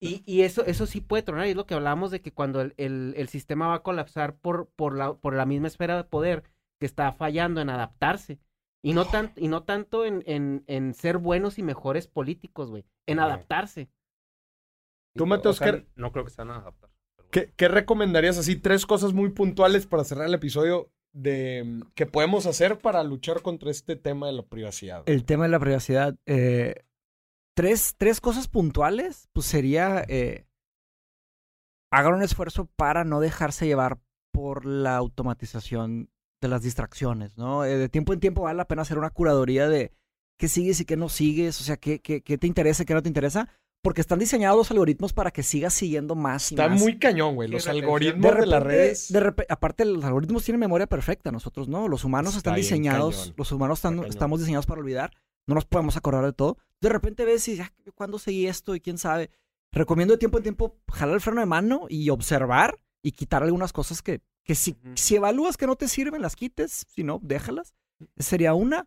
[0.00, 2.60] Y, y eso, eso sí puede tronar, y es lo que hablábamos de que cuando
[2.60, 6.02] el, el- el sistema va a colapsar por, por, la, por la misma esfera de
[6.02, 6.42] poder
[6.80, 8.40] que está fallando en adaptarse.
[8.84, 12.84] Y no, tan, y no tanto en, en, en ser buenos y mejores políticos, güey.
[13.06, 13.90] En adaptarse.
[15.14, 16.90] Tú, o Mateo, sea, Oscar- no creo que se van a adaptar.
[17.16, 17.28] pero.
[17.30, 18.56] ¿Qué, qué recomendarías así?
[18.56, 23.42] Tres cosas muy puntuales para cerrar el episodio de mm, que podemos hacer para luchar
[23.42, 25.02] contra este tema de la privacidad.
[25.06, 26.16] el tema de la privacidad.
[26.26, 26.74] eh,
[27.54, 30.46] tres, tres cosas puntuales, pues sería eh,
[31.92, 34.00] hagan un esfuerzo para no dejarse llevar
[34.32, 36.08] por la automatización
[36.42, 37.64] de las distracciones, ¿no?
[37.64, 39.92] Eh, de tiempo en tiempo vale la pena hacer una curaduría de
[40.38, 42.94] qué sigues y qué no sigues, o sea, qué, qué, qué te interesa y qué
[42.94, 43.48] no te interesa,
[43.82, 46.80] porque están diseñados los algoritmos para que sigas siguiendo más y Está más.
[46.80, 47.48] muy cañón, güey.
[47.48, 49.12] Los algoritmos de, las repente- redes.
[49.12, 51.88] de repe- aparte, los algoritmos tienen memoria perfecta, nosotros no.
[51.88, 53.34] Los humanos Está están diseñados, cañón.
[53.38, 55.12] los humanos están- Está estamos diseñados para olvidar.
[55.48, 56.58] No nos podemos acordar de todo.
[56.80, 58.74] De repente ves y ya, ¿cuándo seguí esto?
[58.76, 59.30] Y quién sabe.
[59.72, 63.72] Recomiendo de tiempo en tiempo jalar el freno de mano y observar y quitar algunas
[63.72, 66.86] cosas que, que si, si evalúas que no te sirven, las quites.
[66.88, 67.74] Si no, déjalas.
[68.16, 68.86] Esa sería una.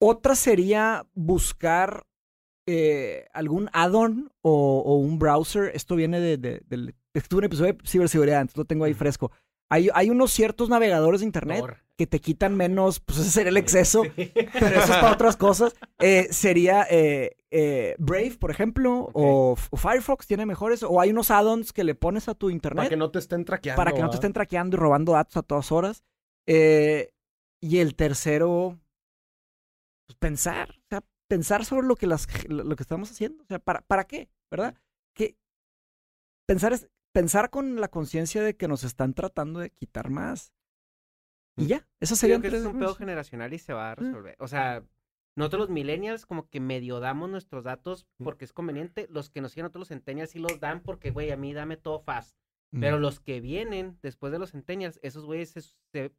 [0.00, 2.06] Otra sería buscar
[2.66, 5.70] eh, algún add-on o, o un browser.
[5.74, 6.94] Esto viene de, de- del...
[7.12, 9.32] Estuve en un episodio de ciberseguridad, entonces lo tengo ahí fresco.
[9.70, 11.64] Hay, hay unos ciertos navegadores de internet
[11.96, 15.74] que te quitan menos, pues ese sería el exceso, pero eso es para otras cosas.
[15.98, 21.30] Eh, sería eh, eh, Brave, por ejemplo, o, o Firefox tiene mejores, o hay unos
[21.30, 23.76] add-ons que le pones a tu para internet que no te estén traqueando.
[23.76, 26.02] para que no te estén traqueando y robando datos a todas horas.
[26.46, 28.80] Y el tercero,
[30.06, 33.42] pues pensar, o sea, pensar sobre lo que, las, lo que estamos haciendo.
[33.44, 34.30] O sea, ¿para, ¿para qué?
[34.50, 34.74] ¿Verdad?
[35.14, 35.36] Que
[36.46, 40.52] pensar, es, pensar con la conciencia de que nos están tratando de quitar más.
[41.56, 44.36] Y ya, eso sería creo que es un pedo generacional y se va a resolver.
[44.38, 44.82] O sea,
[45.36, 49.06] nosotros los millennials como que medio damos nuestros datos porque es conveniente.
[49.10, 51.76] Los que nos siguen nosotros los centennials sí los dan porque, güey, a mí dame
[51.76, 52.36] todo fast.
[52.72, 52.80] Mm.
[52.80, 55.62] Pero los que vienen después de los centennials, esos güeyes se,
[55.92, 56.14] se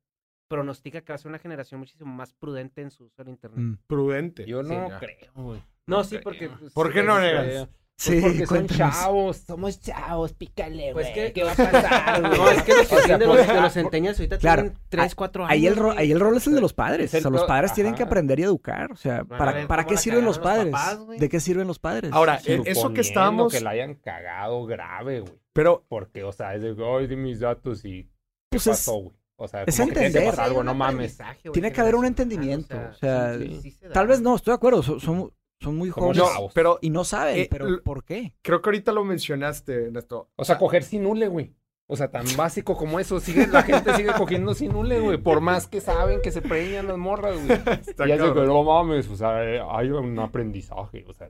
[0.47, 3.59] pronostica que va a ser una generación muchísimo más prudente en su uso del internet.
[3.59, 3.77] Mm.
[3.87, 4.45] Prudente.
[4.45, 5.63] Yo no creo, güey.
[5.87, 6.23] No, sí, creo.
[6.23, 6.49] porque...
[6.49, 7.69] pues, ¿Por qué no negas?
[8.09, 11.13] Eh, Sí, Pues porque son chavos, somos chavos, pícale, Pues güey.
[11.13, 12.21] que- ¿Qué va a pasar?
[12.21, 14.37] No, es que los que O sea, siguen de pues, los, de los centennials ahorita
[14.39, 15.51] Claro, tienen 3, 4 años.
[15.53, 17.13] Ahí el, ro- ahí el rol es el de los padres.
[17.13, 18.91] O sea, los padres tienen que aprender y educar.
[18.91, 20.71] O sea, ¿para, ver para cómo qué sirven los padres?
[20.71, 21.19] los papás, güey.
[21.19, 22.11] ¿De qué sirven los padres?
[22.11, 22.53] Ahora, Sí.
[22.53, 23.53] eh, eso que estábamos.
[23.53, 25.33] que la hayan cagado grave, güey.
[25.53, 28.03] Pero Porque, o sea, es de, ay, de mis datos y...
[28.03, 28.09] ¿Qué
[28.57, 29.15] Pues es- pasó, güey?
[29.35, 30.39] O sea, es que entender.
[30.39, 31.17] algo, no mames.
[31.17, 34.35] güey, Tiene que haber un entendimiento, o sea, sí, sí, sí se Tal vez no,
[34.35, 34.83] estoy de acuerdo.
[34.83, 35.31] Son,
[35.61, 38.33] son, muy jóvenes no, pero y no saben, Eh, pero ¿por qué?
[38.41, 40.29] creo que ahorita lo mencionaste, Ernesto.
[40.35, 41.53] O sea, coger sin hule, güey.
[41.87, 43.19] O sea, tan básico como eso.
[43.19, 45.17] Sigue, la gente sigue cogiendo sin hule, güey.
[45.17, 47.51] Por más que saben que se preñan las morras, güey.
[47.87, 51.29] Está y hace que no mames, o sea, eh, hay un aprendizaje, o sea.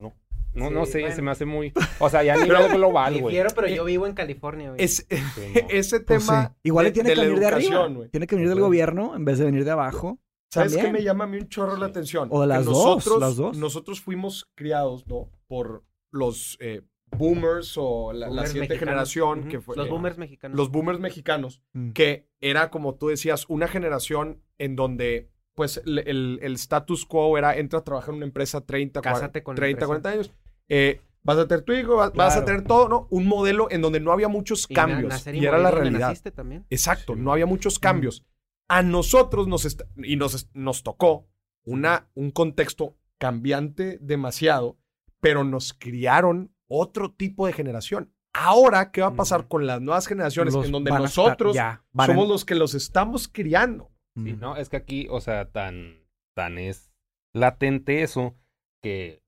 [0.00, 0.12] No,
[0.54, 1.14] no, Sí, no sé, bueno.
[1.16, 1.72] se me hace muy.
[2.00, 3.24] O sea, ya a nivel global, güey.
[3.34, 4.82] Difiero, pero yo vivo en California, güey.
[4.82, 5.16] Es- Sí,
[5.54, 5.60] no.
[5.70, 6.48] ese Pues tema.
[6.48, 6.54] sí.
[6.64, 7.86] Igual de- le tiene de que venir de arriba.
[7.86, 8.08] güey.
[8.08, 10.18] Tiene que venir del Pues, gobierno en vez de venir de abajo.
[10.50, 12.28] ¿Sabes qué me llama a mí un chorro la atención?
[12.32, 13.56] O las dos, nosotros, las dos.
[13.58, 15.30] Nosotros fuimos criados, ¿no?
[15.46, 16.82] Por los eh,
[17.16, 18.90] boomers o la, la Boomers siguiente mexicanos.
[19.10, 19.48] generación, Ujú.
[19.48, 20.56] que fue Los eh, boomers mexicanos.
[20.56, 21.90] los boomers mexicanos, Mm.
[21.92, 27.36] que era, como tú decías, una generación en donde, pues, el, el- el status quo
[27.36, 29.86] era, entra a trabajar en una empresa 30, Cásate 40, con la 30 empresa.
[29.86, 30.32] 40 años,
[30.68, 33.06] eh, vas a tener tu hijo, vas, vas a tener todo, ¿no?
[33.10, 35.26] Un modelo en donde no había muchos Y na- cambios.
[35.26, 36.08] Y, era la realidad.
[36.08, 36.64] naciste también.
[36.70, 37.20] Exacto, Sí.
[37.20, 38.24] no había muchos cambios.
[38.68, 41.26] A nosotros nos est- y nos, nos tocó
[41.64, 44.78] una, un contexto cambiante demasiado,
[45.20, 48.12] pero nos criaron otro tipo de generación.
[48.34, 49.48] Ahora, ¿qué va a pasar Mm.
[49.48, 53.26] con las nuevas generaciones Los en donde estar- nosotros ya, somos los que los estamos
[53.26, 53.90] criando?
[54.16, 54.38] Sí, Mm.
[54.40, 56.04] no, es que aquí, o sea, tan,
[56.36, 56.92] tan es
[57.34, 58.36] latente eso
[58.82, 59.22] que,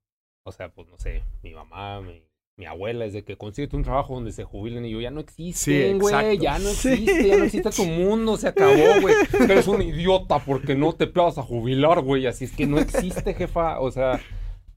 [0.44, 2.22] o sea, pues no sé, mi mamá, mi,
[2.60, 5.20] mi abuela es de que consíguete un trabajo donde se jubilen y yo ya no
[5.20, 6.90] existen, güey, ya no Sí.
[6.90, 9.14] existe, ya no existe tu mundo, se acabó, güey.
[9.40, 13.32] Eres un idiota porque no te vas a jubilar, güey, así es que no existe,
[13.32, 14.20] jefa, o sea,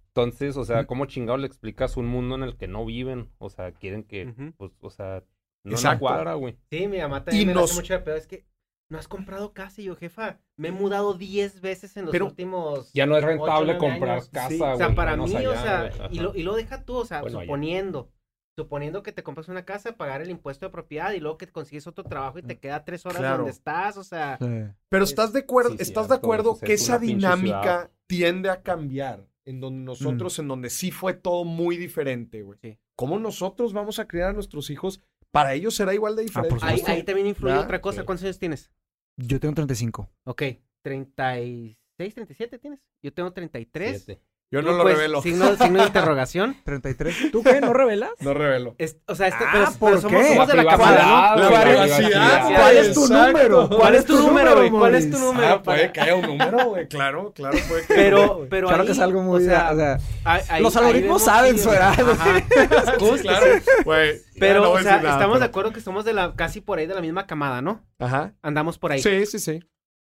[0.07, 3.29] entonces, o sea, ¿cómo chingado le explicas un mundo en el que no viven?
[3.37, 5.23] O sea, quieren que, pues, o sea,
[5.65, 6.55] no, cuadra, güey.
[6.71, 8.15] Sí, mi mamá también Y me lo nos- hace mucho de pedo.
[8.15, 8.45] Es que
[8.93, 9.81] no has comprado casa.
[9.81, 12.91] Y yo, jefa, me he mudado 10 veces en los Pero últimos.
[12.93, 14.29] Ya no es rentable comprar años.
[14.29, 14.71] casa, Sí, güey.
[14.71, 17.21] O sea, para mí, allá, o sea, y lo, y lo deja tú, o sea,
[17.21, 17.45] Bueno, allá.
[17.45, 18.09] suponiendo.
[18.55, 21.87] Suponiendo que te compras una casa, pagar el impuesto de propiedad y luego que consigues
[21.87, 23.37] otro trabajo y te queda tres horas Claro.
[23.37, 24.37] donde estás, o sea.
[24.39, 24.45] Sí.
[24.89, 27.91] Pero Es- estás de acuerdo, sí, estás de acuerdo que es esa dinámica ciudad.
[28.05, 32.59] tiende a cambiar, en donde nosotros, en donde sí fue todo muy diferente, güey.
[32.61, 32.77] Sí.
[32.95, 35.01] ¿Cómo nosotros vamos a criar a nuestros hijos?
[35.31, 36.55] Para ellos será igual de diferente.
[36.55, 37.65] por Ahí, también influye ¿Verdad?
[37.65, 38.01] otra cosa.
[38.01, 38.05] Sí.
[38.05, 38.69] ¿Cuántos años tienes?
[39.17, 40.09] Yo tengo 35.
[40.25, 40.43] Ok,
[40.81, 42.79] 36, 37 tienes.
[43.01, 44.03] Yo tengo 33.
[44.03, 44.21] Siete.
[44.53, 45.21] Yo no lo pues, revelo.
[45.23, 46.55] Signo, signo de interrogación.
[46.65, 47.31] 33.
[47.31, 47.59] ¿Tú qué?
[47.59, 48.11] ¿No revelas?
[48.19, 48.75] No revelo.
[48.77, 50.27] Es- o sea, este, Ah, pero, ¿por pero somos, qué?
[50.27, 51.49] somos de la La camada, ¿no?
[51.49, 52.55] La privacidad, güey.
[52.55, 53.25] ¿Cuál es tu exacto.
[53.27, 53.69] número?
[53.69, 54.69] ¿Cuál es tu número, güey?
[54.69, 55.47] ¿Cuál es tu número?
[55.55, 56.87] Ah, puede que haya un número, güey.
[56.87, 59.41] Claro, claro, puede que Pero, pero Claro ahí, que es algo muy...
[59.41, 61.95] o sea, o sea, ahí- ahí- los algoritmos saben su edad.
[63.21, 63.45] claro,
[63.85, 64.21] güey.
[64.39, 66.93] Pero, no o sea, estamos de acuerdo que somos de la, casi por ahí de
[66.95, 67.81] la misma camada, ¿no?
[67.99, 68.33] Ajá.
[68.41, 69.01] Andamos por ahí.
[69.01, 69.59] Sí, sí, sí.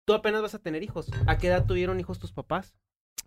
[0.05, 1.11] Tú apenas vas a tener hijos.
[1.25, 2.73] ¿A qué edad tuvieron hijos tus papás?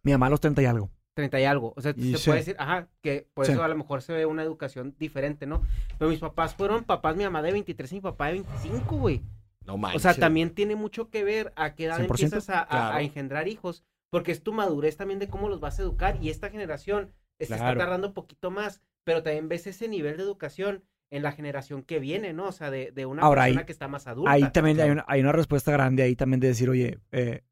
[0.02, 0.90] mi mamá a los 30 y algo.
[1.20, 1.72] 30 y algo.
[1.76, 2.24] O sea, Y se sí.
[2.26, 3.52] puede decir, ajá, que por Sí.
[3.52, 5.62] eso a lo mejor se ve una educación diferente, ¿no?
[5.98, 9.22] Pero mis papás fueron papás, mi mamá de 23 y mi papá de 25, güey.
[9.66, 10.02] No O manches.
[10.02, 12.96] sea, también tiene mucho que ver a qué edad 100%, empiezas a, a- claro.
[12.96, 16.30] a engendrar hijos, porque es tu madurez también de cómo los vas a educar y
[16.30, 17.78] esta generación se está Claro.
[17.78, 20.82] tardando un poquito más, pero también ves ese nivel de educación
[21.12, 22.46] en la generación que viene, ¿no?
[22.46, 24.30] O sea, de, de una Ahora, persona ahí- que está más adulta.
[24.30, 27.42] Ahí también hay, una, hay una respuesta grande ahí también de decir, oye, eh,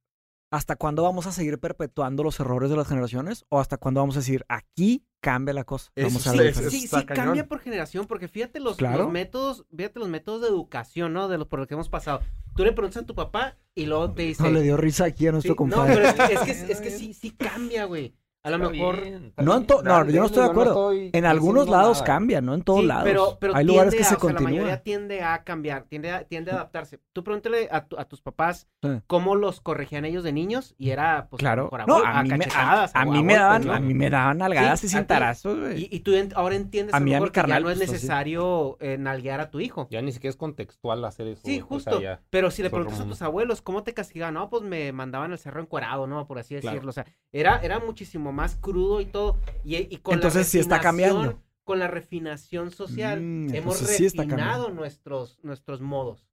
[0.51, 3.45] ¿hasta cuándo vamos a seguir perpetuando los errores de las generaciones?
[3.49, 5.91] ¿O hasta cuándo vamos a decir, aquí cambia la cosa?
[5.95, 6.87] Eso Vamos a sí, ver eso diferente"?
[6.89, 7.25] Sí, sí cañón.
[7.27, 9.05] cambia por generación, porque fíjate los, Claro.
[9.05, 11.29] los métodos, fíjate los métodos de educación, ¿no?
[11.29, 12.21] De los por los que hemos pasado.
[12.57, 14.43] Tú le preguntas a tu papá y luego te dice.
[14.43, 15.95] No le dio risa aquí a Sí, nuestro no, compadre.
[15.95, 18.15] pero es que, es que, es que sí, sí cambia, güey.
[18.49, 19.03] A lo Está mejor.
[19.03, 20.93] bien, No en to- no, yo no estoy de acuerdo.
[20.93, 22.07] estoy En algunos lados nada.
[22.07, 22.55] cambia, ¿no?
[22.55, 23.05] En todos Sí, lados.
[23.05, 25.85] Pero, pero hay lugares que tiende a- se o sea, La mayoría tiende a cambiar,
[25.85, 27.01] tiende a, tiende a adaptarse.
[27.13, 28.89] Tú pregúntale a, tu- a tus papás Sí.
[29.07, 31.69] cómo los corregían ellos de niños y era, pues, Claro.
[31.71, 33.73] por No, gol- a mí, me, a, mí me daban, ¿no?
[33.73, 35.83] a mí me daban nalgadas Sí, y cintarazos, güey.
[35.85, 37.63] Y, y tú en- ahora entiendes A mí, lo a mi mejor que ya carnal,
[37.65, 39.89] no es pues, necesario eh, nalguear a tu hijo.
[39.91, 41.43] Ya ni siquiera es contextual hacer eso.
[41.45, 42.01] Sí, justo.
[42.31, 44.35] Pero si le preguntas a tus abuelos, ¿cómo te castigaban?
[44.35, 46.27] No, pues me mandaban al cerro encuerado, ¿no?
[46.27, 46.91] Por así decirlo.
[46.91, 49.37] O sea, era, era muchísimo más crudo y todo.
[49.65, 51.43] Y, y con la Entonces, sí está cambiando.
[51.65, 54.81] Con la refinación social, Mm, hemos entonces sí está refinado cambiando.
[54.81, 56.27] nuestros, nuestros modos.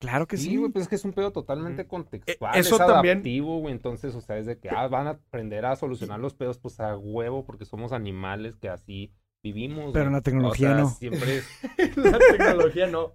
[0.00, 0.56] Claro que Sí, sí.
[0.56, 2.56] güey, pues es que es un pedo totalmente contextual.
[2.56, 3.72] Eh, eso es también- adaptivo, güey.
[3.72, 6.80] Entonces, o sea, es de que ah, van a aprender a solucionar los pedos, pues
[6.80, 9.12] a huevo, porque somos animales que así
[9.44, 9.92] vivimos.
[9.92, 10.14] Pero güey.
[10.14, 10.90] la tecnología O sea, no.
[10.90, 11.46] Siempre es.
[11.96, 13.12] la tecnología no.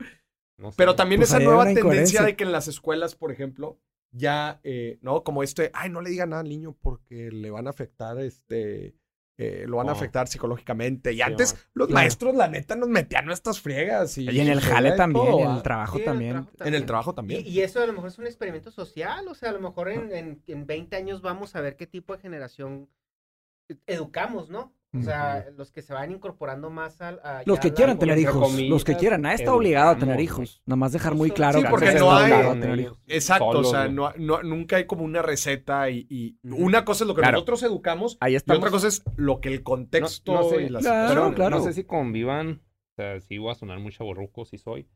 [0.57, 0.77] no sé.
[0.77, 3.77] Pero también Pues esa nueva tendencia de que en las escuelas, por ejemplo,
[4.11, 5.23] ya, eh, ¿no?
[5.23, 8.95] Como este, ay, no le diga nada al niño porque le van a afectar, este,
[9.39, 9.95] eh, lo van a Oh.
[9.95, 11.11] afectar psicológicamente.
[11.13, 11.61] Y Sí, antes man.
[11.75, 12.01] los Claro.
[12.01, 14.17] maestros, la neta, nos metían nuestras friegas.
[14.17, 16.31] Y, Y en el y jale también, todo, en el trabajo Sí, en el también.
[16.33, 17.41] trabajo En el trabajo también.
[17.45, 19.89] Y, y eso a lo mejor es un experimento social, o sea, a lo mejor
[19.89, 22.89] en, en, en 20 años vamos a ver qué tipo de generación
[23.85, 24.73] educamos, ¿no?
[24.97, 27.19] O sea, los que se van incorporando más al...
[27.23, 29.21] a- Los que quieran tener hijos, los que quieran.
[29.21, 30.61] Nadie está obligado a tener hijos.
[30.65, 32.99] Nada más dejar muy claro Sí, que porque no está hay- obligado a tener hijos.
[33.07, 37.07] Exacto, o sea, no, no- nunca hay como una receta y, y una cosa es
[37.09, 37.33] lo que Claro.
[37.33, 40.69] nosotros educamos Ahí y otra cosa es lo que el contexto No- no sé, y
[40.69, 41.57] las Claro, claro.
[41.57, 42.61] No sé si convivan
[42.95, 44.87] sea, sí voy a sonar muy chaborruco, sí soy.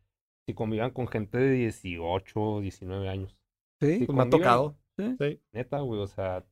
[0.47, 3.37] Si convivan con gente de 18, 19 años.
[3.79, 3.99] Sí.
[3.99, 4.77] Sí, Pues me ha tocado.
[4.97, 5.39] Sí.
[5.51, 6.43] Neta, güey, o sea,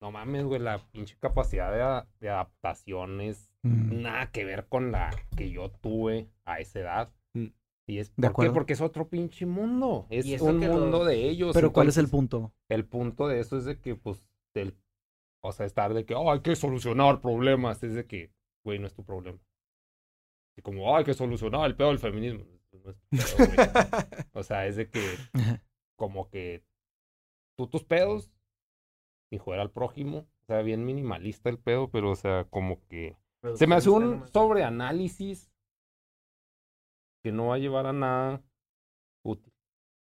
[0.00, 4.00] no mames, güey, la pinche capacidad de, de adaptación es Mm.
[4.00, 7.12] nada que ver con la que yo tuve a esa edad.
[7.34, 7.48] Mm.
[7.86, 8.26] Y es, De ¿Por qué?
[8.28, 8.52] acuerdo.
[8.54, 10.06] Porque es otro pinche mundo.
[10.08, 11.52] Es un mundo de ellos.
[11.52, 12.54] Pero ¿cuál es el punto?
[12.70, 14.74] El punto de eso es de que, pues, el,
[15.42, 17.82] o sea, estar de que, oh, hay que solucionar problemas.
[17.82, 18.32] Es de que,
[18.64, 19.38] güey, no es tu problema.
[20.56, 22.44] Y como, "Oh, hay que solucionar el pedo del feminismo.
[22.46, 22.96] No es tu pedo,
[23.36, 23.56] güey.
[24.32, 25.02] o sea, es de que,
[25.96, 26.64] como que
[27.58, 28.30] tú tus pedos,
[29.30, 30.18] sin joder al prójimo.
[30.42, 33.16] O sea, bien minimalista el pedo, pero, o sea, como que
[33.54, 35.50] se me hace un sobreanálisis
[37.22, 38.42] que no va a llevar a nada
[39.24, 39.52] útil.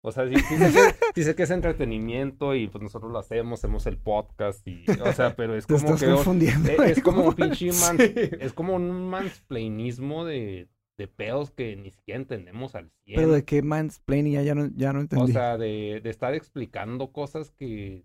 [0.04, 3.18] O sea, sí, sí sé, que, sí sé que es entretenimiento y pues nosotros lo
[3.18, 6.14] hacemos, hacemos el podcast y, o sea, pero es Te como estás que...
[6.14, 6.70] confundiendo.
[6.70, 10.68] Es, es como un pinche man- es como un mansplainismo de,
[10.98, 13.16] de pedos que ni siquiera entendemos al 100.
[13.16, 15.32] Pero de qué mansplaining ya, ya no, ya no O entendí.
[15.32, 18.04] sea, de, de estar explicando cosas que,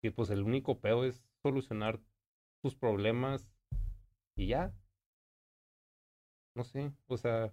[0.00, 2.00] que pues el único pedo es solucionar
[2.62, 3.46] tus problemas
[4.36, 4.72] y ya.
[6.54, 7.52] No sé, o sea,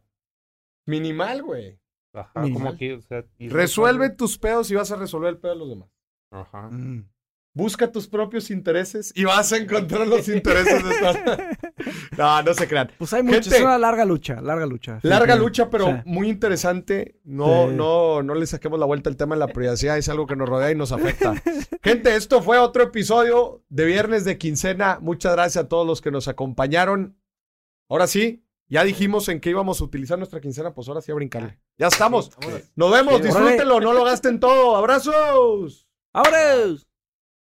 [0.87, 1.79] Minimal, güey.
[2.13, 2.63] ajá, Minimal.
[2.63, 5.59] como que, o sea, y Resuelve tus pedos y vas a resolver el pedo de
[5.59, 5.89] los demás.
[6.31, 6.69] Ajá.
[6.69, 7.07] Mm.
[7.53, 11.17] Busca tus propios intereses y vas a encontrar los intereses de todos.
[12.17, 12.91] No, no se crean.
[12.97, 13.57] Pues hay mucho, Gente.
[13.57, 14.99] es una larga lucha, larga lucha.
[15.03, 17.19] Larga Sí, lucha, pero o sea, muy interesante.
[17.23, 17.75] No, Sí.
[17.75, 20.47] no, no le saquemos la vuelta al tema de la privacidad, es algo que nos
[20.49, 21.33] rodea y nos afecta.
[21.83, 24.99] Gente, esto fue otro episodio de Viernes de Quincena.
[25.01, 27.17] Muchas gracias a todos los que nos acompañaron.
[27.89, 31.15] Ahora sí, ya dijimos en qué íbamos a utilizar nuestra quincena, pues ahora sí a
[31.15, 31.59] brincarle.
[31.77, 32.31] Ya estamos.
[32.75, 33.27] Nos vemos, Órale.
[33.27, 34.75] disfrútenlo, no lo gasten todo.
[34.75, 35.87] ¡Abrazos!
[36.13, 36.87] ¡Vámonos!